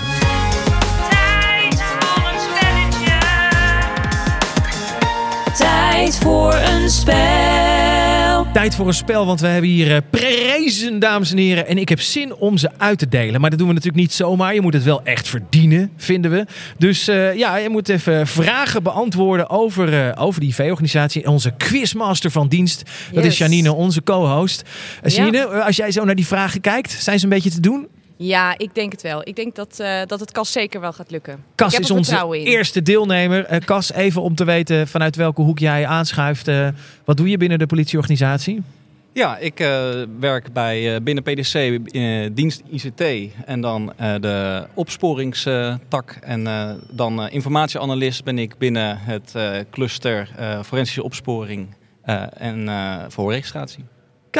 Tijd 5.96 6.18
voor 6.18 6.54
een 6.54 6.90
spel. 6.90 8.48
Tijd 8.54 8.76
voor 8.76 8.88
een 8.88 8.94
spel, 8.94 9.26
want 9.26 9.40
we 9.40 9.48
hebben 9.48 9.70
hier 9.70 9.96
eh, 9.96 10.02
prijzen, 10.10 11.00
dames 11.00 11.32
en 11.32 11.38
heren. 11.38 11.68
En 11.68 11.78
ik 11.78 11.90
heb 11.90 12.02
zin 12.02 12.36
om 12.36 12.58
ze 12.58 12.70
uit 12.78 13.00
te 13.00 13.08
delen. 13.08 13.42
Maar 13.42 13.50
dat 13.50 13.60
doen 13.60 13.68
we 13.68 13.74
natuurlijk 13.74 14.02
niet 14.02 14.14
zomaar. 14.14 14.54
Je 14.54 14.62
moet 14.62 14.74
het 14.74 14.84
wel 14.84 15.04
echt 15.04 15.28
verdienen, 15.28 15.92
vinden 15.98 16.32
we. 16.32 16.46
Dus 16.78 17.08
eh, 17.08 17.36
ja, 17.36 17.58
je 17.58 17.70
moet 17.70 17.90
even 17.90 18.28
vragen 18.28 18.84
beantwoorden 18.84 19.50
over, 19.50 20.08
eh, 20.08 20.24
over 20.24 20.42
die 20.42 20.50
IV-organisatie. 20.50 21.28
Onze 21.28 21.54
quizmaster 21.58 22.32
van 22.32 22.48
dienst, 22.48 22.84
dat 23.14 23.24
is. 23.24 23.38
Janine, 23.38 23.74
onze 23.74 24.04
co-host. 24.04 24.64
Ja. 25.04 25.10
Janine, 25.10 25.46
als 25.46 25.76
jij 25.76 25.92
zo 25.92 26.04
naar 26.04 26.16
die 26.16 26.28
vragen 26.28 26.62
kijkt, 26.62 26.92
zijn 26.92 27.20
ze 27.20 27.24
een 27.24 27.32
beetje 27.32 27.50
te 27.50 27.60
doen? 27.60 27.88
Ja, 28.18 28.58
ik 28.58 28.76
denk 28.76 28.92
het 28.92 29.02
wel. 29.02 29.22
Ik 29.28 29.36
denk 29.36 29.56
dat, 29.56 29.80
eh, 29.80 30.02
dat 30.06 30.20
het 30.20 30.32
Cas 30.32 30.52
zeker 30.52 30.82
wel 30.82 30.94
gaat 30.94 31.12
lukken. 31.12 31.44
Cas 31.56 31.80
is 31.80 31.92
onze 31.92 32.16
in. 32.32 32.46
eerste 32.46 32.82
deelnemer. 32.82 33.46
Eh, 33.46 33.60
Cas, 33.60 33.92
even 33.92 34.22
om 34.22 34.36
te 34.36 34.44
weten 34.46 34.88
vanuit 34.88 35.16
welke 35.16 35.42
hoek 35.42 35.60
jij 35.60 35.86
aanschuift. 35.88 36.48
eh, 36.48 36.68
wat 37.06 37.18
doe 37.18 37.30
je 37.30 37.38
binnen 37.38 37.60
de 37.60 37.66
politieorganisatie? 37.66 38.62
Ja, 39.14 39.38
ik 39.38 39.60
eh, 39.60 39.90
werk 40.20 40.54
bij, 40.54 40.96
eh, 40.96 41.02
binnen 41.02 41.24
PDC 41.24 41.54
eh, 41.54 42.30
dienst 42.34 42.62
ICT 42.72 43.02
en 43.46 43.62
dan 43.62 43.94
eh, 43.98 44.14
de 44.20 44.66
opsporingstak. 44.74 46.18
en 46.22 46.48
eh, 46.48 46.70
dan 46.92 47.22
eh, 47.22 47.34
informatieanalist 47.34 48.24
ben 48.24 48.38
ik 48.40 48.58
binnen 48.58 48.98
het 49.00 49.32
eh, 49.36 49.50
cluster 49.72 50.30
eh, 50.38 50.60
forensische 50.64 51.04
opsporing 51.04 51.68
eh, 52.02 52.24
en 52.38 52.68
eh 52.70 52.96
voorregistratie. 53.08 53.84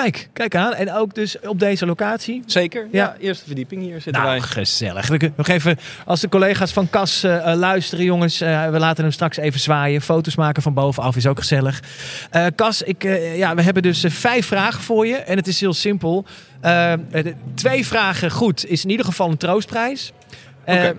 Kijk, 0.02 0.30
kijk 0.34 0.56
aan. 0.56 0.74
En 0.74 0.94
ook 0.94 1.14
dus 1.14 1.40
op 1.40 1.60
deze 1.60 1.86
locatie. 1.86 2.44
Zeker, 2.46 2.88
ja. 2.92 3.16
Eerste 3.20 3.46
verdieping 3.46 3.82
hier 3.82 4.02
zitten 4.02 4.24
nou, 4.24 4.26
wij. 4.26 4.42
gezellig. 4.42 5.08
We 5.08 5.18
kunnen 5.18 5.38
nog 5.38 5.48
even, 5.48 5.78
als 6.06 6.22
de 6.22 6.30
collega's 6.30 6.72
van 6.72 6.90
Cas 6.90 7.24
eh, 7.24 7.52
eh, 7.52 7.58
luisteren, 7.58 8.06
jongens, 8.06 8.42
eh, 8.42 8.70
we 8.70 8.80
laten 8.80 9.04
hem 9.04 9.14
straks 9.14 9.38
even 9.38 9.60
zwaaien. 9.60 10.02
Foto's 10.02 10.36
maken 10.36 10.62
van 10.62 10.74
bovenaf 10.74 11.16
is 11.16 11.28
ook 11.28 11.40
gezellig. 11.40 11.84
Eh 12.32 12.46
Cas, 12.56 12.82
ik, 12.82 13.04
ja, 13.36 13.56
we 13.56 13.62
hebben 13.62 13.84
dus 13.84 14.06
vijf 14.08 14.46
vragen 14.46 14.82
voor 14.82 15.08
je. 15.08 15.16
En 15.16 15.38
het 15.38 15.48
is 15.48 15.60
heel 15.60 15.74
simpel. 15.74 16.26
De- 16.62 17.36
twee 17.54 17.86
vragen 17.86 18.32
goed 18.32 18.66
is 18.66 18.84
in 18.84 18.90
ieder 18.90 19.06
geval 19.06 19.30
een 19.30 19.38
troostprijs. 19.38 20.12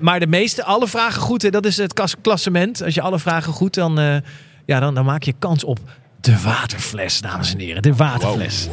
Maar 0.00 0.20
de 0.20 0.26
meeste, 0.26 0.64
alle 0.64 0.88
vragen 0.88 1.22
goed, 1.22 1.42
hè, 1.42 1.50
dat 1.50 1.66
is 1.66 1.76
het 1.76 2.20
klassement. 2.20 2.82
Als 2.82 2.94
je 2.94 3.00
alle 3.00 3.18
vragen 3.18 3.52
goed, 3.52 3.74
dan, 3.74 4.22
ja, 4.66 4.80
dan, 4.80 4.94
dan 4.94 5.04
maak 5.04 5.22
je 5.22 5.34
kans 5.38 5.64
op 5.64 5.78
de 6.26 6.40
waterfles, 6.42 7.20
dames 7.20 7.52
en 7.52 7.58
heren. 7.58 7.82
De 7.82 7.94
waterfles. 7.94 8.68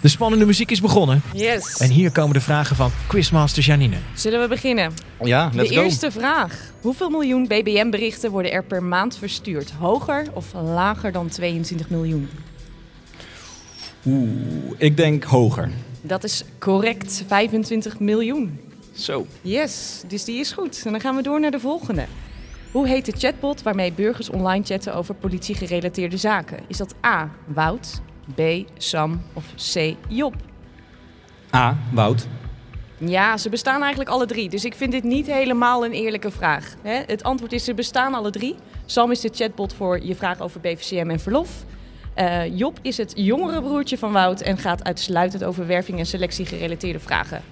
De 0.00 0.08
spannende 0.08 0.46
muziek 0.46 0.70
is 0.70 0.80
begonnen. 0.80 1.22
Yes. 1.34 1.76
En 1.78 1.90
hier 1.90 2.10
komen 2.10 2.34
de 2.34 2.40
vragen 2.40 2.76
van 2.76 2.90
Quizmaster 3.06 3.62
Janine. 3.62 3.96
Zullen 4.14 4.40
we 4.40 4.48
beginnen? 4.48 4.92
Ja, 5.22 5.50
let's 5.54 5.68
de 5.68 5.74
go. 5.74 5.82
eerste 5.82 6.10
vraag. 6.10 6.54
Hoeveel 6.80 7.10
miljoen 7.10 7.46
BBM-berichten 7.46 8.30
worden 8.30 8.52
er 8.52 8.64
per 8.64 8.82
maand 8.82 9.16
verstuurd? 9.16 9.70
Hoger 9.70 10.26
of 10.32 10.52
lager 10.52 11.12
dan 11.12 11.28
22 11.28 11.90
miljoen? 11.90 12.28
Oeh, 14.06 14.30
ik 14.76 14.96
denk 14.96 15.24
hoger. 15.24 15.70
Dat 16.00 16.24
is 16.24 16.44
correct, 16.58 17.24
25 17.26 17.98
miljoen. 17.98 18.60
Zo. 18.92 19.26
Yes, 19.42 20.02
dus 20.08 20.24
die 20.24 20.40
is 20.40 20.52
goed. 20.52 20.82
En 20.84 20.90
dan 20.90 21.00
gaan 21.00 21.16
we 21.16 21.22
door 21.22 21.40
naar 21.40 21.50
de 21.50 21.60
volgende. 21.60 22.04
Hoe 22.72 22.88
heet 22.88 23.06
de 23.06 23.12
chatbot 23.12 23.62
waarmee 23.62 23.92
burgers 23.92 24.30
online 24.30 24.64
chatten 24.64 24.94
over 24.94 25.14
politiegerelateerde 25.14 26.16
zaken? 26.16 26.58
Is 26.66 26.76
dat 26.76 26.94
A. 27.04 27.30
Wout, 27.46 28.00
B. 28.34 28.40
Sam 28.76 29.22
of 29.32 29.44
C. 29.72 29.94
Job? 30.08 30.34
A, 31.54 31.76
Wout. 31.92 32.26
Ja, 32.98 33.36
ze 33.36 33.48
bestaan 33.48 33.80
eigenlijk 33.80 34.10
alle 34.10 34.26
drie. 34.26 34.48
Dus 34.48 34.64
ik 34.64 34.74
vind 34.74 34.92
dit 34.92 35.04
niet 35.04 35.26
helemaal 35.26 35.84
een 35.84 35.92
eerlijke 35.92 36.30
vraag. 36.30 36.74
Het 36.82 37.22
antwoord 37.22 37.52
is, 37.52 37.64
ze 37.64 37.74
bestaan 37.74 38.14
alle 38.14 38.30
drie. 38.30 38.54
Sam 38.84 39.10
is 39.10 39.20
de 39.20 39.30
chatbot 39.32 39.72
voor 39.72 40.04
je 40.04 40.14
vraag 40.14 40.40
over 40.40 40.60
BVCM 40.60 41.10
en 41.10 41.20
verlof. 41.20 41.64
Eh, 42.14 42.58
Job 42.58 42.78
is 42.82 42.96
het 42.96 43.12
jongere 43.16 43.62
broertje 43.62 43.98
van 43.98 44.12
Wout 44.12 44.40
en 44.40 44.58
gaat 44.58 44.84
uitsluitend 44.84 45.44
over 45.44 45.66
werving 45.66 45.98
en 45.98 46.06
selectie 46.06 46.46
gerelateerde 46.46 47.00
vragen. 47.00 47.42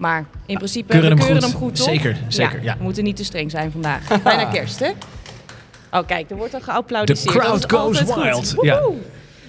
Maar 0.00 0.26
in 0.46 0.56
principe 0.56 0.92
keuren 0.92 1.10
we 1.10 1.16
hem 1.16 1.24
keuren 1.24 1.42
goed. 1.42 1.52
hem 1.52 1.60
goed, 1.60 1.76
toch? 1.76 1.86
Zeker, 1.86 2.16
zeker, 2.28 2.62
ja. 2.62 2.76
We 2.76 2.82
moeten 2.82 3.04
niet 3.04 3.16
te 3.16 3.24
streng 3.24 3.50
zijn 3.50 3.70
vandaag. 3.70 4.08
Bijna 4.22 4.44
kerst, 4.44 4.78
hè? 4.78 4.90
Oh, 5.90 6.06
kijk, 6.06 6.30
er 6.30 6.36
wordt 6.36 6.54
al 6.54 6.60
geapplaudiseerd. 6.60 7.34
The 7.34 7.38
crowd 7.38 7.72
goes 7.72 8.00
goed. 8.00 8.22
wild. 8.22 8.54
Woehoe! 8.54 8.94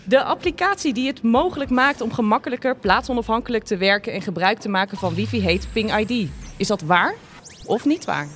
De 0.03 0.23
applicatie 0.23 0.93
die 0.93 1.07
het 1.07 1.23
mogelijk 1.23 1.69
maakt 1.69 2.01
om 2.01 2.13
gemakkelijker, 2.13 2.75
plaatsonafhankelijk 2.75 3.63
te 3.63 3.77
werken 3.77 4.13
en 4.13 4.21
gebruik 4.21 4.59
te 4.59 4.69
maken 4.69 4.97
van 4.97 5.13
wifi 5.13 5.41
heet 5.41 5.67
Ping 5.73 5.97
ID. 5.97 6.29
Is 6.57 6.67
dat 6.67 6.81
waar 6.81 7.15
of 7.65 7.85
niet 7.85 8.05
waar? 8.05 8.27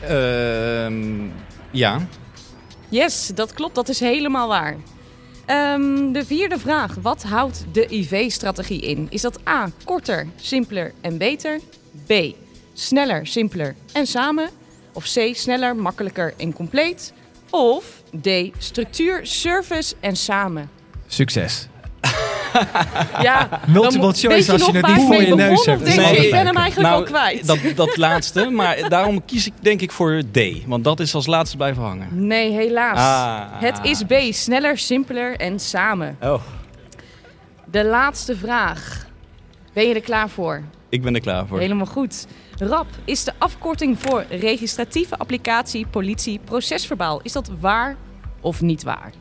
Ehm, 0.00 1.28
ja. 1.70 1.98
Yes, 2.88 3.30
dat 3.34 3.52
klopt. 3.52 3.74
Dat 3.74 3.88
is 3.88 4.00
helemaal 4.00 4.48
waar. 4.48 4.76
Ehm, 5.46 6.12
de 6.12 6.24
vierde 6.24 6.58
vraag. 6.58 6.94
Wat 6.94 7.22
houdt 7.22 7.64
de 7.72 7.86
IV-strategie 7.86 8.80
in? 8.80 9.06
Is 9.10 9.20
dat 9.20 9.38
A. 9.48 9.70
Korter, 9.84 10.26
simpeler 10.36 10.92
en 11.00 11.18
beter? 11.18 11.60
B. 12.06 12.12
Sneller, 12.72 13.26
simpeler 13.26 13.74
en 13.92 14.06
samen? 14.06 14.50
Of 14.92 15.04
C. 15.04 15.30
Sneller, 15.34 15.76
makkelijker 15.76 16.34
en 16.36 16.52
compleet? 16.52 17.12
Of 17.50 18.02
D. 18.22 18.28
Structuur, 18.58 19.26
service 19.26 19.94
en 20.00 20.16
samen? 20.16 20.70
Succes. 21.06 21.68
Ja, 23.22 23.48
Multiple 23.66 24.00
dan 24.00 24.14
choice 24.14 24.52
als 24.52 24.66
je 24.66 24.72
het 24.72 24.86
niet 24.86 25.06
voor 25.06 25.22
je 25.22 25.34
neus 25.34 25.64
hebt. 25.66 25.84
Denk 25.84 25.96
Nee, 25.96 26.14
je, 26.14 26.24
ik 26.24 26.30
ben 26.30 26.46
hem 26.46 26.56
eigenlijk 26.56 26.88
Nou, 26.90 27.00
al 27.04 27.10
kwijt. 27.10 27.46
Dat, 27.46 27.58
dat 27.74 27.96
laatste, 28.06 28.50
maar 28.50 28.88
daarom 28.88 29.24
kies 29.24 29.46
ik 29.46 29.52
denk 29.60 29.80
ik 29.80 29.92
voor 29.92 30.22
D. 30.32 30.38
Want 30.66 30.84
dat 30.84 31.00
is 31.00 31.14
als 31.14 31.26
laatste 31.26 31.56
blijven 31.56 31.82
hangen. 31.82 32.26
Nee, 32.26 32.52
helaas. 32.52 32.98
Ah. 32.98 33.60
Het 33.60 33.78
is 33.82 34.02
B. 34.02 34.12
Sneller, 34.34 34.78
simpeler 34.78 35.36
en 35.36 35.58
samen. 35.60 36.16
Oh, 36.22 36.40
De 37.70 37.84
laatste 37.84 38.36
vraag. 38.36 39.06
Ben 39.72 39.88
je 39.88 39.94
er 39.94 40.00
klaar 40.00 40.28
voor? 40.28 40.62
ik 40.88 41.02
ben 41.02 41.14
er 41.14 41.20
klaar 41.20 41.46
voor. 41.46 41.58
Helemaal 41.58 41.86
goed. 41.86 42.26
RAP 42.58 42.86
is 43.04 43.24
de 43.24 43.32
afkorting 43.38 43.98
voor 44.00 44.24
registratieve 44.30 45.16
applicatie 45.18 45.86
politie 45.86 46.40
procesverbaal. 46.44 47.20
Is 47.22 47.32
dat 47.32 47.50
waar 47.60 47.96
of 48.40 48.60
niet 48.60 48.82
waar? 48.82 49.12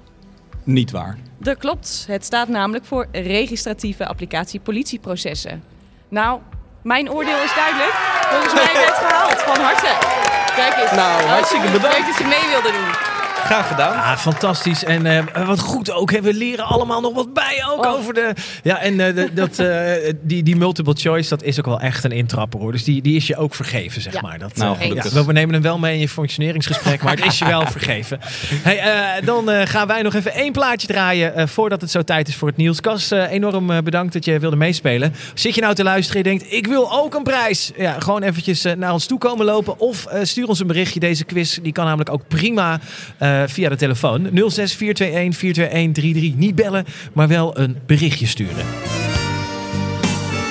Niet 0.64 0.92
waar. 0.92 1.18
Dat 1.44 1.58
klopt. 1.58 2.06
Het 2.08 2.26
staat 2.26 2.48
namelijk 2.48 2.86
voor 2.86 3.08
registratieve 3.12 4.08
applicatie 4.08 4.60
politieprocessen. 4.60 5.64
Nou, 6.10 6.40
mijn 6.84 7.12
oordeel 7.12 7.44
is 7.44 7.54
duidelijk. 7.56 7.92
Volgens 8.30 8.54
mij 8.54 8.70
werd 8.74 8.86
het 8.86 8.96
gehaald. 8.96 9.42
Van 9.42 9.60
harte. 9.60 10.22
Kijk 10.56 10.78
eens. 10.82 10.92
Nou, 10.92 11.24
hartstikke 11.24 11.72
bedankt. 11.72 11.98
Leuk 11.98 12.06
dat 12.06 12.18
je 12.18 12.26
mee 12.26 12.50
wilde 12.50 12.72
doen. 12.72 13.13
Graag 13.44 13.68
gedaan. 13.68 13.94
Ah, 13.96 14.18
fantastisch. 14.18 14.84
En 14.84 15.06
eh, 15.06 15.46
wat 15.46 15.60
goed 15.60 15.92
ook. 15.92 16.12
Hè. 16.12 16.22
We 16.22 16.34
leren 16.34 16.66
allemaal 16.66 17.02
nog 17.02 17.14
wat 17.14 17.34
bij 17.34 17.64
ook 17.70 17.86
Oh. 17.86 17.92
over 17.92 18.14
de... 18.14 18.34
Ja, 18.64 18.80
en 18.80 19.00
eh, 19.00 19.16
de- 19.16 19.34
dat, 19.34 19.60
eh, 19.60 20.14
die, 20.22 20.44
die 20.44 20.56
multiple 20.56 20.94
choice, 20.98 21.30
dat 21.30 21.44
is 21.44 21.60
ook 21.60 21.66
wel 21.66 21.80
echt 21.80 22.04
een 22.04 22.12
intrapper 22.12 22.60
hoor. 22.60 22.72
Dus 22.72 22.84
die, 22.84 23.02
die 23.02 23.16
is 23.16 23.28
je 23.28 23.36
ook 23.38 23.56
vergeven, 23.56 24.02
zeg 24.02 24.14
Ja. 24.14 24.22
maar. 24.22 24.40
Dat, 24.40 24.56
Nou, 24.56 24.78
gelukkig. 24.78 25.14
ja, 25.14 25.26
we 25.26 25.32
nemen 25.34 25.54
hem 25.54 25.64
wel 25.64 25.78
mee 25.80 25.94
in 25.94 26.00
je 26.00 26.10
functioneringsgesprek, 26.10 27.04
maar 27.04 27.16
het 27.16 27.26
is 27.26 27.38
je 27.40 27.46
wel 27.46 27.66
vergeven. 27.68 28.20
Hey, 28.64 28.80
eh, 28.80 29.26
dan 29.26 29.50
eh, 29.52 29.68
gaan 29.68 29.88
wij 29.88 30.02
nog 30.02 30.14
even 30.14 30.34
één 30.34 30.52
plaatje 30.52 30.88
draaien 30.88 31.36
eh, 31.36 31.48
voordat 31.48 31.82
het 31.82 31.92
zo 31.92 32.02
tijd 32.02 32.28
is 32.28 32.36
voor 32.36 32.48
het 32.48 32.58
nieuws. 32.58 32.82
Kas, 32.82 33.12
enorm 33.12 33.84
bedankt 33.84 34.14
dat 34.14 34.26
je 34.26 34.40
wilde 34.40 34.56
meespelen. 34.56 35.14
Zit 35.34 35.56
je 35.56 35.62
nou 35.62 35.76
te 35.76 35.84
luisteren 35.84 36.24
en 36.24 36.32
je 36.32 36.38
denkt, 36.38 36.54
ik 36.54 36.68
wil 36.68 36.92
ook 36.94 37.14
een 37.16 37.24
prijs. 37.24 37.72
Ja, 37.78 38.00
gewoon 38.00 38.24
eventjes 38.24 38.66
naar 38.78 38.94
ons 38.94 39.06
toe 39.06 39.18
komen 39.18 39.46
lopen 39.46 39.80
of 39.80 40.06
eh, 40.06 40.20
stuur 40.24 40.48
ons 40.48 40.60
een 40.60 40.68
berichtje. 40.68 41.00
Deze 41.00 41.24
quiz 41.24 41.58
die 41.62 41.72
kan 41.72 41.86
namelijk 41.86 42.10
ook 42.12 42.28
prima 42.28 42.80
eh, 43.18 43.33
via 43.48 43.70
de 43.70 43.76
telefoon. 43.76 44.30
06 44.50 44.76
421 44.76 45.40
421 45.40 46.36
Niet 46.36 46.56
bellen, 46.56 46.86
maar 47.14 47.28
wel 47.28 47.60
een 47.60 47.78
berichtje 47.86 48.28
sturen. 48.28 48.66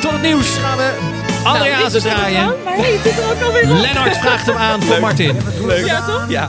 Tot 0.00 0.10
het 0.12 0.22
nieuws 0.22 0.48
gaan 0.48 0.76
we 0.76 1.20
Andrea 1.44 1.78
Nou, 1.78 2.00
draaien. 2.00 2.54
Maar 2.64 2.76
zit 3.02 3.18
er 3.18 3.30
ook 3.30 3.42
alweer 3.42 3.70
op. 3.70 3.80
Lennart 3.80 4.16
vraagt 4.16 4.46
hem 4.46 4.56
aan 4.56 4.82
voor 4.82 5.00
Martin. 5.00 5.36
Leuk. 5.66 5.86
Ja, 5.86 6.06
toch? 6.06 6.30
Ja. 6.30 6.48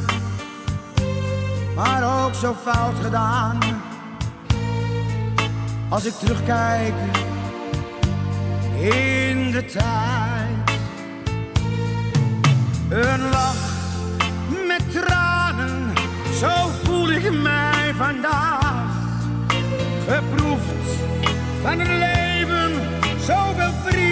maar 1.76 2.26
ook 2.26 2.34
zo 2.34 2.56
fout 2.64 2.96
gedaan. 3.04 3.58
Als 5.90 6.06
ik 6.06 6.14
terugkijk 6.14 6.94
in 8.80 9.52
de 9.52 9.66
tijd, 9.66 10.78
een 12.90 13.30
lach 13.30 13.72
met 14.68 14.92
tranen, 14.92 15.33
zo 16.44 16.70
voel 16.84 17.12
ik 17.12 17.32
mij 17.42 17.94
vandaag. 17.98 18.86
Geproefd 20.08 20.90
van 21.62 21.80
het 21.80 21.88
leven, 21.88 22.72
zoveel 23.20 23.72
vrienden 23.84 24.03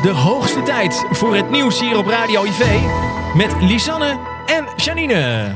over 0.00 0.10
11, 0.10 0.24
de 0.24 0.30
hoogste 0.30 0.62
tijd 0.62 1.04
voor 1.10 1.36
het 1.36 1.50
nieuws 1.50 1.80
hier 1.80 1.98
op 1.98 2.06
Radio 2.06 2.44
IV. 2.44 2.80
Met 3.34 3.54
Lisanne 3.60 4.18
en 4.46 4.68
Janine. 4.76 5.52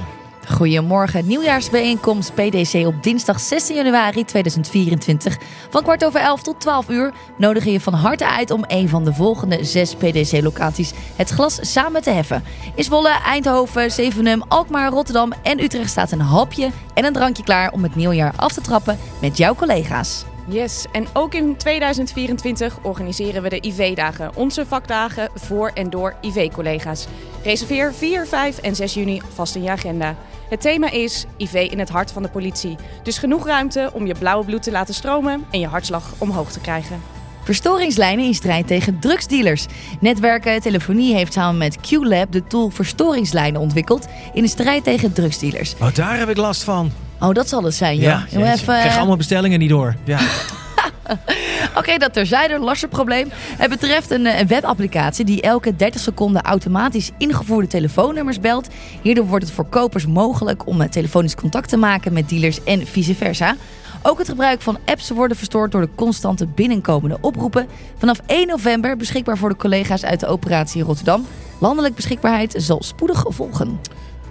Goedemorgen, 0.48 1.26
nieuwjaarsbijeenkomst 1.26 2.34
PDC 2.34 2.86
op 2.86 3.02
dinsdag 3.02 3.40
16 3.40 3.76
januari 3.76 4.24
2024. 4.24 5.38
Van 5.70 5.82
kwart 5.82 6.04
over 6.04 6.20
11 6.20 6.42
tot 6.42 6.60
12 6.60 6.88
uur 6.88 7.12
nodigen 7.36 7.72
je 7.72 7.80
van 7.80 7.94
harte 7.94 8.28
uit 8.28 8.50
om 8.50 8.64
een 8.66 8.88
van 8.88 9.04
de 9.04 9.14
volgende 9.14 9.64
zes 9.64 9.94
PDC-locaties 9.94 10.92
het 11.16 11.30
glas 11.30 11.72
samen 11.72 12.02
te 12.02 12.10
heffen. 12.10 12.44
In 12.74 12.84
Zwolle, 12.84 13.20
Eindhoven, 13.24 13.90
Zevenum, 13.90 14.42
Alkmaar, 14.48 14.90
Rotterdam 14.90 15.32
en 15.42 15.62
Utrecht 15.62 15.90
staat 15.90 16.10
een 16.10 16.20
hapje 16.20 16.70
en 16.94 17.04
een 17.04 17.12
drankje 17.12 17.42
klaar 17.42 17.72
om 17.72 17.82
het 17.82 17.94
nieuwjaar 17.94 18.32
af 18.36 18.52
te 18.52 18.60
trappen 18.60 18.98
met 19.20 19.36
jouw 19.36 19.54
collega's. 19.54 20.24
Yes, 20.46 20.86
en 20.92 21.06
ook 21.12 21.34
in 21.34 21.56
2024 21.56 22.78
organiseren 22.82 23.42
we 23.42 23.48
de 23.48 23.66
IV-dagen, 23.66 24.36
onze 24.36 24.66
vakdagen 24.66 25.30
voor 25.34 25.70
en 25.74 25.90
door 25.90 26.14
IV-collega's. 26.20 27.06
Reserveer 27.42 27.94
4, 27.94 28.26
5 28.26 28.58
en 28.58 28.74
6 28.76 28.94
juni 28.94 29.20
vast 29.34 29.54
in 29.54 29.62
je 29.62 29.70
agenda. 29.70 30.16
Het 30.48 30.60
thema 30.60 30.90
is 30.90 31.26
IV 31.36 31.54
in 31.54 31.78
het 31.78 31.88
hart 31.88 32.12
van 32.12 32.22
de 32.22 32.28
politie. 32.28 32.76
Dus 33.02 33.18
genoeg 33.18 33.46
ruimte 33.46 33.90
om 33.92 34.06
je 34.06 34.14
blauwe 34.18 34.44
bloed 34.44 34.62
te 34.62 34.70
laten 34.70 34.94
stromen 34.94 35.44
en 35.50 35.60
je 35.60 35.66
hartslag 35.66 36.12
omhoog 36.18 36.52
te 36.52 36.60
krijgen. 36.60 37.00
Verstoringslijnen 37.44 38.24
in 38.24 38.34
strijd 38.34 38.66
tegen 38.66 38.98
drugsdealers. 38.98 39.66
Netwerken 40.00 40.60
Telefonie 40.60 41.14
heeft 41.14 41.32
samen 41.32 41.58
met 41.58 41.78
QLab 41.80 42.32
de 42.32 42.46
tool 42.46 42.70
Verstoringslijnen 42.70 43.60
ontwikkeld 43.60 44.06
in 44.32 44.42
de 44.42 44.48
strijd 44.48 44.84
tegen 44.84 45.12
drugsdealers. 45.12 45.74
Oh, 45.80 45.94
daar 45.94 46.18
heb 46.18 46.28
ik 46.28 46.36
last 46.36 46.64
van. 46.64 46.92
Oh, 47.20 47.32
dat 47.32 47.48
zal 47.48 47.62
het 47.64 47.74
zijn, 47.74 47.98
ja. 47.98 48.24
Even, 48.30 48.44
ik 48.48 48.56
krijg 48.64 48.96
allemaal 48.96 49.16
bestellingen 49.16 49.58
niet 49.58 49.68
door. 49.68 49.94
Ja. 50.04 50.18
Oké, 51.78 51.96
dat 51.96 52.12
terzijde, 52.12 52.58
lasterprobleem. 52.58 53.28
Het 53.32 53.70
betreft 53.70 54.10
een, 54.10 54.26
eh, 54.26 54.40
een 54.40 54.46
webapplicatie 54.46 55.24
die 55.24 55.40
elke 55.42 55.76
30 55.76 56.00
seconden 56.00 56.42
automatisch 56.42 57.10
ingevoerde 57.18 57.66
telefoonnummers 57.68 58.40
belt. 58.40 58.68
Hierdoor 59.02 59.26
wordt 59.26 59.44
het 59.44 59.54
voor 59.54 59.64
kopers 59.64 60.06
mogelijk 60.06 60.66
om 60.66 60.80
eh, 60.80 60.88
telefonisch 60.88 61.34
contact 61.34 61.68
te 61.68 61.76
maken 61.76 62.12
met 62.12 62.28
dealers 62.28 62.64
en 62.64 62.86
vice 62.86 63.14
versa. 63.14 63.56
Ook 64.02 64.18
het 64.18 64.28
gebruik 64.28 64.62
van 64.62 64.78
apps 64.84 65.10
worden 65.10 65.36
verstoord 65.36 65.72
door 65.72 65.80
de 65.80 65.88
constante 65.94 66.46
binnenkomende 66.46 67.18
oproepen. 67.20 67.66
Vanaf 67.98 68.20
1 68.26 68.46
november 68.46 68.96
beschikbaar 68.96 69.38
voor 69.38 69.48
de 69.48 69.56
collega's 69.56 70.04
uit 70.04 70.20
de 70.20 70.26
operatie 70.26 70.82
Rotterdam. 70.82 71.26
Landelijk 71.58 71.94
beschikbaarheid 71.94 72.54
zal 72.56 72.82
spoedig 72.82 73.24
volgen. 73.28 73.80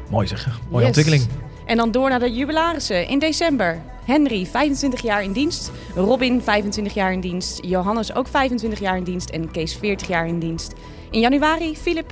Mooi 0.10 0.28
zeg. 0.28 0.48
Mooie 0.70 0.86
Yes. 0.86 0.98
ontwikkeling. 0.98 1.28
En 1.74 1.80
dan 1.80 1.92
door 1.92 2.10
naar 2.10 2.20
de 2.20 2.34
jubilarissen 2.34 3.08
in 3.08 3.20
december. 3.20 3.82
Henry, 4.06 4.46
25 4.46 5.02
jaar 5.02 5.24
in 5.24 5.32
dienst. 5.32 5.72
Robin, 5.96 6.42
25 6.42 6.94
jaar 6.94 7.14
in 7.14 7.20
dienst. 7.20 7.66
Johannes, 7.66 8.16
ook 8.16 8.28
25 8.28 8.80
jaar 8.80 8.98
in 8.98 9.04
dienst. 9.04 9.30
En 9.30 9.52
Kees, 9.52 9.76
40 9.76 10.08
jaar 10.08 10.28
in 10.28 10.40
dienst. 10.40 10.74
In 11.12 11.20
januari, 11.20 11.78
Philip, 11.78 12.12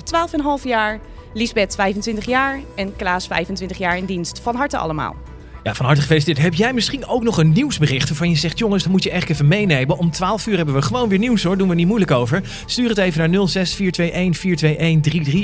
12,5 0.60 0.64
jaar. 0.64 1.00
Lisbeth, 1.34 1.76
25 1.76 2.26
jaar. 2.26 2.60
En 2.76 2.96
Klaas, 2.96 3.28
25 3.28 3.78
jaar 3.78 3.98
in 3.98 4.06
dienst. 4.06 4.40
Van 4.40 4.56
harte 4.56 4.78
allemaal. 4.78 5.16
Ja, 5.64 5.74
van 5.74 5.86
harte 5.86 6.02
gefeliciteerd. 6.02 6.38
Heb 6.38 6.54
jij 6.54 6.74
misschien 6.74 7.06
ook 7.06 7.24
nog 7.24 7.38
een 7.38 7.52
nieuwsbericht 7.52 8.10
waarvan 8.10 8.30
je 8.30 8.36
zegt... 8.36 8.58
jongens, 8.58 8.84
dat 8.84 8.92
moet 8.92 9.04
je 9.04 9.12
echt 9.12 9.30
even 9.30 9.48
meenemen. 9.48 9.98
Om 9.98 10.12
12 10.12 10.48
uur 10.48 10.58
hebben 10.58 10.76
we 10.76 10.82
gewoon 10.82 11.10
weer 11.10 11.20
nieuws 11.20 11.44
hoor. 11.44 11.58
Doen 11.58 11.70
we 11.70 11.76
niet 11.76 11.88
moeilijk 11.88 12.12
over. 12.12 12.42
Stuur 12.66 12.90
het 12.90 12.98
even 12.98 13.32
naar 13.32 13.50
06-421-421-33. 13.50 13.54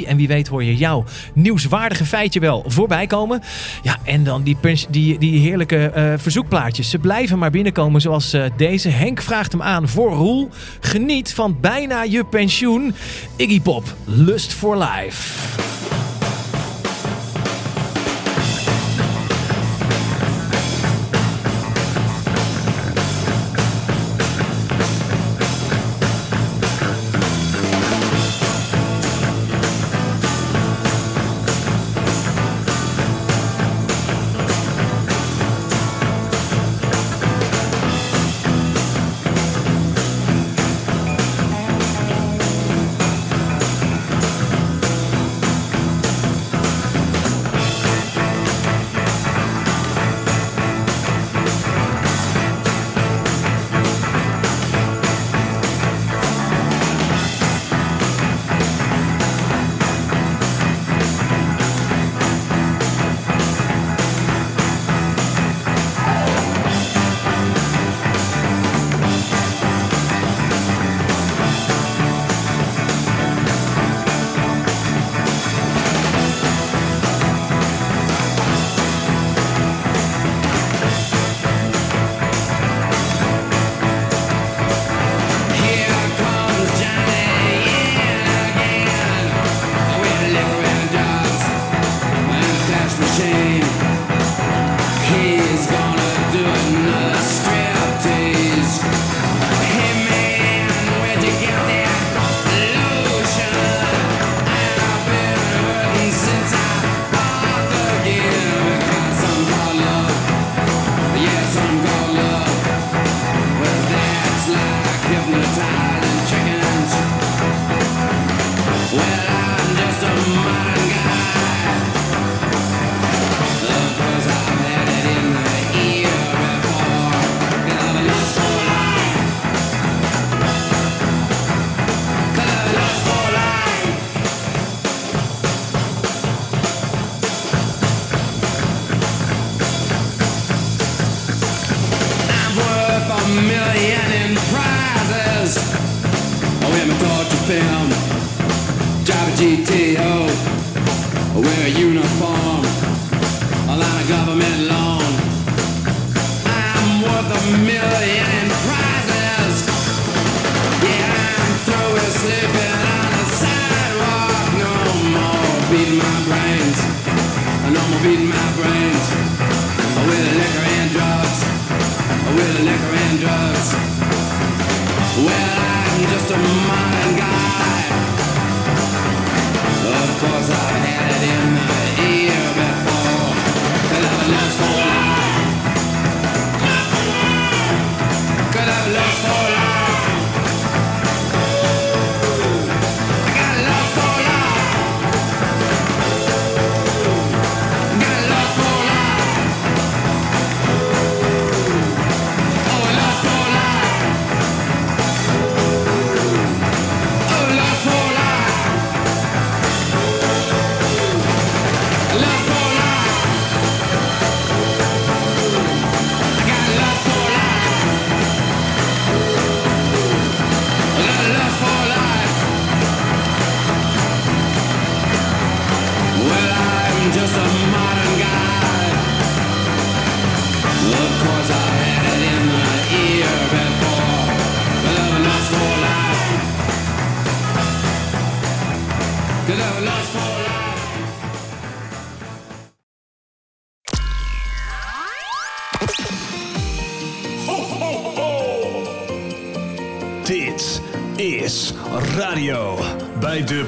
En 0.06 0.18
wie 0.18 0.28
weet 0.28 0.48
hoor 0.48 0.64
je 0.64 0.76
jouw 0.76 1.04
nieuwswaardige 1.34 2.06
feitje 2.06 2.40
wel 2.40 2.64
voorbij 2.68 3.08
komen. 3.08 3.42
Ja, 3.84 3.98
en 4.04 4.24
dan 4.24 4.44
die, 4.44 4.58
die, 4.90 5.18
die 5.18 5.40
heerlijke 5.40 5.90
eh, 5.90 6.14
verzoekplaatjes. 6.18 6.90
Ze 6.90 6.98
blijven 6.98 7.40
maar 7.40 7.52
binnenkomen 7.52 8.02
zoals 8.02 8.34
eh, 8.34 8.44
deze. 8.58 8.90
Henk 8.90 9.22
vraagt 9.22 9.52
hem 9.52 9.62
aan 9.62 9.88
voor 9.88 10.12
Roel. 10.12 10.50
Geniet 10.80 11.34
van 11.34 11.58
bijna 11.62 12.04
je 12.04 12.26
pensioen. 12.26 12.94
Iggy 13.36 13.62
Pop, 13.62 13.96
Lust 14.06 14.54
for 14.54 14.78
Life. 14.78 16.17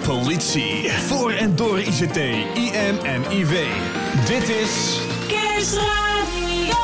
Politie. 0.09 0.91
Voor 0.91 1.31
en 1.31 1.55
door 1.55 1.79
ICT, 1.79 2.17
IM 2.53 2.97
en 3.03 3.21
IW. 3.31 3.53
Dit 4.25 4.49
is 4.49 4.99
Kerstradio. 5.27 6.77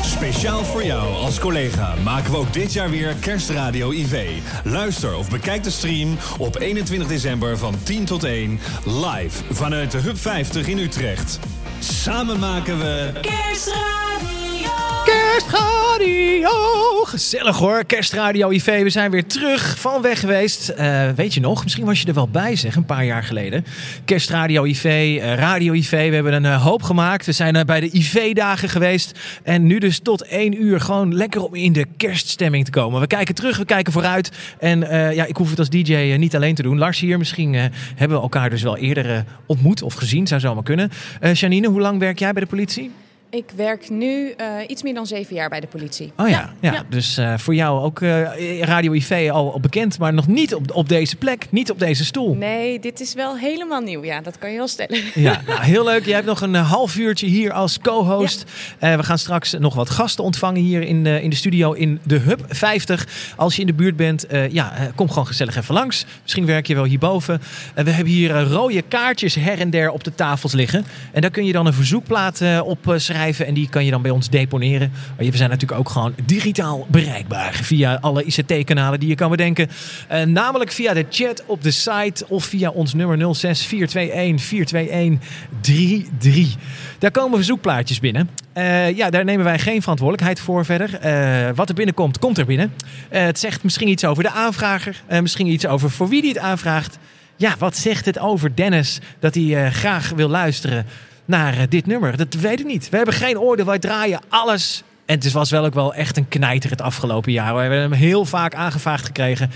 speciaal 0.00 0.64
voor 0.64 0.84
jou 0.84 1.14
als 1.14 1.38
collega. 1.38 1.94
Maken 2.04 2.30
we 2.30 2.36
ook 2.36 2.52
dit 2.52 2.72
jaar 2.72 2.90
weer 2.90 3.14
Kerstradio 3.20 3.90
IV. 3.90 4.30
Luister 4.64 5.16
of 5.16 5.30
bekijk 5.30 5.62
de 5.62 5.70
stream 5.70 6.16
op 6.38 6.60
21 6.60 7.08
december 7.08 7.58
van 7.58 7.74
10 7.82 8.04
tot 8.04 8.24
1 8.24 8.60
live 8.84 9.42
vanuit 9.50 9.90
de 9.90 9.98
Hub 9.98 10.18
50 10.18 10.66
in 10.66 10.78
Utrecht. 10.78 11.38
Samen 11.78 12.38
maken 12.38 12.78
we 12.78 13.12
Kerstradio. 13.20 14.70
Kerstradio! 15.04 16.93
Gezellig 17.14 17.58
hoor, 17.58 17.84
Kerstradio 17.84 18.50
IV. 18.50 18.82
We 18.82 18.90
zijn 18.90 19.10
weer 19.10 19.26
terug 19.26 19.78
van 19.78 20.02
weg 20.02 20.20
geweest. 20.20 20.68
Eh, 20.68 21.08
weet 21.16 21.34
je 21.34 21.40
nog, 21.40 21.62
misschien 21.62 21.84
was 21.84 22.00
je 22.00 22.06
er 22.06 22.14
wel 22.14 22.28
bij 22.28 22.56
zeg, 22.56 22.76
een 22.76 22.84
paar 22.84 23.04
jaar 23.04 23.22
geleden. 23.22 23.64
Kerstradio 24.04 24.64
IV, 24.64 24.84
eh, 24.84 25.34
Radio 25.34 25.72
IV. 25.72 25.90
We 25.90 25.96
hebben 25.96 26.32
een 26.32 26.44
eh, 26.44 26.62
hoop 26.62 26.82
gemaakt. 26.82 27.26
We 27.26 27.32
zijn 27.32 27.66
bij 27.66 27.80
de 27.80 27.90
IV-dagen 27.92 28.68
geweest. 28.68 29.18
En 29.42 29.66
nu 29.66 29.78
dus 29.78 29.98
tot 29.98 30.22
één 30.22 30.62
uur 30.62 30.80
gewoon 30.80 31.14
lekker 31.14 31.44
om 31.44 31.54
in 31.54 31.72
de 31.72 31.86
kerststemming 31.96 32.64
te 32.64 32.70
komen. 32.70 33.00
We 33.00 33.06
kijken 33.06 33.34
terug, 33.34 33.56
we 33.56 33.64
kijken 33.64 33.92
vooruit. 33.92 34.30
En 34.58 34.80
ja, 35.14 35.24
ik 35.24 35.36
hoef 35.36 35.50
het 35.50 35.58
als 35.58 35.70
DJ 35.70 36.14
niet 36.18 36.34
alleen 36.34 36.54
te 36.54 36.62
doen. 36.62 36.78
Lars 36.78 37.00
hier, 37.00 37.18
misschien 37.18 37.54
hebben 37.94 38.16
we 38.16 38.22
elkaar 38.22 38.50
dus 38.50 38.62
wel 38.62 38.76
eerder 38.76 39.24
ontmoet 39.46 39.82
of 39.82 39.94
gezien. 39.94 40.26
Zou 40.26 40.40
zomaar 40.40 40.62
kunnen. 40.62 40.90
Janine, 41.32 41.68
hoe 41.68 41.80
lang 41.80 41.98
werk 41.98 42.18
jij 42.18 42.32
bij 42.32 42.42
de 42.42 42.48
politie? 42.48 42.90
Ik 43.34 43.50
werk 43.56 43.90
nu 43.90 44.30
eh, 44.30 44.46
iets 44.66 44.82
meer 44.82 44.94
dan 44.94 45.06
zeven 45.06 45.34
jaar 45.34 45.48
bij 45.48 45.60
de 45.60 45.66
politie. 45.66 46.12
Oh 46.16 46.28
ja, 46.28 46.52
ja, 46.60 46.84
dus 46.88 47.16
eh, 47.16 47.38
voor 47.38 47.54
jou 47.54 47.82
ook 47.82 48.00
eh, 48.00 48.60
Radio 48.60 48.92
IV 48.92 49.30
al, 49.32 49.52
al 49.52 49.60
bekend, 49.60 49.98
maar 49.98 50.14
nog 50.14 50.26
niet 50.26 50.54
op, 50.54 50.74
op 50.74 50.88
deze 50.88 51.16
plek, 51.16 51.46
niet 51.50 51.70
op 51.70 51.78
deze 51.78 52.04
stoel. 52.04 52.34
Nee, 52.34 52.80
dit 52.80 53.00
is 53.00 53.14
wel 53.14 53.36
helemaal 53.36 53.80
nieuw. 53.80 54.04
Ja, 54.04 54.20
dat 54.20 54.38
kan 54.38 54.50
je 54.50 54.56
wel 54.56 54.68
stellen. 54.68 55.02
Ja, 55.14 55.42
nou, 55.46 55.62
heel 55.62 55.84
leuk. 55.84 56.04
Jij 56.04 56.14
hebt 56.14 56.26
nog 56.26 56.40
een 56.40 56.54
half 56.54 56.96
uurtje 56.96 57.26
hier 57.26 57.52
als 57.52 57.78
co-host. 57.78 58.44
We 58.78 59.02
gaan 59.02 59.18
straks 59.18 59.52
nog 59.52 59.74
wat 59.74 59.90
gasten 59.90 60.24
ontvangen 60.24 60.60
hier 60.60 60.82
in, 60.82 61.06
in 61.06 61.30
de 61.30 61.36
studio 61.36 61.72
in 61.72 62.00
de 62.02 62.18
Hub 62.18 62.44
50. 62.48 63.06
Als 63.36 63.54
je 63.54 63.60
in 63.60 63.66
de 63.66 63.72
buurt 63.72 63.96
bent, 63.96 64.26
ja, 64.50 64.92
kom 64.94 65.08
gewoon 65.08 65.26
gezellig 65.26 65.56
even 65.56 65.74
langs. 65.74 66.06
Misschien 66.22 66.46
werk 66.46 66.66
je 66.66 66.74
wel 66.74 66.84
hierboven. 66.84 67.42
We 67.74 67.90
hebben 67.90 68.12
hier 68.12 68.42
rode 68.42 68.82
kaartjes 68.82 69.34
her 69.34 69.60
en 69.60 69.70
der 69.70 69.90
op 69.90 70.04
de 70.04 70.14
tafels 70.14 70.52
liggen. 70.52 70.84
En 71.12 71.20
daar 71.20 71.30
kun 71.30 71.44
je 71.44 71.52
dan 71.52 71.66
een 71.66 71.74
verzoekplaat 71.74 72.42
op 72.64 72.88
eh, 72.88 72.98
en 73.24 73.54
die 73.54 73.68
kan 73.68 73.84
je 73.84 73.90
dan 73.90 74.02
bij 74.02 74.10
ons 74.10 74.30
deponeren. 74.30 74.92
We 75.16 75.36
zijn 75.36 75.50
natuurlijk 75.50 75.80
ook 75.80 75.88
gewoon 75.88 76.14
digitaal 76.24 76.86
bereikbaar 76.90 77.52
via 77.52 77.98
alle 78.00 78.24
ICT-kanalen 78.24 79.00
die 79.00 79.08
je 79.08 79.14
kan 79.14 79.30
bedenken. 79.30 79.68
Eh, 80.08 80.22
namelijk 80.22 80.70
via 80.70 80.94
de 80.94 81.06
chat 81.10 81.42
op 81.46 81.62
de 81.62 81.70
site 81.70 82.24
of 82.28 82.44
via 82.44 82.70
ons 82.70 82.94
nummer 82.94 83.34
06 83.34 83.66
421 83.66 84.46
421 84.46 85.28
33. 85.60 86.56
Daar 86.98 87.10
komen 87.10 87.36
verzoekplaatjes 87.36 88.00
binnen. 88.00 88.30
Eh, 88.52 88.96
ja, 88.96 89.10
daar 89.10 89.24
nemen 89.24 89.44
wij 89.44 89.58
geen 89.58 89.80
verantwoordelijkheid 89.80 90.40
voor 90.40 90.64
verder. 90.64 90.98
Eh, 90.98 91.54
wat 91.54 91.68
er 91.68 91.74
binnenkomt, 91.74 92.18
komt 92.18 92.38
er 92.38 92.46
binnen. 92.46 92.72
Het 93.08 93.38
zegt 93.38 93.62
misschien 93.62 93.88
iets 93.88 94.04
over 94.04 94.22
de 94.22 94.30
aanvrager. 94.30 95.02
misschien 95.20 95.46
iets 95.46 95.66
over 95.66 95.90
voor 95.90 96.08
wie 96.08 96.20
die 96.20 96.32
het 96.32 96.42
aanvraagt. 96.42 96.98
Ja, 97.36 97.54
wat 97.58 97.76
zegt 97.76 98.04
het 98.04 98.18
over 98.18 98.56
Dennis 98.56 98.98
dat 99.18 99.34
hij 99.34 99.72
graag 99.72 100.10
wil 100.10 100.28
luisteren 100.28 100.86
naar 101.24 101.58
eh, 101.58 101.62
dit 101.68 101.86
nummer? 101.86 102.16
Dat 102.16 102.34
weet 102.34 102.60
ik 102.60 102.66
niet. 102.66 102.88
We 102.88 102.96
hebben 102.96 103.14
geen 103.14 103.38
oordeel. 103.38 103.64
Wij 103.64 103.78
draaien 103.78 104.20
alles. 104.28 104.82
En 105.06 105.14
het 105.14 105.32
was 105.32 105.50
wel 105.50 105.64
ook 105.64 105.74
wel 105.74 105.94
echt 105.94 106.16
een 106.16 106.28
knijter 106.28 106.70
het 106.70 106.80
afgelopen 106.80 107.32
jaar. 107.32 107.54
We 107.54 107.60
hebben 107.60 107.78
hem 107.78 107.92
heel 107.92 108.24
vaak 108.24 108.54
aangevraagd 108.54 109.04
gekregen. 109.04 109.50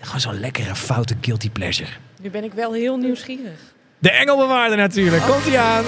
Gewoon 0.00 0.20
zo'n 0.20 0.40
lekkere, 0.40 0.74
foute 0.74 1.14
guilty 1.20 1.50
pleasure. 1.50 1.90
Nu 2.22 2.30
ben 2.30 2.44
ik 2.44 2.52
wel 2.52 2.72
heel 2.72 2.96
nieuwsgierig. 2.96 3.58
De 3.98 4.10
Engelbewaarder 4.10 4.76
natuurlijk. 4.76 5.22
Komt 5.22 5.44
hij 5.44 5.58
aan. 5.58 5.84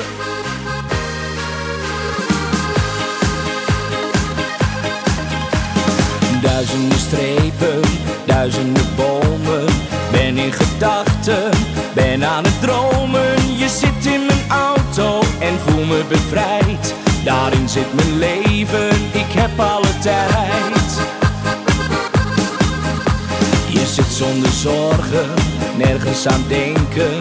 Duizenden 6.43 6.99
strepen, 6.99 7.81
duizenden 8.27 8.87
bomen. 8.97 9.65
Ben 10.11 10.39
in 10.39 10.53
gedachten, 10.53 11.51
ben 11.95 12.25
aan 12.25 12.45
het 12.45 12.61
dromen. 12.61 13.57
Je 13.57 13.69
zit 13.69 14.13
in 14.13 14.27
mijn 14.27 14.32
en 14.99 15.59
voel 15.67 15.85
me 15.85 16.05
bevrijd. 16.09 16.95
Daarin 17.25 17.69
zit 17.69 17.95
mijn 17.95 18.19
leven, 18.19 18.89
ik 19.13 19.33
heb 19.33 19.61
alle 19.61 19.99
tijd. 19.99 20.99
Je 23.69 23.87
zit 23.87 24.13
zonder 24.13 24.51
zorgen, 24.51 25.31
nergens 25.77 26.27
aan 26.27 26.45
denken. 26.49 27.19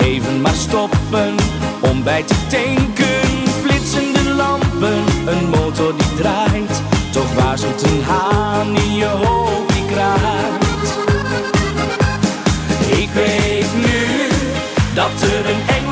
Even 0.00 0.40
maar 0.40 0.54
stoppen 0.54 1.34
om 1.80 2.02
bij 2.02 2.22
te 2.22 2.34
tanken. 2.48 3.28
Flitsende 3.62 4.34
lampen, 4.34 5.04
een 5.26 5.48
motor 5.48 5.94
die 5.96 6.14
draait. 6.16 6.82
Toch 7.12 7.34
waarschuwt 7.34 7.82
een 7.82 8.02
haan 8.02 8.76
in 8.76 8.94
je 8.94 9.06
hoofd 9.06 9.74
die 9.74 9.84
kraait. 9.84 10.98
Ik 12.86 13.10
weet 13.14 13.74
nu 13.76 14.28
dat 14.94 15.22
er 15.22 15.50
een 15.50 15.82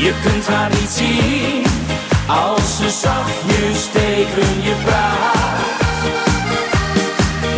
Je 0.00 0.12
kunt 0.22 0.46
haar 0.46 0.70
niet 0.70 0.90
zien 0.90 1.64
als 2.26 2.76
ze 2.76 2.90
zachtjes 2.90 3.88
tegen 3.92 4.62
je 4.62 4.74
praat. 4.84 5.60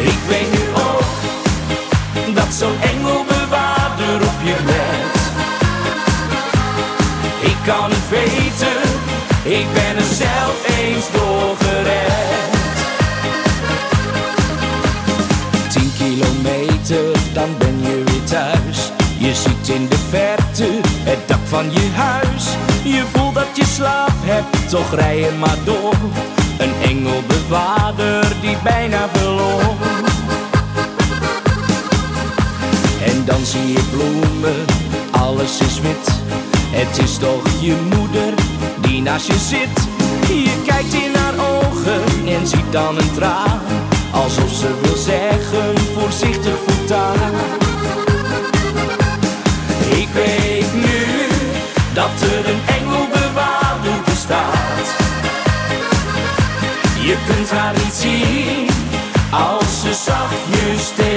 Ik 0.02 0.18
weet 0.28 0.50
nu 0.52 0.64
ook 0.74 1.04
dat 2.34 2.54
zo'n 2.54 2.80
engelbewaarder 2.80 4.14
op 4.14 4.40
je 4.44 4.56
let. 4.64 5.20
Ik 7.50 7.56
kan 7.64 7.90
het 7.90 8.08
weten, 8.08 8.82
ik 9.42 9.72
ben 9.72 9.96
er 9.96 10.14
zelf 10.14 10.78
eens 10.78 11.10
door 11.12 11.61
in 19.74 19.88
de 19.88 19.98
verte 20.08 20.68
het 20.82 21.28
dak 21.28 21.38
van 21.44 21.72
je 21.72 21.90
huis. 21.94 22.44
Je 22.82 23.04
voelt 23.12 23.34
dat 23.34 23.46
je 23.54 23.64
slaap 23.64 24.12
hebt, 24.20 24.68
toch 24.68 24.94
rij 24.94 25.18
je 25.18 25.30
maar 25.38 25.56
door. 25.64 25.94
Een 26.58 26.72
engelbewaarder 26.82 28.32
die 28.40 28.56
bijna 28.62 29.08
verloor. 29.12 29.74
En 33.04 33.24
dan 33.24 33.44
zie 33.44 33.72
je 33.72 33.82
bloemen, 33.90 34.64
alles 35.10 35.58
is 35.58 35.80
wit. 35.80 36.06
Het 36.70 36.98
is 36.98 37.16
toch 37.16 37.44
je 37.60 37.76
moeder 37.96 38.34
die 38.80 39.02
naast 39.02 39.26
je 39.26 39.38
zit. 39.38 39.76
Je 40.28 40.62
kijkt 40.66 40.92
in 40.92 41.14
haar 41.14 41.34
ogen 41.34 42.02
en 42.26 42.46
ziet 42.46 42.72
dan 42.72 42.96
een 42.96 43.12
traan. 43.14 43.60
Alsof 44.12 44.52
ze 44.52 44.80
wil 44.82 44.96
zeggen, 44.96 45.78
voorzichtig 45.94 46.54
voortaan. 46.66 47.21
Als 59.30 59.80
ze 59.80 59.94
zachtjes 59.94 60.92
tegen 60.96 61.11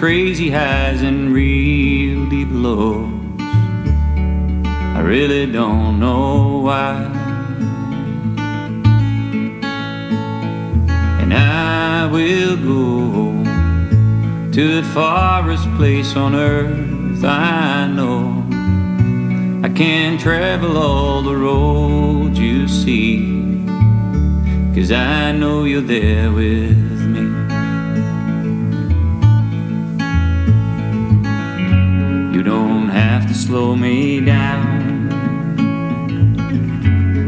crazy 0.00 0.48
highs 0.48 1.02
and 1.02 1.30
real 1.30 2.24
deep 2.30 2.48
lows. 2.50 3.12
I 3.38 5.00
really 5.04 5.44
don't 5.44 6.00
know 6.00 6.60
why. 6.60 6.94
And 11.20 11.34
I 11.34 12.06
will 12.06 12.56
go 12.56 13.44
to 14.52 14.80
the 14.80 14.88
farthest 14.94 15.68
place 15.76 16.16
on 16.16 16.34
earth 16.34 17.22
I 17.22 17.86
know. 17.86 18.42
I 19.62 19.68
can 19.68 20.16
travel 20.16 20.78
all 20.78 21.20
the 21.20 21.36
roads 21.36 22.38
you 22.38 22.66
see. 22.68 23.66
Cause 24.74 24.92
I 24.92 25.32
know 25.32 25.64
you're 25.64 25.82
there 25.82 26.32
with 26.32 26.79
slow 33.50 33.74
me 33.74 34.20
down. 34.20 35.10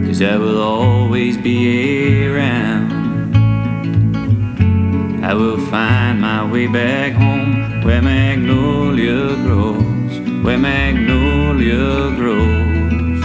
Cause 0.06 0.22
I 0.22 0.36
will 0.36 0.62
always 0.62 1.36
be 1.36 2.28
around. 2.28 2.92
I 5.24 5.34
will 5.34 5.58
find 5.66 6.20
my 6.20 6.48
way 6.48 6.68
back 6.68 7.14
home 7.14 7.82
where 7.82 8.00
magnolia 8.00 9.34
grows, 9.42 10.20
where 10.44 10.58
magnolia 10.58 12.14
grows. 12.14 13.20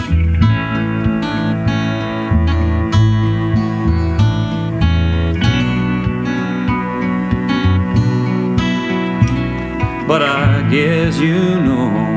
But 10.07 10.23
I 10.23 10.67
guess 10.71 11.19
you 11.19 11.61
know 11.61 12.16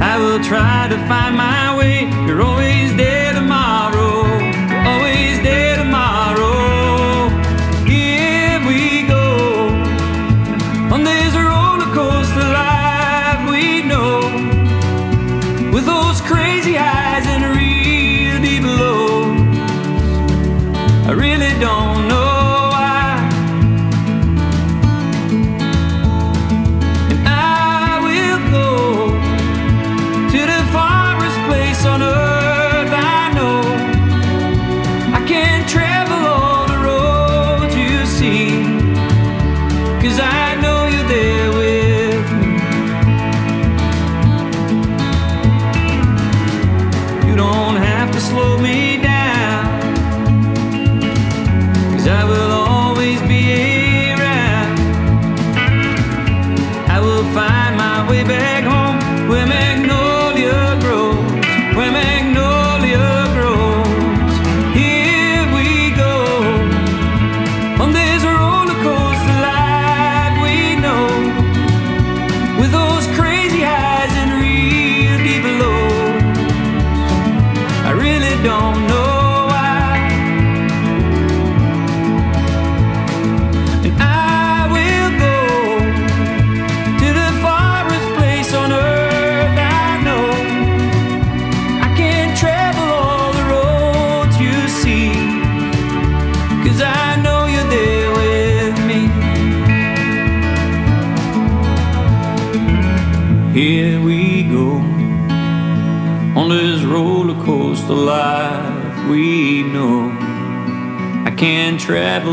I 0.00 0.16
will 0.18 0.42
try 0.42 0.88
to 0.88 0.96
find 1.08 1.36
my 1.36 1.76
way. 1.76 2.08
You're 2.26 2.42
always 2.42 2.94
there 2.96 3.17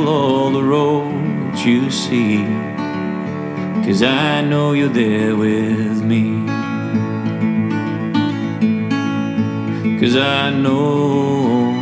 all 0.07 0.52
the 0.52 0.64
roads 0.64 1.65
you 1.65 1.90
see, 1.90 2.44
cause 3.86 4.02
I 4.03 4.41
know 4.41 4.73
you're 4.73 4.90
there 4.90 5.36
with 5.36 6.03
me. 6.03 6.45
Cause 9.99 10.15
I 10.15 10.52
know, 10.52 11.73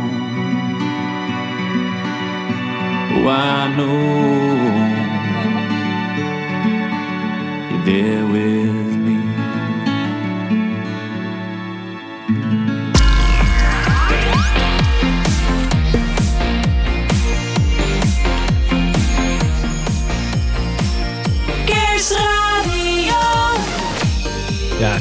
oh, 3.14 3.28
I 3.28 3.76
know 3.76 4.33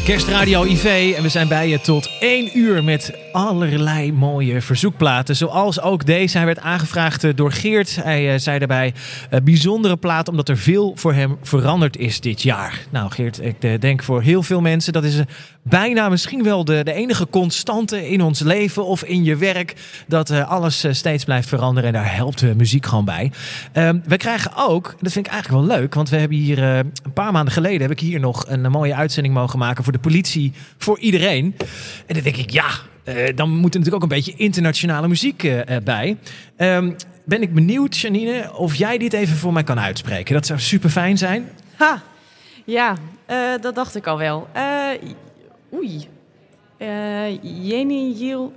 Kerstradio 0.03 0.63
IV 0.63 1.13
en 1.15 1.23
we 1.23 1.29
zijn 1.29 1.47
bij 1.47 1.69
je 1.69 1.81
tot 1.81 2.09
1 2.19 2.57
uur 2.57 2.83
met 2.83 3.13
allerlei 3.33 4.11
mooie 4.11 4.61
verzoekplaten. 4.61 5.35
Zoals 5.35 5.81
ook 5.81 6.05
deze. 6.05 6.37
Hij 6.37 6.45
werd 6.45 6.59
aangevraagd 6.59 7.23
eh, 7.23 7.31
door 7.35 7.51
Geert. 7.51 7.95
Hij 8.03 8.33
eh, 8.33 8.39
zei 8.39 8.59
daarbij, 8.59 8.93
eh, 9.29 9.41
bijzondere 9.41 9.97
plaat 9.97 10.27
omdat 10.27 10.49
er 10.49 10.57
veel 10.57 10.91
voor 10.95 11.13
hem 11.13 11.37
veranderd 11.41 11.97
is 11.97 12.19
dit 12.19 12.41
jaar. 12.41 12.85
Nou 12.89 13.11
Geert, 13.11 13.41
ik 13.41 13.81
denk 13.81 14.03
voor 14.03 14.21
heel 14.21 14.43
veel 14.43 14.61
mensen 14.61 14.93
dat 14.93 15.03
is 15.03 15.19
bijna 15.61 16.09
misschien 16.09 16.43
wel 16.43 16.65
de, 16.65 16.83
de 16.83 16.93
enige 16.93 17.27
constante 17.29 18.09
in 18.09 18.21
ons 18.21 18.39
leven 18.39 18.85
of 18.85 19.03
in 19.03 19.23
je 19.23 19.35
werk. 19.35 19.75
Dat 20.07 20.31
alles 20.31 20.85
steeds 20.91 21.23
blijft 21.23 21.47
veranderen 21.47 21.87
en 21.87 21.93
daar 21.95 22.15
helpt 22.15 22.55
muziek 22.55 22.85
gewoon 22.85 23.05
bij. 23.05 23.31
Ehm, 23.71 23.99
we 24.05 24.17
krijgen 24.17 24.51
ook, 24.55 24.95
dat 24.99 25.11
vind 25.11 25.25
ik 25.25 25.31
eigenlijk 25.31 25.67
wel 25.67 25.77
leuk, 25.77 25.93
want 25.93 26.09
we 26.09 26.17
hebben 26.17 26.37
hier 26.37 26.63
een 26.63 27.13
paar 27.13 27.31
maanden 27.31 27.53
geleden 27.53 27.81
heb 27.81 27.91
ik 27.91 27.99
hier 27.99 28.19
nog 28.19 28.45
een, 28.47 28.71
mooie 28.71 28.95
uitzending 28.95 29.33
mogen 29.33 29.59
maken 29.59 29.83
voor 29.83 29.93
de 29.93 29.99
politie, 29.99 30.53
voor 30.77 30.99
iedereen. 30.99 31.55
En 32.05 32.13
dan 32.13 32.23
denk 32.23 32.37
ik, 32.37 32.49
ja, 32.49 32.69
eh, 33.03 33.35
dan 33.35 33.49
moet 33.49 33.73
er 33.73 33.79
natuurlijk 33.79 33.95
ook 33.95 34.11
een 34.11 34.17
beetje 34.17 34.33
internationale 34.35 35.07
muziek 35.07 35.43
eh, 35.43 35.75
eh, 35.75 35.83
bij. 35.83 36.17
Ehm, 36.55 36.91
ben 37.25 37.41
ik 37.41 37.53
benieuwd, 37.53 37.97
Janine, 37.97 38.53
of 38.55 38.75
jij 38.75 38.97
dit 38.97 39.13
even 39.13 39.35
voor 39.35 39.53
mij 39.53 39.63
kan 39.63 39.79
uitspreken. 39.79 40.33
Dat 40.33 40.45
zou 40.45 40.59
super 40.59 40.89
fijn 40.89 41.17
zijn. 41.17 41.49
Ha, 41.75 42.01
ja, 42.65 42.97
dat 43.61 43.75
dacht 43.75 43.95
ik 43.95 44.07
al 44.07 44.17
wel. 44.17 44.47
Oei. 45.73 46.07
Jenny 47.41 48.11
Jill 48.11 48.49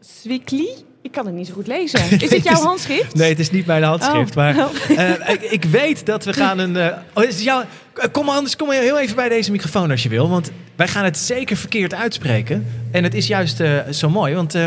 Swikli? 0.00 0.68
Ik 1.02 1.12
kan 1.12 1.26
het 1.26 1.34
niet 1.34 1.46
zo 1.46 1.52
goed 1.52 1.66
lezen. 1.66 2.00
Is 2.00 2.08
dit 2.18 2.30
Het 2.36 2.44
jouw 2.44 2.60
handschrift? 2.60 3.14
Nee, 3.14 3.28
het 3.28 3.38
is 3.38 3.50
niet 3.50 3.66
mijn 3.66 3.82
handschrift. 3.82 4.30
Oh. 4.30 4.36
Maar 4.36 4.56
Oh. 4.64 5.28
ik, 5.28 5.42
ik 5.42 5.64
weet 5.64 6.06
dat 6.06 6.24
we 6.24 6.32
gaan 6.32 6.58
een. 6.58 6.76
oh, 7.14 7.24
is 7.24 7.34
het 7.34 7.42
jouw, 7.42 7.64
kom 8.12 8.24
maar 8.24 8.34
anders, 8.36 8.56
kom 8.56 8.66
maar 8.66 8.76
heel 8.76 8.98
even 8.98 9.16
bij 9.16 9.28
deze 9.28 9.50
microfoon 9.50 9.90
als 9.90 10.02
je 10.02 10.08
wil. 10.08 10.28
Want 10.28 10.50
wij 10.76 10.88
gaan 10.88 11.04
het 11.04 11.18
zeker 11.18 11.56
verkeerd 11.56 11.94
uitspreken. 11.94 12.66
En 12.90 13.04
het 13.04 13.14
is 13.14 13.26
juist 13.26 13.60
eh, 13.60 13.88
zo 13.88 14.10
mooi. 14.10 14.34
Want 14.34 14.54
eh, 14.54 14.64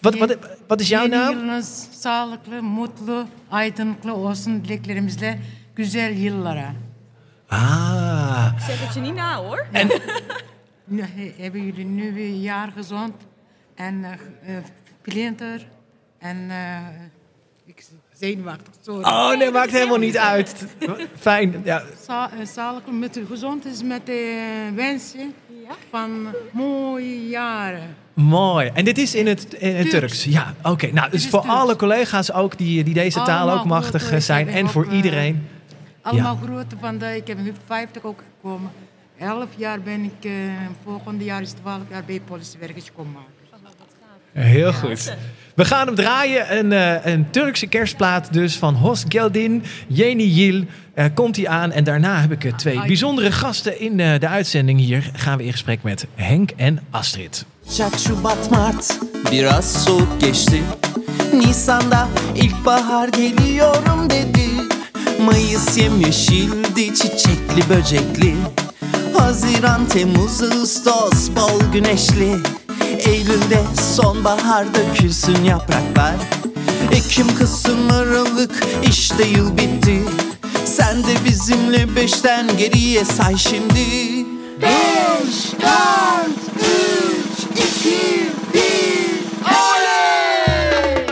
wat, 0.00 0.18
wat, 0.18 0.36
wat 0.66 0.80
is 0.80 0.88
jouw 0.88 1.06
naam? 1.06 1.32
yılınız 1.32 1.88
sağlıklı, 1.90 2.62
mutlu, 2.62 3.26
aydınlıklı 3.50 4.14
olsun 4.14 4.64
dileklerimizle 4.64 5.38
güzel 5.74 6.16
yıllara. 6.16 6.74
Ah. 7.50 8.52
Ik 8.56 8.62
zeg 8.64 8.80
het 8.80 8.94
je 8.94 9.00
niet 9.00 9.14
na 9.14 9.36
hoor. 9.36 9.66
En 9.72 9.88
hebben 11.38 11.64
jullie 11.64 11.84
nu 11.84 12.14
weer 12.14 12.28
een 12.28 12.40
jaar 12.40 12.72
gezond 12.72 13.14
en 13.74 14.04
eh 14.04 14.56
eh, 14.56 14.64
plinter 15.02 15.66
en 16.18 16.50
eh 16.50 16.78
zenuwachtig, 18.18 18.74
sorry. 18.80 19.02
Oh 19.02 19.36
nee, 19.36 19.50
maakt 19.50 19.70
helemaal 19.70 19.98
niet 19.98 20.18
uit. 20.18 20.66
Fijn. 21.18 21.60
Ja. 21.64 21.82
Eh, 22.06 22.24
Zakelijk 22.52 22.90
met 22.90 23.16
u 23.16 23.26
gezond 23.26 23.66
is 23.66 23.82
met 23.82 24.06
de 24.06 24.70
wensen 24.74 25.34
van 25.90 26.26
mooie 26.52 27.28
jaren. 27.28 27.96
Mooi. 28.14 28.70
En 28.74 28.84
dit 28.84 28.98
is 28.98 29.14
in 29.14 29.26
het, 29.26 29.54
in 29.54 29.74
het 29.74 29.90
Turks. 29.90 30.24
Ja, 30.24 30.54
oké. 30.62 30.86
Nou, 30.92 31.10
dus 31.10 31.28
voor 31.28 31.40
alle 31.40 31.76
collega's 31.76 32.32
ook 32.32 32.58
die, 32.58 32.84
die 32.84 32.94
deze 32.94 33.22
taal 33.22 33.40
Allemaal 33.40 33.58
ook 33.58 33.64
machtig 33.64 34.22
zijn. 34.22 34.48
En 34.48 34.68
voor 34.68 34.86
eh, 34.86 34.96
iedereen. 34.96 35.48
Allemaal 36.02 36.38
groeten 36.44 36.78
van 36.80 36.98
de, 36.98 37.16
ik 37.16 37.26
heb 37.26 37.38
in 37.38 37.56
50 37.66 38.02
ook 38.02 38.22
gekomen. 38.34 38.70
Elf 39.18 39.48
jaar 39.56 39.80
ben 39.80 40.04
ik, 40.04 40.24
eh 40.24 40.32
volgende 40.84 41.24
jaar 41.24 41.42
is 41.42 41.50
12 41.50 41.80
jaar 41.90 42.04
bij 42.04 42.20
politiewerkers 42.20 42.92
komen 42.96 43.12
maken. 43.12 43.38
Heel 44.32 44.72
goed. 44.72 45.16
We 45.58 45.64
gaan 45.64 45.86
hem 45.86 45.94
draaien. 45.94 46.58
Een, 46.58 46.72
eh, 46.72 47.12
een 47.12 47.30
Turkse 47.30 47.66
kerstplaat 47.66 48.32
dus 48.32 48.56
van 48.56 48.74
Hos 48.74 49.04
Geldin, 49.08 49.62
Yeni 49.86 50.28
Yil. 50.28 50.64
eh, 50.94 51.04
komt 51.14 51.36
hij 51.36 51.48
aan. 51.48 51.72
En 51.72 51.84
daarna 51.84 52.20
heb 52.20 52.32
ik 52.32 52.44
eh, 52.44 52.52
twee 52.52 52.80
bijzondere 52.86 53.32
gasten 53.32 53.80
in 53.80 54.00
eh, 54.00 54.20
de 54.20 54.28
uitzending 54.28 54.80
hier. 54.80 55.10
Gaan 55.14 55.38
we 55.38 55.44
in 55.44 55.52
gesprek 55.52 55.82
met 55.82 56.06
Henk 56.14 56.50
en 56.56 56.80
Astrid. 56.90 57.44
Ocak, 57.70 57.98
Şubat, 57.98 58.50
Mart 58.50 58.98
biraz 59.30 59.84
soğuk 59.84 60.20
geçti 60.20 60.62
Nisan'da 61.32 62.08
ilkbahar 62.34 63.08
geliyorum 63.08 64.10
dedi 64.10 64.48
Mayıs 65.20 65.78
yemyeşildi 65.78 66.94
çiçekli 66.94 67.68
böcekli 67.68 68.34
Haziran, 69.16 69.86
Temmuz, 69.88 70.42
Ağustos 70.42 71.30
bol 71.36 71.72
güneşli 71.72 72.36
Eylül'de 73.06 73.62
sonbahar 73.96 74.66
dökülsün 74.74 75.44
yapraklar. 75.44 76.14
Ekim, 76.92 77.36
Kasım, 77.38 77.90
Aralık 77.90 78.66
işte 78.88 79.24
yıl 79.24 79.58
bitti. 79.58 80.02
Sen 80.64 81.04
de 81.04 81.24
bizimle 81.24 81.96
beşten 81.96 82.56
geriye 82.58 83.04
say 83.04 83.36
şimdi. 83.36 83.84
Beş, 84.62 85.52
dört, 85.60 86.38
üç, 86.56 87.62
iki, 87.64 88.30
bir, 88.54 89.10
oley! 89.44 91.06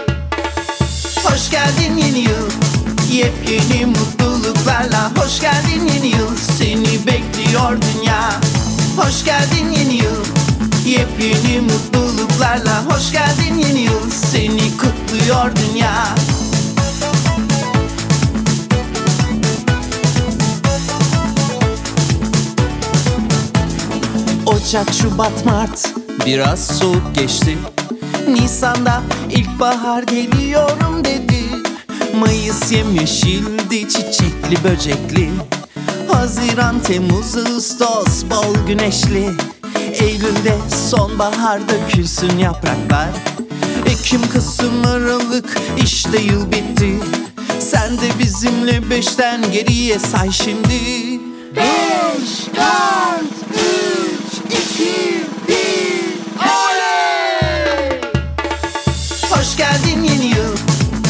Hoş 1.24 1.50
geldin 1.50 1.96
yeni 1.96 2.18
yıl. 2.18 2.50
Yepyeni 3.12 3.86
mutluluklarla 3.86 5.12
Hoş 5.16 5.40
geldin 5.40 5.90
yeni 5.94 6.08
yıl. 6.08 6.36
Seni 6.58 7.06
bekliyor 7.06 7.78
dünya. 7.82 8.40
Hoş 8.96 9.24
geldin 9.24 9.70
yeni 9.70 9.94
yıl 9.94 10.35
Yepyeni 10.86 11.60
mutluluklarla 11.60 12.84
Hoş 12.86 13.12
geldin 13.12 13.58
yeni 13.58 13.80
yıl. 13.80 14.10
Seni 14.10 14.76
kutluyor 14.76 15.52
dünya. 15.56 16.14
Ocak, 24.46 24.94
Şubat, 24.94 25.46
Mart. 25.46 25.88
Biraz 26.26 26.66
soğuk 26.66 27.14
geçti. 27.14 27.58
Nisan'da 28.28 29.02
ilkbahar 29.30 30.02
geliyorum 30.02 31.04
dedi. 31.04 31.42
Mayıs 32.20 32.72
yemyeşildi 32.72 33.88
çiçekli 33.88 34.64
böcekli. 34.64 35.30
Haziran, 36.12 36.80
Temmuz, 36.80 37.36
Ağustos 37.36 38.24
bol 38.30 38.66
güneşli 38.66 39.55
Eylül'de 40.00 40.58
sonbahar 40.90 41.60
dökülsün 41.68 42.38
yapraklar. 42.38 43.08
Ekim, 43.86 44.30
Kasım, 44.32 44.86
Aralık 44.86 45.58
işte 45.82 46.18
yıl 46.18 46.52
bitti. 46.52 47.00
Sen 47.58 47.98
de 47.98 48.18
bizimle 48.18 48.90
beşten 48.90 49.52
geriye 49.52 49.98
say 49.98 50.32
şimdi. 50.32 50.80
Beş, 51.56 52.46
dört, 52.56 53.32
üç, 53.54 54.38
iki, 54.50 55.24
bir, 55.48 56.18
oley! 56.40 58.00
Hoş 59.30 59.56
geldin 59.56 60.02
yeni 60.02 60.26
yıl. 60.26 60.56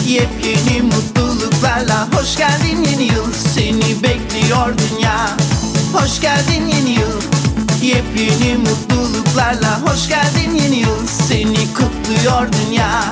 Yepyeni 0.06 0.82
mutluluklarla 0.82 2.08
Hoş 2.14 2.36
geldin 2.36 2.84
yeni 2.90 3.04
yıl. 3.04 3.32
Seni 3.54 4.02
bekliyor 4.02 4.74
dünya. 4.78 5.36
Hoş 5.92 6.20
geldin 6.20 6.66
yeni 6.66 6.90
yıl 6.90 7.35
Yepyeni 7.86 8.56
mutluluklarla 8.56 9.80
Hoş 9.80 10.08
geldin 10.08 10.54
yeni 10.54 10.76
yıl 10.76 11.06
Seni 11.06 11.74
kutluyor 11.74 12.52
dünya 12.52 13.10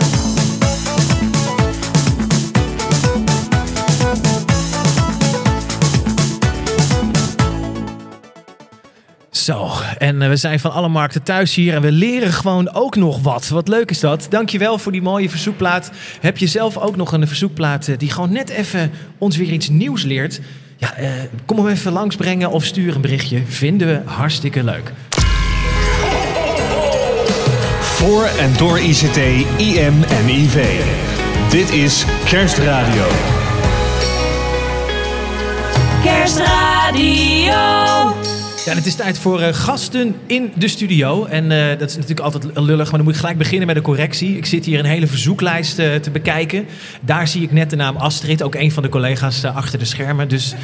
Zo, 9.30 9.68
en 9.98 10.22
eh, 10.22 10.28
we 10.28 10.36
zijn 10.36 10.60
van 10.60 10.72
alle 10.72 10.88
markten 10.88 11.22
thuis 11.22 11.54
hier 11.54 11.74
en 11.74 11.82
we 11.82 11.92
leren 11.92 12.32
gewoon 12.32 12.74
ook 12.74 12.96
nog 12.96 13.22
wat. 13.22 13.48
Wat 13.48 13.68
leuk 13.68 13.90
is 13.90 14.00
dat. 14.00 14.26
Dankjewel 14.30 14.78
voor 14.78 14.92
die 14.92 15.02
mooie 15.02 15.30
verzoekplaat. 15.30 15.90
Heb 16.20 16.38
je 16.38 16.46
zelf 16.46 16.78
ook 16.78 16.96
nog 16.96 17.12
een 17.12 17.26
verzoekplaat 17.26 17.88
eh, 17.88 17.98
die 17.98 18.10
gewoon 18.10 18.32
net 18.32 18.48
even 18.48 18.90
ons 19.18 19.36
weer 19.36 19.52
iets 19.52 19.68
nieuws 19.68 20.02
leert? 20.02 20.40
Ja, 20.84 20.94
eh, 20.94 21.10
kom 21.46 21.58
hem 21.58 21.68
even 21.68 21.92
langsbrengen 21.92 22.50
of 22.50 22.64
stuur 22.64 22.94
een 22.94 23.00
berichtje. 23.00 23.42
Vinden 23.46 23.88
we 23.88 24.00
hartstikke 24.04 24.64
leuk. 24.64 24.92
Voor 27.80 28.24
en 28.24 28.52
door 28.56 28.78
ICT, 28.78 29.16
IM 29.56 30.02
en 30.02 30.28
IV. 30.28 30.66
Dit 31.50 31.70
is 31.70 32.04
Kerstradio. 32.24 33.06
Kerstradio. 36.02 37.54
Ja, 38.64 38.74
het 38.74 38.86
is 38.86 38.94
tijd 38.94 39.18
voor 39.18 39.40
eh, 39.40 39.54
gasten 39.54 40.16
in 40.26 40.52
de 40.54 40.68
studio. 40.68 41.24
En 41.24 41.50
eh, 41.50 41.78
dat 41.78 41.88
is 41.88 41.94
natuurlijk 41.94 42.20
altijd 42.20 42.44
lullig, 42.54 42.84
maar 42.84 42.96
dan 42.96 43.04
moet 43.04 43.12
ik 43.12 43.20
gelijk 43.20 43.38
beginnen 43.38 43.66
met 43.66 43.76
een 43.76 43.82
correctie. 43.82 44.36
Ik 44.36 44.46
zit 44.46 44.64
hier 44.64 44.78
een 44.78 44.84
hele 44.84 45.06
verzoeklijst 45.06 45.78
eh, 45.78 45.94
te 45.94 46.10
bekijken. 46.10 46.66
Daar 47.00 47.28
zie 47.28 47.42
ik 47.42 47.52
net 47.52 47.70
de 47.70 47.76
naam 47.76 47.96
Astrid, 47.96 48.42
ook 48.42 48.54
een 48.54 48.72
van 48.72 48.82
de 48.82 48.88
collega's 48.88 49.44
achter 49.44 49.78
de 49.78 49.84
schermen. 49.84 50.28
Dus 50.28 50.54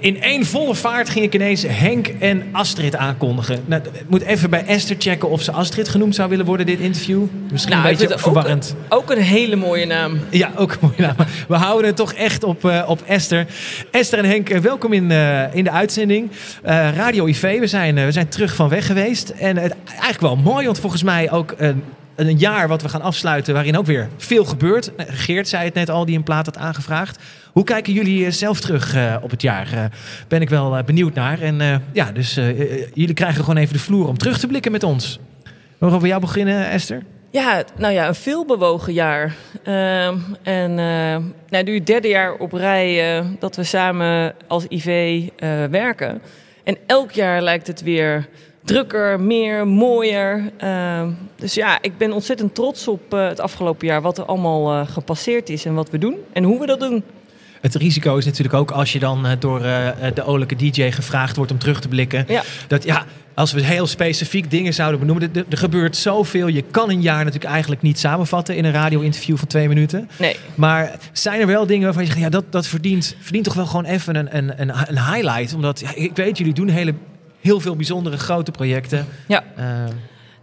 in 0.00 0.22
één 0.22 0.46
volle 0.46 0.74
vaart 0.74 1.08
ging 1.08 1.24
ik 1.24 1.34
ineens 1.34 1.64
Henk 1.66 2.06
en 2.06 2.42
Astrid 2.52 2.96
aankondigen. 2.96 3.62
Nou, 3.64 3.82
ik 3.82 4.08
moet 4.08 4.22
even 4.22 4.50
bij 4.50 4.64
Esther 4.64 4.96
checken 4.98 5.30
of 5.30 5.42
ze 5.42 5.52
Astrid 5.52 5.88
genoemd 5.88 6.14
zou 6.14 6.28
willen 6.28 6.44
worden, 6.44 6.66
dit 6.66 6.80
interview. 6.80 7.22
Misschien 7.50 7.74
Nou, 7.74 7.88
een 7.88 7.96
beetje 7.96 8.12
ook 8.14 8.20
verwarrend. 8.20 8.74
Ook 8.88 9.10
een 9.10 9.22
hele 9.22 9.56
mooie 9.56 9.86
naam. 9.86 10.18
Ja, 10.30 10.50
ook 10.56 10.72
een 10.72 10.78
mooie 10.80 10.94
naam. 10.96 11.26
We 11.48 11.56
houden 11.56 11.86
het 11.86 11.96
toch 11.96 12.12
echt 12.12 12.44
op, 12.44 12.84
op 12.86 13.02
Esther. 13.06 13.46
Esther 13.90 14.18
en 14.18 14.24
Henk, 14.24 14.48
welkom 14.48 14.92
in, 14.92 15.10
in 15.52 15.64
de 15.64 15.70
uitzending. 15.70 16.30
Radio 16.62 17.26
IV, 17.28 17.58
we 17.58 17.66
zijn, 17.66 17.98
eh, 17.98 18.04
we 18.04 18.12
zijn 18.12 18.28
terug 18.28 18.54
van 18.54 18.68
weg 18.68 18.86
geweest. 18.86 19.28
En 19.28 19.56
het, 19.56 19.74
eigenlijk 19.88 20.20
wel 20.20 20.36
mooi, 20.36 20.64
want 20.64 20.80
volgens 20.80 21.02
mij 21.02 21.30
ook 21.30 21.54
een, 21.56 21.82
een 22.14 22.38
jaar 22.38 22.68
wat 22.68 22.82
we 22.82 22.88
gaan 22.88 23.02
afsluiten... 23.02 23.54
waarin 23.54 23.78
ook 23.78 23.86
weer 23.86 24.08
veel 24.16 24.44
gebeurt. 24.44 24.90
Nou, 24.96 25.10
Geert 25.12 25.48
zei 25.48 25.64
het 25.64 25.74
net 25.74 25.90
al, 25.90 26.04
die 26.04 26.16
een 26.16 26.22
plaat 26.22 26.46
had 26.46 26.56
aangevraagd. 26.56 27.18
Hoe 27.52 27.64
kijken 27.64 27.92
jullie 27.92 28.24
eh, 28.26 28.32
zelf 28.32 28.60
terug 28.60 28.94
eh, 28.94 29.16
op 29.20 29.30
het 29.30 29.42
jaar? 29.42 29.72
Eh, 29.72 29.84
ben 30.28 30.40
ik 30.40 30.48
wel 30.48 30.76
eh, 30.76 30.84
benieuwd 30.84 31.14
naar. 31.14 31.40
En 31.40 31.60
eh, 31.60 31.76
ja, 31.92 32.12
dus 32.12 32.36
eh, 32.36 32.48
eh, 32.48 32.86
jullie 32.94 33.14
krijgen 33.14 33.40
gewoon 33.40 33.56
even 33.56 33.72
de 33.72 33.78
vloer 33.78 34.08
om 34.08 34.18
terug 34.18 34.38
te 34.38 34.46
blikken 34.46 34.72
met 34.72 34.82
ons. 34.82 35.18
Mogen 35.78 36.00
we 36.00 36.06
jou 36.06 36.20
beginnen, 36.20 36.70
Esther? 36.70 37.02
Ja, 37.30 37.62
nou 37.76 37.92
ja, 37.92 38.08
een 38.08 38.14
veelbewogen 38.14 38.92
jaar. 38.92 39.34
Ehm, 39.64 40.16
en 40.42 40.70
eh, 40.70 41.16
nou, 41.48 41.64
nu 41.64 41.74
het 41.74 41.86
derde 41.86 42.08
jaar 42.08 42.34
op 42.34 42.52
rij 42.52 43.18
eh, 43.18 43.26
dat 43.38 43.56
we 43.56 43.64
samen 43.64 44.34
als 44.46 44.64
IV 44.68 44.86
eh, 45.36 45.64
werken. 45.64 46.20
En 46.68 46.78
elk 46.86 47.10
jaar 47.10 47.42
lijkt 47.42 47.66
het 47.66 47.82
weer 47.82 48.28
drukker, 48.64 49.20
meer, 49.20 49.66
mooier. 49.66 50.50
Ehm, 50.56 51.10
dus 51.36 51.54
ja, 51.54 51.78
ik 51.82 51.98
ben 51.98 52.12
ontzettend 52.12 52.54
trots 52.54 52.88
op 52.88 53.14
eh, 53.14 53.28
het 53.28 53.40
afgelopen 53.40 53.86
jaar. 53.86 54.02
Wat 54.02 54.18
er 54.18 54.24
allemaal 54.24 54.72
eh, 54.72 54.88
gepasseerd 54.88 55.48
is 55.48 55.64
en 55.64 55.74
wat 55.74 55.90
we 55.90 55.98
doen. 55.98 56.16
En 56.32 56.44
hoe 56.44 56.60
we 56.60 56.66
dat 56.66 56.80
doen. 56.80 57.02
Het 57.60 57.74
risico 57.74 58.16
is 58.16 58.24
natuurlijk 58.24 58.54
ook 58.54 58.70
als 58.70 58.92
je 58.92 58.98
dan 58.98 59.26
eh, 59.26 59.32
door 59.38 59.60
de 60.14 60.22
olijke 60.24 60.56
DJ 60.56 60.90
gevraagd 60.90 61.36
wordt 61.36 61.50
om 61.50 61.58
terug 61.58 61.80
te 61.80 61.88
blikken. 61.88 62.24
Ja. 62.28 62.42
Dat 62.66 62.84
ja, 62.84 63.04
als 63.38 63.52
we 63.52 63.64
heel 63.64 63.86
specifiek 63.86 64.50
dingen 64.50 64.74
zouden 64.74 65.00
benoemen. 65.00 65.30
Er, 65.34 65.44
er 65.48 65.58
gebeurt 65.58 65.96
zoveel. 65.96 66.46
Je 66.46 66.62
kan 66.62 66.90
een 66.90 67.02
jaar 67.02 67.24
natuurlijk 67.24 67.52
eigenlijk 67.52 67.82
niet 67.82 67.98
samenvatten 67.98 68.56
in 68.56 68.64
een 68.64 68.72
radio-interview 68.72 69.36
van 69.36 69.48
twee 69.48 69.68
minuten. 69.68 70.10
Nee. 70.18 70.36
Maar 70.54 70.98
zijn 71.12 71.40
er 71.40 71.46
wel 71.46 71.66
dingen 71.66 71.84
waarvan 71.84 72.02
je 72.02 72.08
zegt, 72.08 72.20
ja, 72.20 72.28
dat, 72.28 72.52
dat 72.52 72.66
verdient, 72.66 73.16
verdient 73.20 73.44
toch 73.44 73.54
wel 73.54 73.66
gewoon 73.66 73.84
even 73.84 74.16
een, 74.16 74.36
een, 74.36 74.60
een, 74.60 74.72
een 74.86 75.04
highlight. 75.12 75.54
Omdat 75.54 75.82
ik 75.94 76.16
weet, 76.16 76.38
jullie 76.38 76.52
doen 76.52 76.68
hele, 76.68 76.94
heel 77.40 77.60
veel 77.60 77.76
bijzondere 77.76 78.18
grote 78.18 78.50
projecten. 78.50 79.06
Ja. 79.28 79.44
Eh, 79.56 79.64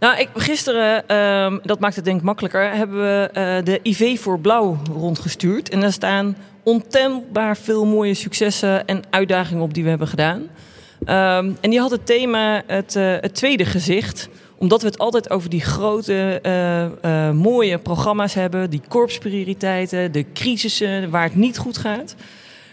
Nou, 0.00 0.18
ik, 0.18 0.28
gisteren, 0.34 1.08
ehm, 1.08 1.58
dat 1.62 1.80
maakt 1.80 1.96
het 1.96 2.04
denk 2.04 2.18
ik 2.18 2.24
makkelijker, 2.24 2.74
hebben 2.74 2.98
we 2.98 3.28
eh, 3.32 3.64
de 3.64 3.80
IV 3.82 4.20
voor 4.20 4.40
Blauw 4.40 4.78
rondgestuurd. 4.92 5.68
En 5.68 5.80
daar 5.80 5.92
staan 5.92 6.36
ontelbaar 6.62 7.56
veel 7.56 7.84
mooie 7.84 8.14
successen 8.14 8.86
en 8.86 9.02
uitdagingen 9.10 9.62
op 9.62 9.74
die 9.74 9.82
we 9.82 9.88
hebben 9.88 10.08
gedaan. 10.08 10.48
Ehm, 11.06 11.52
en 11.60 11.70
die 11.70 11.80
had 11.80 11.90
het 11.90 12.06
thema 12.06 12.62
het, 12.66 12.96
eh, 12.96 13.14
het 13.20 13.34
tweede 13.34 13.64
gezicht 13.64 14.28
omdat 14.58 14.80
we 14.80 14.86
het 14.86 14.98
altijd 14.98 15.30
over 15.30 15.50
die 15.50 15.60
grote, 15.60 16.38
eh, 16.42 16.84
eh, 16.84 17.34
mooie 17.34 17.78
programma's 17.78 18.34
hebben. 18.34 18.70
Die 18.70 18.80
korpsprioriteiten, 18.88 20.12
de 20.12 20.24
crisissen 20.32 21.10
waar 21.10 21.22
het 21.22 21.34
niet 21.34 21.58
goed 21.58 21.78
gaat. 21.78 22.14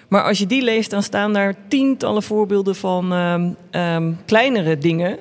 Maar 0.07 0.23
als 0.23 0.39
je 0.39 0.47
die 0.47 0.61
leest, 0.61 0.89
dan 0.89 1.03
staan 1.03 1.33
daar 1.33 1.55
tientallen 1.67 2.23
voorbeelden 2.23 2.75
van 2.75 3.13
ehm, 3.13 3.49
ehm, 3.71 4.11
kleinere 4.25 4.77
dingen. 4.77 5.17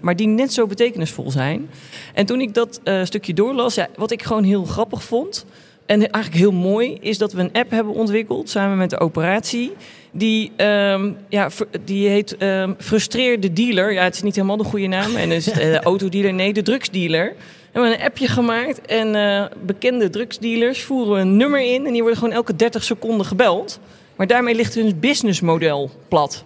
maar 0.00 0.16
die 0.16 0.26
net 0.26 0.52
zo 0.52 0.66
betekenisvol 0.66 1.30
zijn. 1.30 1.70
En 2.14 2.26
toen 2.26 2.40
ik 2.40 2.54
dat 2.54 2.80
stukje 3.02 3.34
doorlas, 3.34 3.74
ja, 3.74 3.88
wat 3.96 4.10
ik 4.10 4.22
gewoon 4.22 4.44
heel 4.44 4.64
grappig 4.64 5.02
vond. 5.02 5.46
En 5.86 6.10
eigenlijk 6.10 6.42
heel 6.42 6.52
mooi 6.52 6.98
is 7.00 7.18
dat 7.18 7.32
we 7.32 7.40
een 7.40 7.52
app 7.52 7.70
hebben 7.70 7.94
ontwikkeld 7.94 8.48
samen 8.48 8.76
met 8.76 8.90
de 8.90 9.00
operatie. 9.00 9.72
Die, 10.16 10.52
ehm, 10.56 11.12
ja, 11.28 11.48
die 11.84 12.08
heet 12.08 12.36
ehm, 12.36 12.72
Frustreer 12.78 13.40
de 13.40 13.52
Dealer. 13.52 13.92
Ja, 13.92 14.02
het 14.02 14.14
is 14.14 14.22
niet 14.22 14.34
helemaal 14.34 14.56
de 14.56 14.64
goede 14.64 14.86
naam. 14.86 15.16
En 15.16 15.32
is 15.32 15.46
het 15.46 15.58
eh, 15.58 15.72
de 15.72 15.82
autodealer? 15.82 16.34
Nee, 16.34 16.52
de 16.52 16.62
drugsdealer. 16.62 17.34
We 17.72 17.80
hebben 17.80 17.92
een 17.92 18.06
appje 18.06 18.28
gemaakt 18.28 18.80
en 18.80 19.14
eh, 19.14 19.44
bekende 19.64 20.10
drugsdealers 20.10 20.82
voeren 20.82 21.20
een 21.20 21.36
nummer 21.36 21.60
in. 21.60 21.86
En 21.86 21.92
die 21.92 22.00
worden 22.00 22.18
gewoon 22.18 22.34
elke 22.34 22.56
30 22.56 22.84
seconden 22.84 23.26
gebeld. 23.26 23.80
Maar 24.16 24.26
daarmee 24.26 24.54
ligt 24.54 24.74
hun 24.74 24.98
businessmodel 25.00 25.90
plat. 26.08 26.44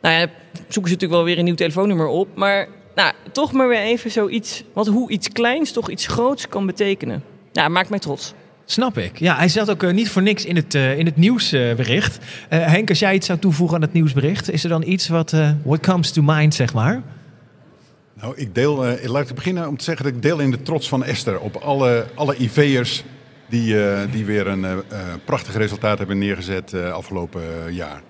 Nou 0.00 0.14
ja, 0.14 0.20
zoeken 0.52 0.90
ze 0.90 0.96
natuurlijk 0.96 1.12
wel 1.12 1.24
weer 1.24 1.38
een 1.38 1.44
nieuw 1.44 1.54
telefoonnummer 1.54 2.06
op. 2.06 2.28
Maar 2.34 2.68
nou, 2.94 3.12
toch 3.32 3.52
maar 3.52 3.68
weer 3.68 3.80
even 3.80 4.10
zoiets, 4.10 4.64
wat 4.72 4.86
hoe 4.86 5.10
iets 5.10 5.28
kleins 5.28 5.72
toch 5.72 5.90
iets 5.90 6.06
groots 6.06 6.48
kan 6.48 6.66
betekenen. 6.66 7.24
Ja, 7.52 7.68
maakt 7.68 7.90
mij 7.90 7.98
trots. 7.98 8.34
Snap 8.70 8.98
ik. 8.98 9.18
Ja, 9.18 9.36
hij 9.36 9.48
zat 9.48 9.70
ook 9.70 9.82
eh, 9.82 9.92
niet 9.92 10.10
voor 10.10 10.22
niks 10.22 10.44
in 10.44 10.56
het, 10.56 10.74
eh, 10.74 10.98
in 10.98 11.06
het 11.06 11.16
nieuwsbericht. 11.16 12.18
Eh, 12.48 12.66
Henk, 12.66 12.88
als 12.88 12.98
jij 12.98 13.14
iets 13.14 13.26
zou 13.26 13.38
toevoegen 13.38 13.76
aan 13.76 13.82
het 13.82 13.92
nieuwsbericht, 13.92 14.50
is 14.50 14.62
er 14.62 14.68
dan 14.68 14.82
iets 14.82 15.08
wat 15.08 15.34
what 15.62 15.80
comes 15.80 16.10
to 16.10 16.22
mind, 16.22 16.54
zeg 16.54 16.74
maar? 16.74 17.02
Nou, 18.14 18.36
ik 18.36 18.54
deel, 18.54 18.84
laat 19.04 19.28
ik 19.28 19.34
beginnen 19.34 19.68
om 19.68 19.76
te 19.76 19.84
zeggen 19.84 20.04
dat 20.04 20.14
ik 20.14 20.22
deel 20.22 20.38
in 20.38 20.50
de 20.50 20.62
trots 20.62 20.88
van 20.88 21.04
Esther 21.04 21.40
op 21.40 21.56
alle, 21.56 22.06
alle 22.14 22.36
IV'ers 22.36 23.04
die, 23.48 23.76
die 24.10 24.24
weer 24.24 24.46
een 24.46 24.66
prachtig 25.24 25.56
resultaat 25.56 25.98
hebben 25.98 26.18
neergezet 26.18 26.74
afgelopen 26.74 27.42
jaar. 27.70 28.02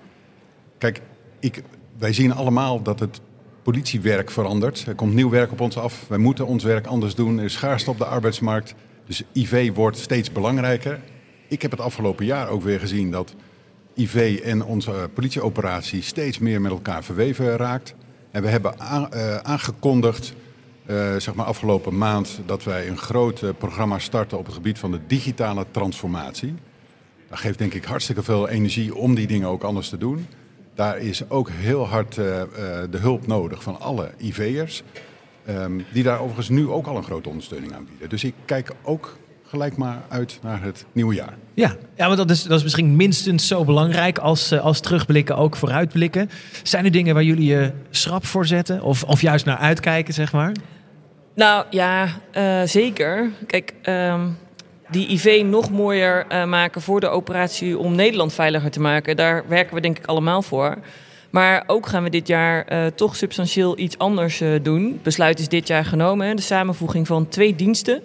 Kijk, 0.77 1.01
ik, 1.39 1.63
wij 1.97 2.13
zien 2.13 2.33
allemaal 2.33 2.81
dat 2.81 2.99
het 2.99 3.21
politiewerk 3.63 4.31
verandert. 4.31 4.83
Er 4.87 4.95
komt 4.95 5.13
nieuw 5.13 5.29
werk 5.29 5.51
op 5.51 5.61
ons 5.61 5.77
af. 5.77 6.05
Wij 6.07 6.17
moeten 6.17 6.45
ons 6.45 6.63
werk 6.63 6.87
anders 6.87 7.15
doen. 7.15 7.37
Er 7.37 7.43
is 7.43 7.53
schaarste 7.53 7.89
op 7.89 7.97
de 7.97 8.05
arbeidsmarkt. 8.05 8.75
Dus 9.11 9.23
IV 9.33 9.71
wordt 9.73 9.97
steeds 9.97 10.31
belangrijker. 10.31 10.99
Ik 11.47 11.61
heb 11.61 11.71
het 11.71 11.79
afgelopen 11.79 12.25
jaar 12.25 12.49
ook 12.49 12.61
weer 12.61 12.79
gezien 12.79 13.11
dat 13.11 13.35
IV 13.93 14.39
en 14.43 14.63
onze 14.63 15.09
politieoperatie 15.13 16.01
steeds 16.01 16.39
meer 16.39 16.61
met 16.61 16.71
elkaar 16.71 17.03
verweven 17.03 17.57
raakt. 17.57 17.95
En 18.31 18.41
we 18.41 18.47
hebben 18.47 18.79
eh, 18.79 19.35
aangekondigd, 19.35 20.33
eh, 20.85 21.15
zeg 21.15 21.33
maar 21.33 21.45
afgelopen 21.45 21.97
maand, 21.97 22.39
dat 22.45 22.63
wij 22.63 22.87
een 22.87 22.97
groot 22.97 23.41
eh, 23.41 23.49
programma 23.57 23.99
starten 23.99 24.37
op 24.37 24.45
het 24.45 24.55
gebied 24.55 24.79
van 24.79 24.91
de 24.91 24.99
digitale 25.07 25.65
transformatie. 25.71 26.53
Dat 27.29 27.39
geeft 27.39 27.57
denk 27.57 27.73
ik 27.73 27.83
hartstikke 27.83 28.23
veel 28.23 28.49
energie 28.49 28.95
om 28.95 29.15
die 29.15 29.27
dingen 29.27 29.47
ook 29.47 29.63
anders 29.63 29.89
te 29.89 29.97
doen. 29.97 30.27
Daar 30.75 30.97
is 30.97 31.29
ook 31.29 31.49
heel 31.49 31.87
hard 31.87 32.15
de 32.15 32.97
hulp 32.97 33.27
nodig 33.27 33.63
van 33.63 33.79
alle 33.79 34.11
IV'ers. 34.17 34.83
Ehm, 35.45 35.79
die 35.93 36.03
daar 36.03 36.19
overigens 36.19 36.49
nu 36.49 36.67
ook 36.67 36.87
al 36.87 36.97
een 36.97 37.03
grote 37.03 37.29
ondersteuning 37.29 37.73
aan 37.73 37.85
bieden. 37.89 38.09
Dus 38.09 38.23
ik 38.23 38.33
kijk 38.45 38.71
ook 38.81 39.17
gelijk 39.51 39.77
maar 39.77 40.01
uit 40.09 40.39
naar 40.41 40.63
het 40.63 40.85
nieuwe 40.91 41.13
jaar. 41.13 41.33
Ja, 41.53 41.75
ja 41.95 42.07
maar 42.07 42.17
dat 42.17 42.29
is, 42.29 42.43
dat 42.43 42.57
is 42.57 42.63
misschien 42.63 42.95
minstens 42.95 43.47
zo 43.47 43.65
belangrijk 43.65 44.17
als, 44.17 44.51
eh, 44.51 44.59
als 44.59 44.79
terugblikken, 44.79 45.37
ook 45.37 45.55
vooruitblikken. 45.55 46.29
Zijn 46.63 46.85
er 46.85 46.91
dingen 46.91 47.13
waar 47.13 47.23
jullie 47.23 47.45
je 47.45 47.71
schrap 47.89 48.25
voor 48.25 48.45
zetten? 48.45 48.81
Of, 48.81 49.03
of 49.03 49.21
juist 49.21 49.45
naar 49.45 49.57
uitkijken, 49.57 50.13
zeg 50.13 50.31
maar? 50.31 50.51
Nou 51.35 51.65
ja, 51.69 52.07
eh, 52.31 52.61
zeker. 52.65 53.29
Kijk, 53.47 53.73
ehm, 53.81 54.27
die 54.89 55.11
IV 55.11 55.43
nog 55.45 55.71
mooier 55.71 56.25
eh, 56.27 56.45
maken 56.45 56.81
voor 56.81 56.99
de 56.99 57.07
operatie 57.07 57.77
om 57.77 57.95
Nederland 57.95 58.33
veiliger 58.33 58.71
te 58.71 58.79
maken, 58.79 59.15
daar 59.15 59.43
werken 59.47 59.75
we 59.75 59.81
denk 59.81 59.97
ik 59.97 60.05
allemaal 60.05 60.41
voor. 60.41 60.77
Maar 61.31 61.63
ook 61.67 61.87
gaan 61.87 62.03
we 62.03 62.09
dit 62.09 62.27
jaar 62.27 62.65
eh, 62.65 62.85
toch 62.85 63.15
substantieel 63.15 63.79
iets 63.79 63.97
anders 63.97 64.41
eh, 64.41 64.49
doen. 64.61 64.99
Besluit 65.03 65.39
is 65.39 65.47
dit 65.47 65.67
jaar 65.67 65.85
genomen, 65.85 66.27
hè, 66.27 66.33
de 66.33 66.41
samenvoeging 66.41 67.07
van 67.07 67.27
twee 67.27 67.55
diensten. 67.55 68.01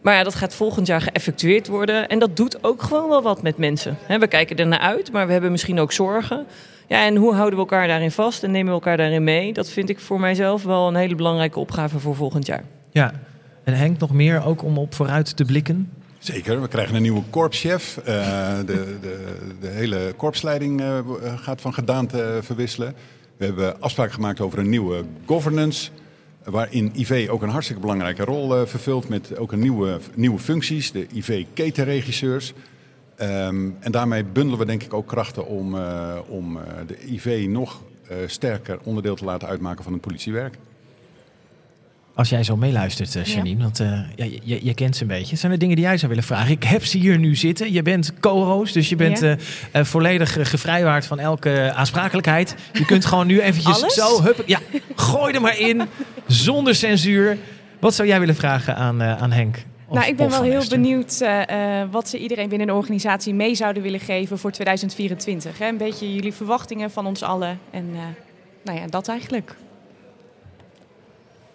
Maar 0.00 0.14
ja, 0.14 0.22
dat 0.22 0.34
gaat 0.34 0.54
volgend 0.54 0.86
jaar 0.86 1.00
geëffectueerd 1.00 1.68
worden. 1.68 2.08
En 2.08 2.18
dat 2.18 2.36
doet 2.36 2.64
ook 2.64 2.82
gewoon 2.82 3.08
wel 3.08 3.22
wat 3.22 3.42
met 3.42 3.56
mensen. 3.56 3.98
We 4.06 4.26
kijken 4.26 4.56
er 4.56 4.66
naar 4.66 4.78
uit, 4.78 5.12
maar 5.12 5.26
we 5.26 5.32
hebben 5.32 5.50
misschien 5.50 5.80
ook 5.80 5.92
zorgen. 5.92 6.46
Ja, 6.88 7.04
en 7.04 7.16
hoe 7.16 7.34
houden 7.34 7.54
we 7.54 7.60
elkaar 7.60 7.88
daarin 7.88 8.10
vast 8.10 8.42
en 8.42 8.50
nemen 8.50 8.66
we 8.66 8.72
elkaar 8.72 8.96
daarin 8.96 9.24
mee? 9.24 9.52
Dat 9.52 9.70
vind 9.70 9.88
ik 9.88 10.00
voor 10.00 10.20
mijzelf 10.20 10.62
wel 10.62 10.88
een 10.88 10.94
hele 10.94 11.14
belangrijke 11.14 11.58
opgave 11.58 11.98
voor 11.98 12.14
volgend 12.14 12.46
jaar. 12.46 12.64
Ja. 12.90 13.12
En 13.64 13.74
Henk, 13.74 13.98
nog 13.98 14.12
meer 14.12 14.44
ook 14.44 14.62
om 14.62 14.78
op 14.78 14.94
vooruit 14.94 15.36
te 15.36 15.44
blikken? 15.44 15.90
Zeker, 16.20 16.60
we 16.60 16.68
krijgen 16.68 16.94
een 16.94 17.02
nieuwe 17.02 17.22
korpschef. 17.30 17.96
Eh, 17.96 18.58
de, 18.66 18.98
de, 19.00 19.36
de 19.60 19.68
hele 19.68 20.14
korpsleiding 20.16 20.80
eh, 20.80 20.98
gaat 21.36 21.60
van 21.60 21.74
gedaante 21.74 22.22
eh, 22.22 22.42
verwisselen. 22.42 22.94
We 23.36 23.44
hebben 23.44 23.80
afspraken 23.80 24.14
gemaakt 24.14 24.40
over 24.40 24.58
een 24.58 24.68
nieuwe 24.68 25.04
governance. 25.26 25.90
Waarin 26.44 26.92
IV 26.96 27.28
ook 27.30 27.42
een 27.42 27.48
hartstikke 27.48 27.80
belangrijke 27.80 28.24
rol 28.24 28.56
eh, 28.56 28.66
vervult 28.66 29.08
met 29.08 29.38
ook 29.38 29.52
een 29.52 29.60
nieuwe, 29.60 29.98
nieuwe 30.14 30.38
functies. 30.38 30.92
De 30.92 31.06
IV-ketenregisseurs. 31.14 32.54
Ehm, 33.20 33.70
en 33.80 33.92
daarmee 33.92 34.24
bundelen 34.24 34.58
we 34.58 34.64
denk 34.64 34.82
ik 34.82 34.94
ook 34.94 35.06
krachten 35.06 35.46
om, 35.46 35.76
eh, 35.76 36.18
om 36.28 36.56
eh, 36.56 36.62
de 36.86 37.12
IV 37.12 37.46
nog 37.48 37.82
eh, 38.08 38.16
sterker 38.26 38.78
onderdeel 38.82 39.14
te 39.14 39.24
laten 39.24 39.48
uitmaken 39.48 39.84
van 39.84 39.92
het 39.92 40.02
politiewerk. 40.02 40.58
Als 42.14 42.28
jij 42.28 42.42
zo 42.42 42.56
meeluistert, 42.56 43.16
eh, 43.16 43.24
Janine, 43.24 43.62
want 43.62 43.80
eh, 43.80 44.00
ja, 44.16 44.24
je, 44.42 44.64
je 44.64 44.74
kent 44.74 44.96
ze 44.96 45.02
een 45.02 45.08
beetje. 45.08 45.36
Zijn 45.36 45.52
er 45.52 45.58
dingen 45.58 45.76
die 45.76 45.84
jij 45.84 45.96
zou 45.96 46.08
willen 46.08 46.24
vragen? 46.24 46.50
Ik 46.50 46.64
heb 46.64 46.84
ze 46.84 46.98
hier 46.98 47.18
nu 47.18 47.36
zitten. 47.36 47.72
Je 47.72 47.82
bent 47.82 48.12
co-host, 48.20 48.74
dus 48.74 48.88
je 48.88 48.96
bent 48.96 49.20
Ja. 49.20 49.36
eh, 49.72 49.84
volledig 49.84 50.50
gevrijwaard 50.50 51.06
van 51.06 51.18
elke 51.18 51.72
aansprakelijkheid. 51.74 52.54
Je 52.72 52.84
kunt 52.84 53.04
gewoon 53.04 53.26
nu 53.26 53.40
eventjes 53.40 53.80
Alles? 53.82 53.94
zo, 53.94 54.22
hup, 54.22 54.42
ja, 54.46 54.58
gooi 54.94 55.34
er 55.34 55.40
maar 55.40 55.58
in, 55.58 55.82
zonder 56.26 56.74
censuur. 56.74 57.36
Wat 57.80 57.94
zou 57.94 58.08
jij 58.08 58.18
willen 58.20 58.34
vragen 58.34 58.76
aan, 58.76 59.02
aan 59.02 59.32
Henk? 59.32 59.56
Of- 59.88 59.96
nou, 59.96 60.08
ik 60.08 60.16
ben 60.16 60.30
wel 60.30 60.42
heel 60.42 60.68
benieuwd 60.68 61.24
wat 61.90 62.08
ze 62.08 62.18
iedereen 62.18 62.48
binnen 62.48 62.66
de 62.66 62.74
organisatie 62.74 63.34
mee 63.34 63.54
zouden 63.54 63.82
willen 63.82 64.00
geven 64.00 64.38
voor 64.38 64.50
2024. 64.50 65.58
Hè? 65.58 65.66
Een 65.68 65.76
beetje 65.76 66.14
jullie 66.14 66.32
verwachtingen 66.32 66.90
van 66.90 67.06
ons 67.06 67.22
allen. 67.22 67.58
En 67.70 67.88
eh, 67.94 68.00
nou 68.64 68.78
ja, 68.78 68.86
dat 68.86 69.08
eigenlijk. 69.08 69.56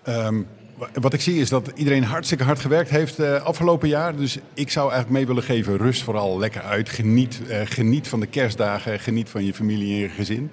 Ehm, 0.05 0.41
wa- 0.77 0.89
wat 0.93 1.13
ik 1.13 1.21
zie 1.21 1.39
is 1.39 1.49
dat 1.49 1.71
iedereen 1.75 2.03
hartstikke 2.03 2.43
hard 2.43 2.59
gewerkt 2.59 2.89
heeft 2.89 3.19
eh, 3.19 3.43
afgelopen 3.43 3.87
jaar. 3.87 4.15
Dus 4.15 4.37
ik 4.53 4.69
zou 4.71 4.85
eigenlijk 4.91 5.17
mee 5.17 5.27
willen 5.27 5.43
geven, 5.43 5.77
rust 5.77 6.03
vooral 6.03 6.39
lekker 6.39 6.61
uit. 6.61 6.89
Geniet, 6.89 7.41
eh, 7.47 7.61
geniet 7.63 8.07
van 8.07 8.19
de 8.19 8.27
kerstdagen, 8.27 8.99
geniet 8.99 9.29
van 9.29 9.45
je 9.45 9.53
familie 9.53 9.93
en 9.93 9.99
je 9.99 10.09
gezin. 10.09 10.51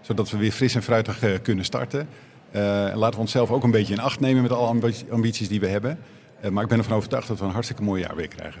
Zodat 0.00 0.30
we 0.30 0.36
weer 0.36 0.52
fris 0.52 0.74
en 0.74 0.82
fruitig 0.82 1.22
eh, 1.22 1.30
kunnen 1.42 1.64
starten. 1.64 2.08
En 2.50 2.96
laten 2.96 3.14
we 3.14 3.20
onszelf 3.20 3.50
ook 3.50 3.64
een 3.64 3.70
beetje 3.70 3.94
in 3.94 4.00
acht 4.00 4.20
nemen 4.20 4.42
met 4.42 4.52
alle 4.52 4.66
ambi- 4.66 5.04
ambities 5.10 5.48
die 5.48 5.60
we 5.60 5.66
hebben. 5.68 5.98
Maar 6.50 6.62
ik 6.62 6.68
ben 6.68 6.78
ervan 6.78 6.96
overtuigd 6.96 7.28
dat 7.28 7.38
we 7.38 7.44
een 7.44 7.50
hartstikke 7.50 7.82
mooi 7.82 8.02
jaar 8.02 8.16
weer 8.16 8.28
krijgen. 8.28 8.60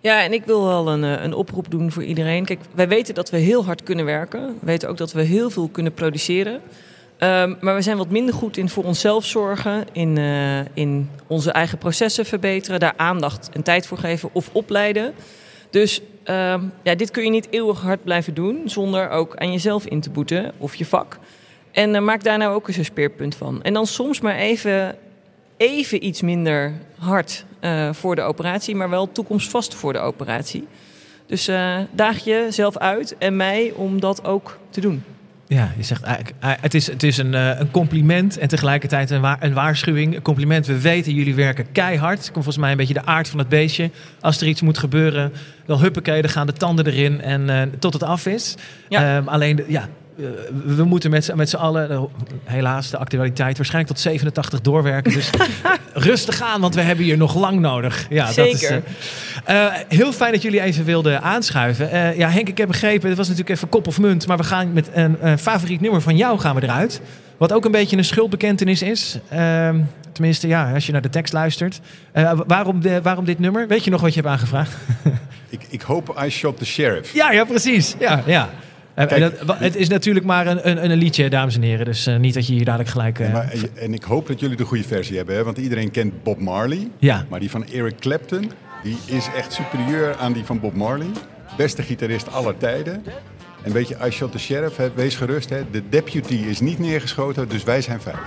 Ja, 0.00 0.22
en 0.22 0.32
ik 0.32 0.44
wil 0.44 0.64
wel 0.66 0.88
een, 0.88 1.02
een 1.02 1.34
oproep 1.34 1.70
doen 1.70 1.92
voor 1.92 2.04
iedereen. 2.04 2.44
Kijk, 2.44 2.60
wij 2.74 2.88
weten 2.88 3.14
dat 3.14 3.30
we 3.30 3.36
heel 3.36 3.64
hard 3.64 3.82
kunnen 3.82 4.04
werken. 4.04 4.46
We 4.46 4.66
weten 4.66 4.88
ook 4.88 4.96
dat 4.96 5.12
we 5.12 5.22
heel 5.22 5.50
veel 5.50 5.68
kunnen 5.68 5.92
produceren. 5.94 6.60
Ehm, 7.24 7.54
maar 7.60 7.74
we 7.74 7.82
zijn 7.82 7.96
wat 7.96 8.10
minder 8.10 8.34
goed 8.34 8.56
in 8.56 8.68
voor 8.68 8.84
onszelf 8.84 9.24
zorgen, 9.24 9.84
in, 9.92 10.18
eh, 10.18 10.58
in 10.74 11.10
onze 11.26 11.50
eigen 11.50 11.78
processen 11.78 12.26
verbeteren, 12.26 12.80
daar 12.80 12.94
aandacht 12.96 13.50
en 13.52 13.62
tijd 13.62 13.86
voor 13.86 13.98
geven 13.98 14.28
of 14.32 14.50
opleiden. 14.52 15.14
Dus 15.70 16.00
ehm, 16.24 16.60
ja, 16.82 16.94
dit 16.94 17.10
kun 17.10 17.24
je 17.24 17.30
niet 17.30 17.46
eeuwig 17.50 17.80
hard 17.80 18.04
blijven 18.04 18.34
doen 18.34 18.62
zonder 18.64 19.10
ook 19.10 19.36
aan 19.36 19.52
jezelf 19.52 19.86
in 19.86 20.00
te 20.00 20.10
boeten 20.10 20.52
of 20.58 20.74
je 20.74 20.86
vak. 20.86 21.18
En 21.72 21.94
eh, 21.94 22.02
maak 22.02 22.24
daar 22.24 22.38
nou 22.38 22.54
ook 22.54 22.68
eens 22.68 22.76
een 22.76 22.84
speerpunt 22.84 23.34
van. 23.34 23.62
En 23.62 23.72
dan 23.72 23.86
soms 23.86 24.20
maar 24.20 24.36
even, 24.36 24.96
even 25.56 26.06
iets 26.06 26.22
minder 26.22 26.72
hard 26.98 27.44
eh, 27.60 27.92
voor 27.92 28.14
de 28.14 28.22
operatie, 28.22 28.74
maar 28.74 28.90
wel 28.90 29.12
toekomstvast 29.12 29.74
voor 29.74 29.92
de 29.92 29.98
operatie. 29.98 30.66
Dus 31.26 31.50
daag 31.90 32.24
jezelf 32.24 32.76
uit 32.76 33.18
en 33.18 33.36
mij 33.36 33.72
om 33.76 34.00
dat 34.00 34.24
ook 34.24 34.58
te 34.70 34.80
doen. 34.80 35.04
Ja, 35.54 35.72
je 35.76 35.82
zegt 35.82 36.02
eigenlijk, 36.02 36.36
eh, 36.40 36.50
het 36.60 36.74
is, 36.74 36.86
het 36.86 37.02
is 37.02 37.18
een, 37.18 37.34
eh, 37.34 37.58
een 37.58 37.70
compliment 37.70 38.38
en 38.38 38.48
tegelijkertijd 38.48 39.10
een, 39.10 39.36
een 39.40 39.52
waarschuwing. 39.52 40.14
Een 40.14 40.22
compliment, 40.22 40.66
we 40.66 40.80
weten 40.80 41.14
jullie 41.14 41.34
werken 41.34 41.72
keihard. 41.72 42.18
Het 42.18 42.24
komt 42.24 42.34
volgens 42.44 42.56
mij 42.56 42.70
een 42.70 42.76
beetje 42.76 42.94
de 42.94 43.04
aard 43.04 43.28
van 43.28 43.38
het 43.38 43.48
beestje. 43.48 43.90
Als 44.20 44.40
er 44.40 44.46
iets 44.46 44.62
moet 44.62 44.78
gebeuren, 44.78 45.32
dan 45.66 45.80
huppakee, 45.80 46.22
dan 46.22 46.30
gaan 46.30 46.46
de 46.46 46.52
tanden 46.52 46.86
erin 46.86 47.20
en 47.20 47.50
eh, 47.50 47.62
tot 47.78 47.92
het 47.92 48.02
af 48.02 48.26
is. 48.26 48.54
Ehm, 48.88 49.28
alleen, 49.28 49.64
ja, 49.68 49.88
we 50.64 50.84
moeten 50.84 51.10
met, 51.10 51.24
z'n- 51.24 51.36
met 51.36 51.48
z'n 51.50 51.56
allen, 51.56 51.90
eh, 51.90 52.02
helaas 52.44 52.90
de 52.90 52.98
actualiteit, 52.98 53.56
waarschijnlijk 53.56 53.94
tot 53.94 54.02
87 54.02 54.60
doorwerken. 54.60 55.12
Dus 55.12 55.30
rustig 55.94 56.42
aan, 56.42 56.60
want 56.60 56.74
we 56.74 56.80
hebben 56.80 57.04
hier 57.04 57.16
nog 57.16 57.34
lang 57.34 57.60
nodig. 57.60 58.06
Ja, 58.10 58.26
Dat 58.32 58.46
is, 58.46 58.58
Zeker. 58.60 58.82
eh, 59.44 59.64
eh, 59.66 59.72
heel 59.88 60.12
fijn 60.12 60.32
dat 60.32 60.42
jullie 60.42 60.60
even 60.60 60.84
wilden 60.84 61.22
aanschuiven. 61.22 61.90
Eh, 61.90 62.16
ja, 62.18 62.28
Henk, 62.28 62.48
ik 62.48 62.58
heb 62.58 62.66
begrepen, 62.68 63.08
het 63.08 63.16
was 63.18 63.28
natuurlijk 63.28 63.56
even 63.56 63.68
kop 63.68 63.86
of 63.86 63.98
munt, 63.98 64.26
maar 64.26 64.36
we 64.36 64.44
gaan 64.44 64.72
met 64.72 64.88
een, 64.92 65.20
eh, 65.20 65.32
favoriet 65.36 65.80
nummer 65.80 66.00
van 66.00 66.16
jou 66.16 66.38
gaan 66.38 66.54
we 66.54 66.62
eruit. 66.62 67.00
Wat 67.36 67.52
ook 67.52 67.64
een 67.64 67.70
beetje 67.70 67.96
een 67.96 68.04
schuldbekentenis 68.04 68.82
is. 68.82 69.18
Ehm, 69.28 69.80
tenminste, 70.12 70.48
ja, 70.48 70.72
als 70.74 70.86
je 70.86 70.92
naar 70.92 71.02
de 71.02 71.08
tekst 71.10 71.32
luistert. 71.32 71.80
Eh, 72.12 72.32
waarom, 72.46 72.80
de, 72.80 73.02
waarom 73.02 73.24
dit 73.24 73.38
nummer? 73.38 73.66
Weet 73.68 73.84
je 73.84 73.90
nog 73.90 74.00
wat 74.00 74.14
je 74.14 74.20
hebt 74.20 74.32
aangevraagd? 74.32 74.72
Ik, 75.48 75.66
ik 75.68 75.82
hoop 75.82 76.20
I 76.24 76.30
Shot 76.30 76.58
the 76.58 76.64
Sheriff. 76.64 77.14
ja, 77.14 77.32
ja, 77.32 77.44
precies. 77.44 77.94
Ja, 77.98 78.22
ja. 78.26 78.48
Eh, 78.94 79.12
en 79.12 79.20
dat- 79.20 79.42
wa- 79.42 79.56
het 79.58 79.76
is 79.76 79.88
natuurlijk 79.88 80.26
maar 80.26 80.46
een, 80.46 80.68
een, 80.68 80.90
een 80.90 80.96
liedje, 80.98 81.30
dames 81.30 81.54
en 81.54 81.62
heren. 81.62 81.84
Dus 81.84 82.06
eh, 82.06 82.16
niet 82.16 82.34
dat 82.34 82.46
je 82.46 82.52
hier 82.52 82.64
dadelijk 82.64 82.90
gelijk... 82.90 83.18
eh, 83.20 83.32
Maar, 83.32 83.52
en 83.74 83.94
ik 83.94 84.02
hoop 84.02 84.26
dat 84.26 84.40
jullie 84.40 84.56
de 84.56 84.64
goede 84.64 84.82
versie 84.84 85.16
hebben, 85.16 85.34
hè? 85.36 85.44
want 85.44 85.58
iedereen 85.58 85.90
kent 85.90 86.22
Bob 86.22 86.40
Marley. 86.40 86.88
Ja. 86.98 87.24
Maar 87.28 87.40
die 87.40 87.50
van 87.50 87.66
Eric 87.72 87.98
Clapton, 88.00 88.50
die 88.82 88.96
is 89.06 89.28
echt 89.36 89.52
superieur 89.52 90.16
aan 90.16 90.32
die 90.32 90.44
van 90.44 90.60
Bob 90.60 90.74
Marley. 90.74 91.06
Beste 91.56 91.82
gitarist 91.82 92.32
aller 92.32 92.56
tijden. 92.56 93.04
En 93.62 93.72
weet 93.72 93.88
je, 93.88 93.96
I 94.06 94.10
Shot 94.10 94.32
the 94.32 94.38
Sheriff, 94.38 94.76
hè, 94.76 94.88
wees 94.94 95.14
gerust, 95.16 95.50
hè? 95.50 95.60
de 95.70 95.82
deputy 95.88 96.34
is 96.34 96.60
niet 96.60 96.78
neergeschoten, 96.78 97.48
dus 97.48 97.64
wij 97.64 97.80
zijn 97.80 98.00
veilig. 98.00 98.26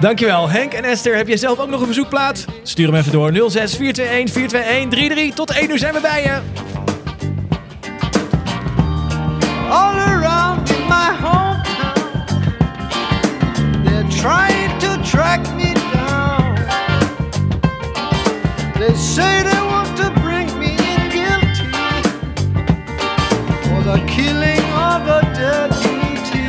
Dankjewel. 0.00 0.48
Henk 0.50 0.72
en 0.72 0.84
Esther, 0.84 1.16
heb 1.16 1.28
jij 1.28 1.36
zelf 1.36 1.58
ook 1.58 1.68
nog 1.68 1.80
een 1.80 1.86
verzoekplaat? 1.86 2.44
Stuur 2.62 2.86
hem 2.86 2.94
even 2.94 3.12
door. 3.12 3.50
06 3.50 3.76
421 3.76 4.32
421 4.32 4.90
33. 4.90 5.34
Tot 5.34 5.50
1 5.50 5.70
uur 5.70 5.78
zijn 5.78 5.94
we 5.94 6.00
bij 6.00 6.22
je. 6.22 6.38
All 9.70 9.96
around 9.96 10.66
my 10.88 11.10
hometown. 11.24 12.24
They're 13.84 14.10
trying 14.10 14.78
to 14.80 14.90
track 15.04 15.42
me 15.54 15.74
down. 15.92 16.54
They 18.78 18.94
say 18.94 19.42
they 19.42 19.62
want 19.72 19.96
to 19.98 20.10
bring 20.22 20.48
me 20.58 20.70
in 20.92 21.02
guilty 21.10 21.68
for 23.64 23.80
the 23.90 23.98
killing 24.08 24.64
of 24.90 25.06
a 25.18 25.20
deputy. 25.44 26.46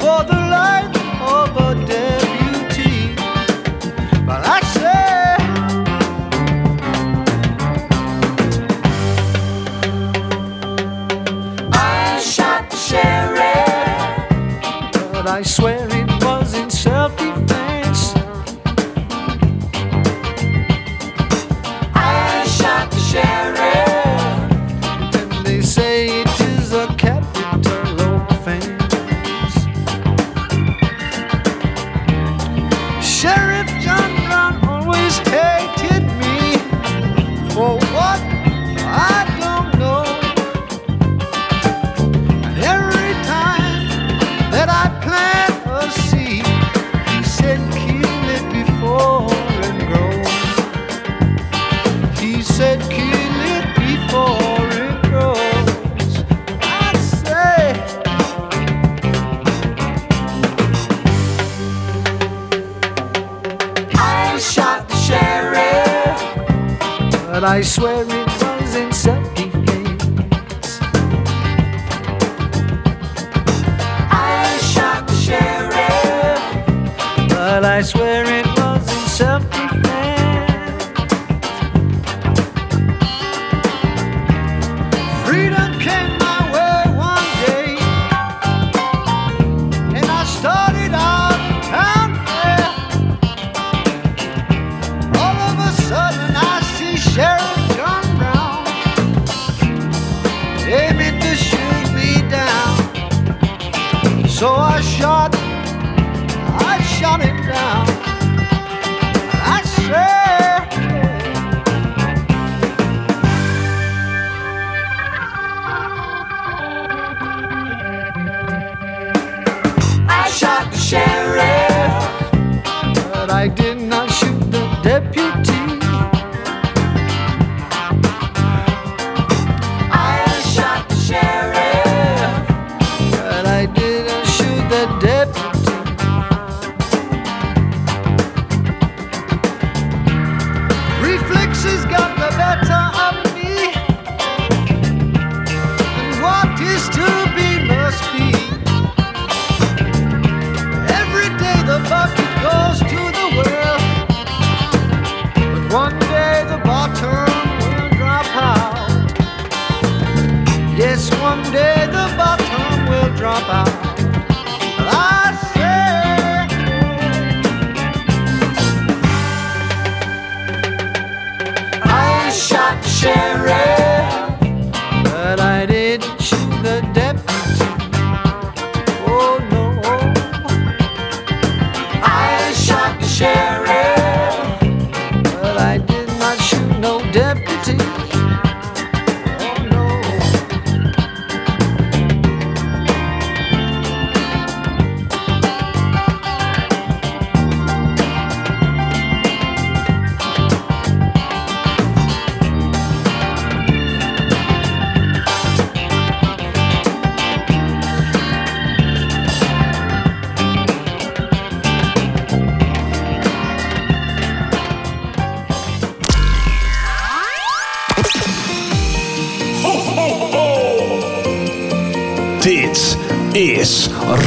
For 0.00 0.24
the 0.24 0.40
life 0.50 0.96
of 1.22 1.56
a. 1.56 2.07
I 15.38 15.42
swear 15.42 15.87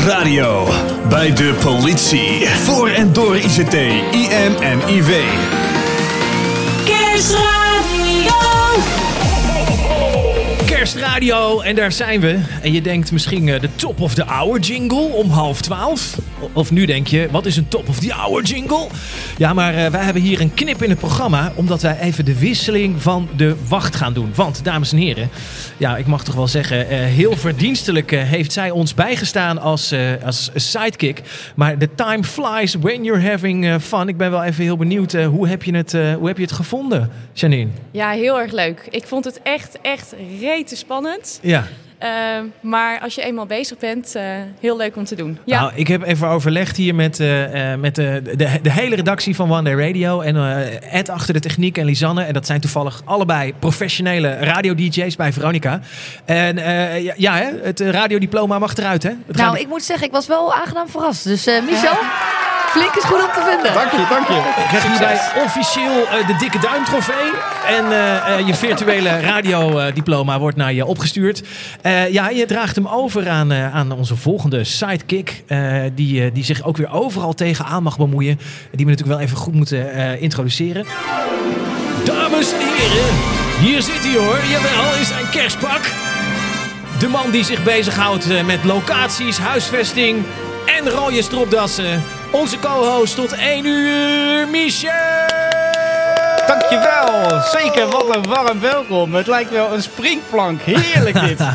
radio 0.06 0.68
bij 1.10 1.34
de 1.34 1.58
politie. 1.64 2.48
Voor 2.48 2.90
en 2.90 3.14
door 3.14 3.36
ICT, 3.36 3.74
IM 4.12 4.56
en 4.62 4.80
IV. 4.88 5.24
Kerstradio. 6.86 8.34
Kerstradio 10.66 11.62
en 11.62 11.76
daar 11.76 11.92
zijn 11.92 12.20
we. 12.20 12.40
En 12.62 12.72
je 12.72 12.82
denkt 12.82 13.12
misschien 13.12 13.48
eh, 13.48 13.62
de 13.62 13.70
top 13.76 14.02
of 14.02 14.14
the 14.14 14.24
hour 14.24 14.60
jingle 14.60 15.14
om 15.14 15.30
half 15.30 15.62
twaalf. 15.62 16.18
Of 16.54 16.72
nu 16.72 16.86
denk 16.86 17.08
je, 17.08 17.28
wat 17.32 17.46
is 17.46 17.58
een 17.58 17.68
top 17.68 17.90
of 17.90 18.00
the 18.00 18.14
hour 18.14 18.44
jingle? 18.44 18.88
Ja, 19.38 19.54
maar 19.54 19.76
eh, 19.76 19.92
wij 19.92 20.04
hebben 20.04 20.22
hier 20.22 20.42
een 20.42 20.54
knip 20.54 20.84
in 20.84 20.90
het 20.90 21.00
programma. 21.00 21.52
Omdat 21.56 21.82
wij 21.82 22.00
even 22.00 22.26
de 22.26 22.40
wisseling 22.40 23.02
van 23.02 23.30
de 23.36 23.56
wacht 23.68 23.96
gaan 23.96 24.14
doen. 24.14 24.32
Want, 24.36 24.64
dames 24.64 24.92
en 24.92 24.98
heren, 24.98 25.30
ja, 25.78 25.98
ik 25.98 26.08
mag 26.08 26.24
toch 26.24 26.36
wel 26.36 26.48
zeggen, 26.48 26.90
eh, 26.90 27.00
heel 27.00 27.36
verdienstelijk 27.36 28.12
eh, 28.12 28.24
heeft 28.24 28.52
zij 28.52 28.72
ons 28.72 28.94
bijgestaan 28.94 29.60
als, 29.60 29.94
als 30.26 30.52
sidekick. 30.56 31.22
Maar 31.56 31.78
the 31.78 31.90
time 31.96 32.24
flies 32.24 32.76
when 32.76 33.04
you're 33.04 33.30
having 33.30 33.82
fun. 33.82 34.08
Ik 34.08 34.18
ben 34.18 34.32
wel 34.32 34.44
even 34.44 34.64
heel 34.64 34.78
benieuwd, 34.78 35.14
hoe, 35.14 35.48
heb 35.48 35.64
je 35.64 35.76
het, 35.76 35.92
hoe 35.92 36.28
heb 36.28 36.38
je 36.38 36.44
het 36.44 36.52
gevonden, 36.52 37.12
Janine? 37.34 37.70
Ja, 37.92 38.10
heel 38.10 38.40
erg 38.40 38.52
leuk. 38.52 38.88
Ik 38.90 39.08
vond 39.08 39.26
het 39.26 39.42
echt, 39.44 39.78
echt 39.82 40.16
rete 40.40 40.76
spannend. 40.76 41.40
Ja. 41.42 41.68
Eh, 42.02 42.10
maar 42.62 43.00
als 43.00 43.16
je 43.16 43.22
eenmaal 43.24 43.46
bezig 43.46 43.78
bent, 43.78 44.16
eh, 44.16 44.24
heel 44.60 44.78
leuk 44.78 44.96
om 44.96 45.06
te 45.06 45.16
doen. 45.16 45.38
Ja. 45.46 45.60
Nou, 45.60 45.72
ik 45.76 45.88
heb 45.88 46.04
even 46.04 46.28
overlegd 46.28 46.78
hier 46.78 46.96
met, 46.96 47.20
eh, 47.20 47.72
eh, 47.74 47.80
met 47.80 47.96
de, 47.96 48.22
de, 48.38 48.48
de 48.62 48.72
hele 48.72 48.96
redactie 48.96 49.36
van 49.36 49.52
One 49.52 49.64
Day 49.76 49.88
Radio. 49.88 50.22
En 50.22 50.36
eh, 50.36 50.94
Ed 51.00 51.10
achter 51.10 51.34
de 51.34 51.40
techniek 51.40 51.78
en 51.78 51.86
Lisanne. 51.86 52.24
En 52.24 52.34
dat 52.34 52.46
zijn 52.46 52.60
toevallig 52.60 53.02
allebei 53.06 53.54
professionele 53.60 54.34
radio-dj's 54.34 55.16
bij 55.16 55.34
Veronica. 55.34 55.80
En 56.26 56.58
eh, 56.58 57.04
ja, 57.04 57.14
ja, 57.18 57.36
hè, 57.36 57.50
het 57.64 57.80
radiodiploma 57.80 58.60
mag 58.60 58.76
eruit, 58.76 59.04
hè? 59.04 59.10
Het 59.28 59.36
Nou, 59.36 59.52
gaat- 59.52 59.60
ik 59.62 59.68
moet 59.68 59.84
zeggen, 59.84 60.08
ik 60.08 60.14
was 60.14 60.28
wel 60.28 60.54
aangenaam 60.54 60.90
verrast. 60.90 61.24
Dus 61.24 61.46
eh, 61.48 61.64
Michel, 61.66 61.94
flink 62.72 62.96
is 62.96 63.04
goed 63.04 63.20
om 63.24 63.32
te 63.34 63.44
vinden. 63.50 63.74
Dank 63.74 63.92
je, 63.92 64.06
dank 64.10 64.28
je. 64.28 64.62
Ik 64.62 64.68
krijg 64.68 64.88
hierbij 64.88 65.20
officieel 65.46 66.08
eh, 66.08 66.28
de 66.28 66.36
dikke 66.40 66.60
duimtrofee. 66.60 67.32
En 67.68 67.92
eh, 67.92 68.38
eh, 68.40 68.48
je 68.48 68.54
virtuele 68.54 69.20
radiodiploma 69.32 70.40
wordt 70.40 70.58
naar 70.58 70.74
je 70.74 70.86
opgestuurd. 70.86 71.42
Eh, 71.82 72.10
ja, 72.10 72.30
je 72.30 72.46
draagt 72.46 72.76
hem 72.76 72.88
over 72.88 73.30
aan, 73.30 73.52
eh, 73.52 73.76
aan 73.76 73.92
onze 73.92 74.16
volgende 74.16 74.64
sidekick. 74.64 75.44
eh, 75.48 75.74
die, 75.96 76.24
eh, 76.24 76.30
die 76.34 76.44
zich 76.44 76.64
ook 76.64 76.78
weer 76.78 76.92
overal 76.92 77.34
tegenaan 77.34 77.84
mag 77.84 77.98
bemoeien. 77.98 78.40
Die 78.72 78.86
we 78.86 78.92
natuurlijk 78.92 79.18
wel 79.18 79.28
even 79.28 79.38
goed 79.38 79.54
moeten 79.54 79.94
eh, 79.94 80.22
introduceren. 80.22 80.86
Dames 82.04 82.52
en 82.52 82.60
heren, 82.60 83.14
hier 83.60 83.82
zit 83.82 84.04
hij 84.04 84.16
hoor. 84.18 84.40
Jawel, 84.50 84.98
in 85.00 85.06
zijn 85.06 85.30
kerstpak. 85.32 85.82
De 87.00 87.08
man 87.08 87.32
die 87.32 87.44
zich 87.44 87.64
bezighoudt 87.64 88.46
met 88.46 88.64
locaties, 88.64 89.38
huisvesting 89.38 90.24
en 90.80 90.90
rode 90.90 91.22
stropdassen. 91.22 92.04
Onze 92.32 92.60
co-host 92.60 93.16
tot 93.16 93.32
1 93.32 93.66
uur, 93.66 94.48
Michel! 94.48 94.92
Dankjewel, 96.48 97.42
zeker. 97.42 97.88
Wat 97.88 98.16
een 98.16 98.28
warm 98.28 98.60
welkom. 98.60 99.14
Het 99.14 99.28
lijkt 99.28 99.50
wel 99.52 99.74
een 99.74 99.82
springplank. 99.82 100.62
Heerlijk 100.62 101.20
dit. 101.20 101.40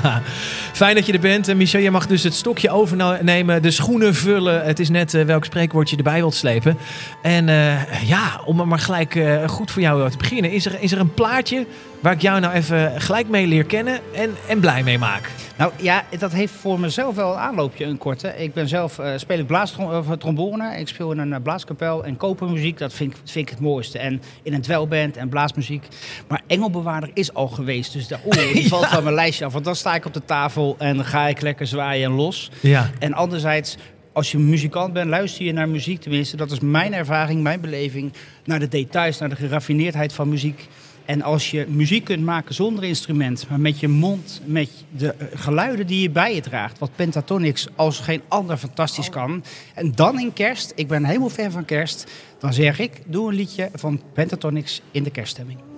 Fijn 0.76 0.94
dat 0.94 1.06
je 1.06 1.12
er 1.12 1.20
bent. 1.20 1.48
Eh, 1.48 1.54
Michel, 1.54 1.80
jij 1.80 1.90
mag 1.90 2.06
dus 2.06 2.22
het 2.22 2.34
stokje 2.34 2.70
overnemen, 2.70 3.62
de 3.62 3.70
schoenen 3.70 4.14
vullen. 4.14 4.64
Het 4.64 4.78
is 4.78 4.88
net 4.88 5.14
eh, 5.14 5.24
welk 5.24 5.44
spreekwoord 5.44 5.90
je 5.90 5.96
erbij 5.96 6.18
wilt 6.18 6.34
slepen. 6.34 6.78
En 7.22 7.48
eh, 7.48 8.08
ja, 8.08 8.40
om 8.44 8.68
maar 8.68 8.78
gelijk 8.78 9.14
eh, 9.14 9.48
goed 9.48 9.70
voor 9.70 9.82
jou 9.82 10.10
te 10.10 10.16
beginnen. 10.16 10.50
Is 10.50 10.66
er, 10.66 10.76
is 10.80 10.92
er 10.92 10.98
een 10.98 11.14
plaatje 11.14 11.66
waar 12.00 12.12
ik 12.12 12.20
jou 12.20 12.40
nou 12.40 12.54
even 12.54 13.00
gelijk 13.00 13.28
mee 13.28 13.46
leer 13.46 13.64
kennen 13.64 14.00
en, 14.14 14.30
en 14.48 14.60
blij 14.60 14.82
mee 14.82 14.98
maak? 14.98 15.30
Nou 15.58 15.72
ja, 15.76 16.04
dat 16.18 16.32
heeft 16.32 16.52
voor 16.52 16.80
mezelf 16.80 17.14
wel 17.14 17.32
een 17.32 17.38
aanloopje, 17.38 17.84
een 17.84 17.98
korte. 17.98 18.34
Ik 18.36 18.54
ben 18.54 18.68
zelf, 18.68 18.98
eh 18.98 19.12
speel 19.16 19.38
ik 19.38 19.46
blaastrombone. 19.46 20.78
Ik 20.78 20.88
speel 20.88 21.12
in 21.12 21.18
een 21.18 21.42
blaaskapel 21.42 22.04
en 22.04 22.16
kopermuziek. 22.16 22.78
Dat 22.78 22.92
vind 22.92 23.12
ik, 23.12 23.18
vind 23.24 23.46
ik 23.46 23.54
het 23.54 23.60
mooiste. 23.60 23.98
En 23.98 24.22
in 24.42 24.54
een 24.54 24.60
dwelband 24.60 25.16
en 25.16 25.28
blaasmuziek. 25.28 25.88
Maar 26.28 26.42
Engelbewaarder 26.46 27.10
is 27.14 27.34
al 27.34 27.48
geweest. 27.48 27.92
Dus 27.92 28.06
de, 28.06 28.16
oeh, 28.26 28.52
die 28.52 28.68
valt 28.72 28.86
van 28.86 29.02
mijn 29.02 29.14
lijstje 29.14 29.44
af. 29.44 29.52
Want 29.52 29.64
dan 29.64 29.76
sta 29.76 29.94
ik 29.94 30.04
op 30.04 30.14
de 30.14 30.24
tafel 30.24 30.65
en 30.78 31.04
ga 31.04 31.28
ik 31.28 31.40
lekker 31.40 31.66
zwaaien 31.66 32.10
en 32.10 32.16
los. 32.16 32.50
Ja. 32.60 32.90
En 32.98 33.12
anderzijds, 33.12 33.76
als 34.12 34.30
je 34.30 34.38
muzikant 34.38 34.92
bent, 34.92 35.08
luister 35.08 35.44
je 35.44 35.52
naar 35.52 35.68
muziek. 35.68 36.00
Tenminste, 36.00 36.36
dat 36.36 36.50
is 36.50 36.60
mijn 36.60 36.94
ervaring, 36.94 37.42
mijn 37.42 37.60
beleving. 37.60 38.12
Naar 38.44 38.58
de 38.58 38.68
details, 38.68 39.18
naar 39.18 39.28
de 39.28 39.36
geraffineerdheid 39.36 40.12
van 40.12 40.28
muziek. 40.28 40.68
En 41.04 41.22
als 41.22 41.50
je 41.50 41.66
muziek 41.68 42.04
kunt 42.04 42.24
maken 42.24 42.54
zonder 42.54 42.84
instrument, 42.84 43.46
maar 43.48 43.60
met 43.60 43.80
je 43.80 43.88
mond, 43.88 44.40
met 44.44 44.70
de 44.96 45.14
eh, 45.14 45.26
geluiden 45.34 45.86
die 45.86 46.02
je 46.02 46.10
bij 46.10 46.34
je 46.34 46.40
draagt, 46.40 46.78
wat 46.78 46.90
Pentatonix 46.96 47.68
als 47.76 48.00
geen 48.00 48.22
ander 48.28 48.56
fantastisch 48.56 49.08
kan. 49.08 49.44
En 49.74 49.92
dan 49.94 50.20
in 50.20 50.32
kerst, 50.32 50.72
ik 50.74 50.88
ben 50.88 51.04
helemaal 51.04 51.28
fan 51.28 51.50
van 51.50 51.64
kerst, 51.64 52.10
dan 52.38 52.52
zeg 52.52 52.78
ik, 52.78 53.02
doe 53.06 53.28
een 53.28 53.34
liedje 53.34 53.70
van 53.74 54.02
Pentatonix 54.12 54.80
in 54.90 55.02
de 55.02 55.10
kerststemming. 55.10 55.75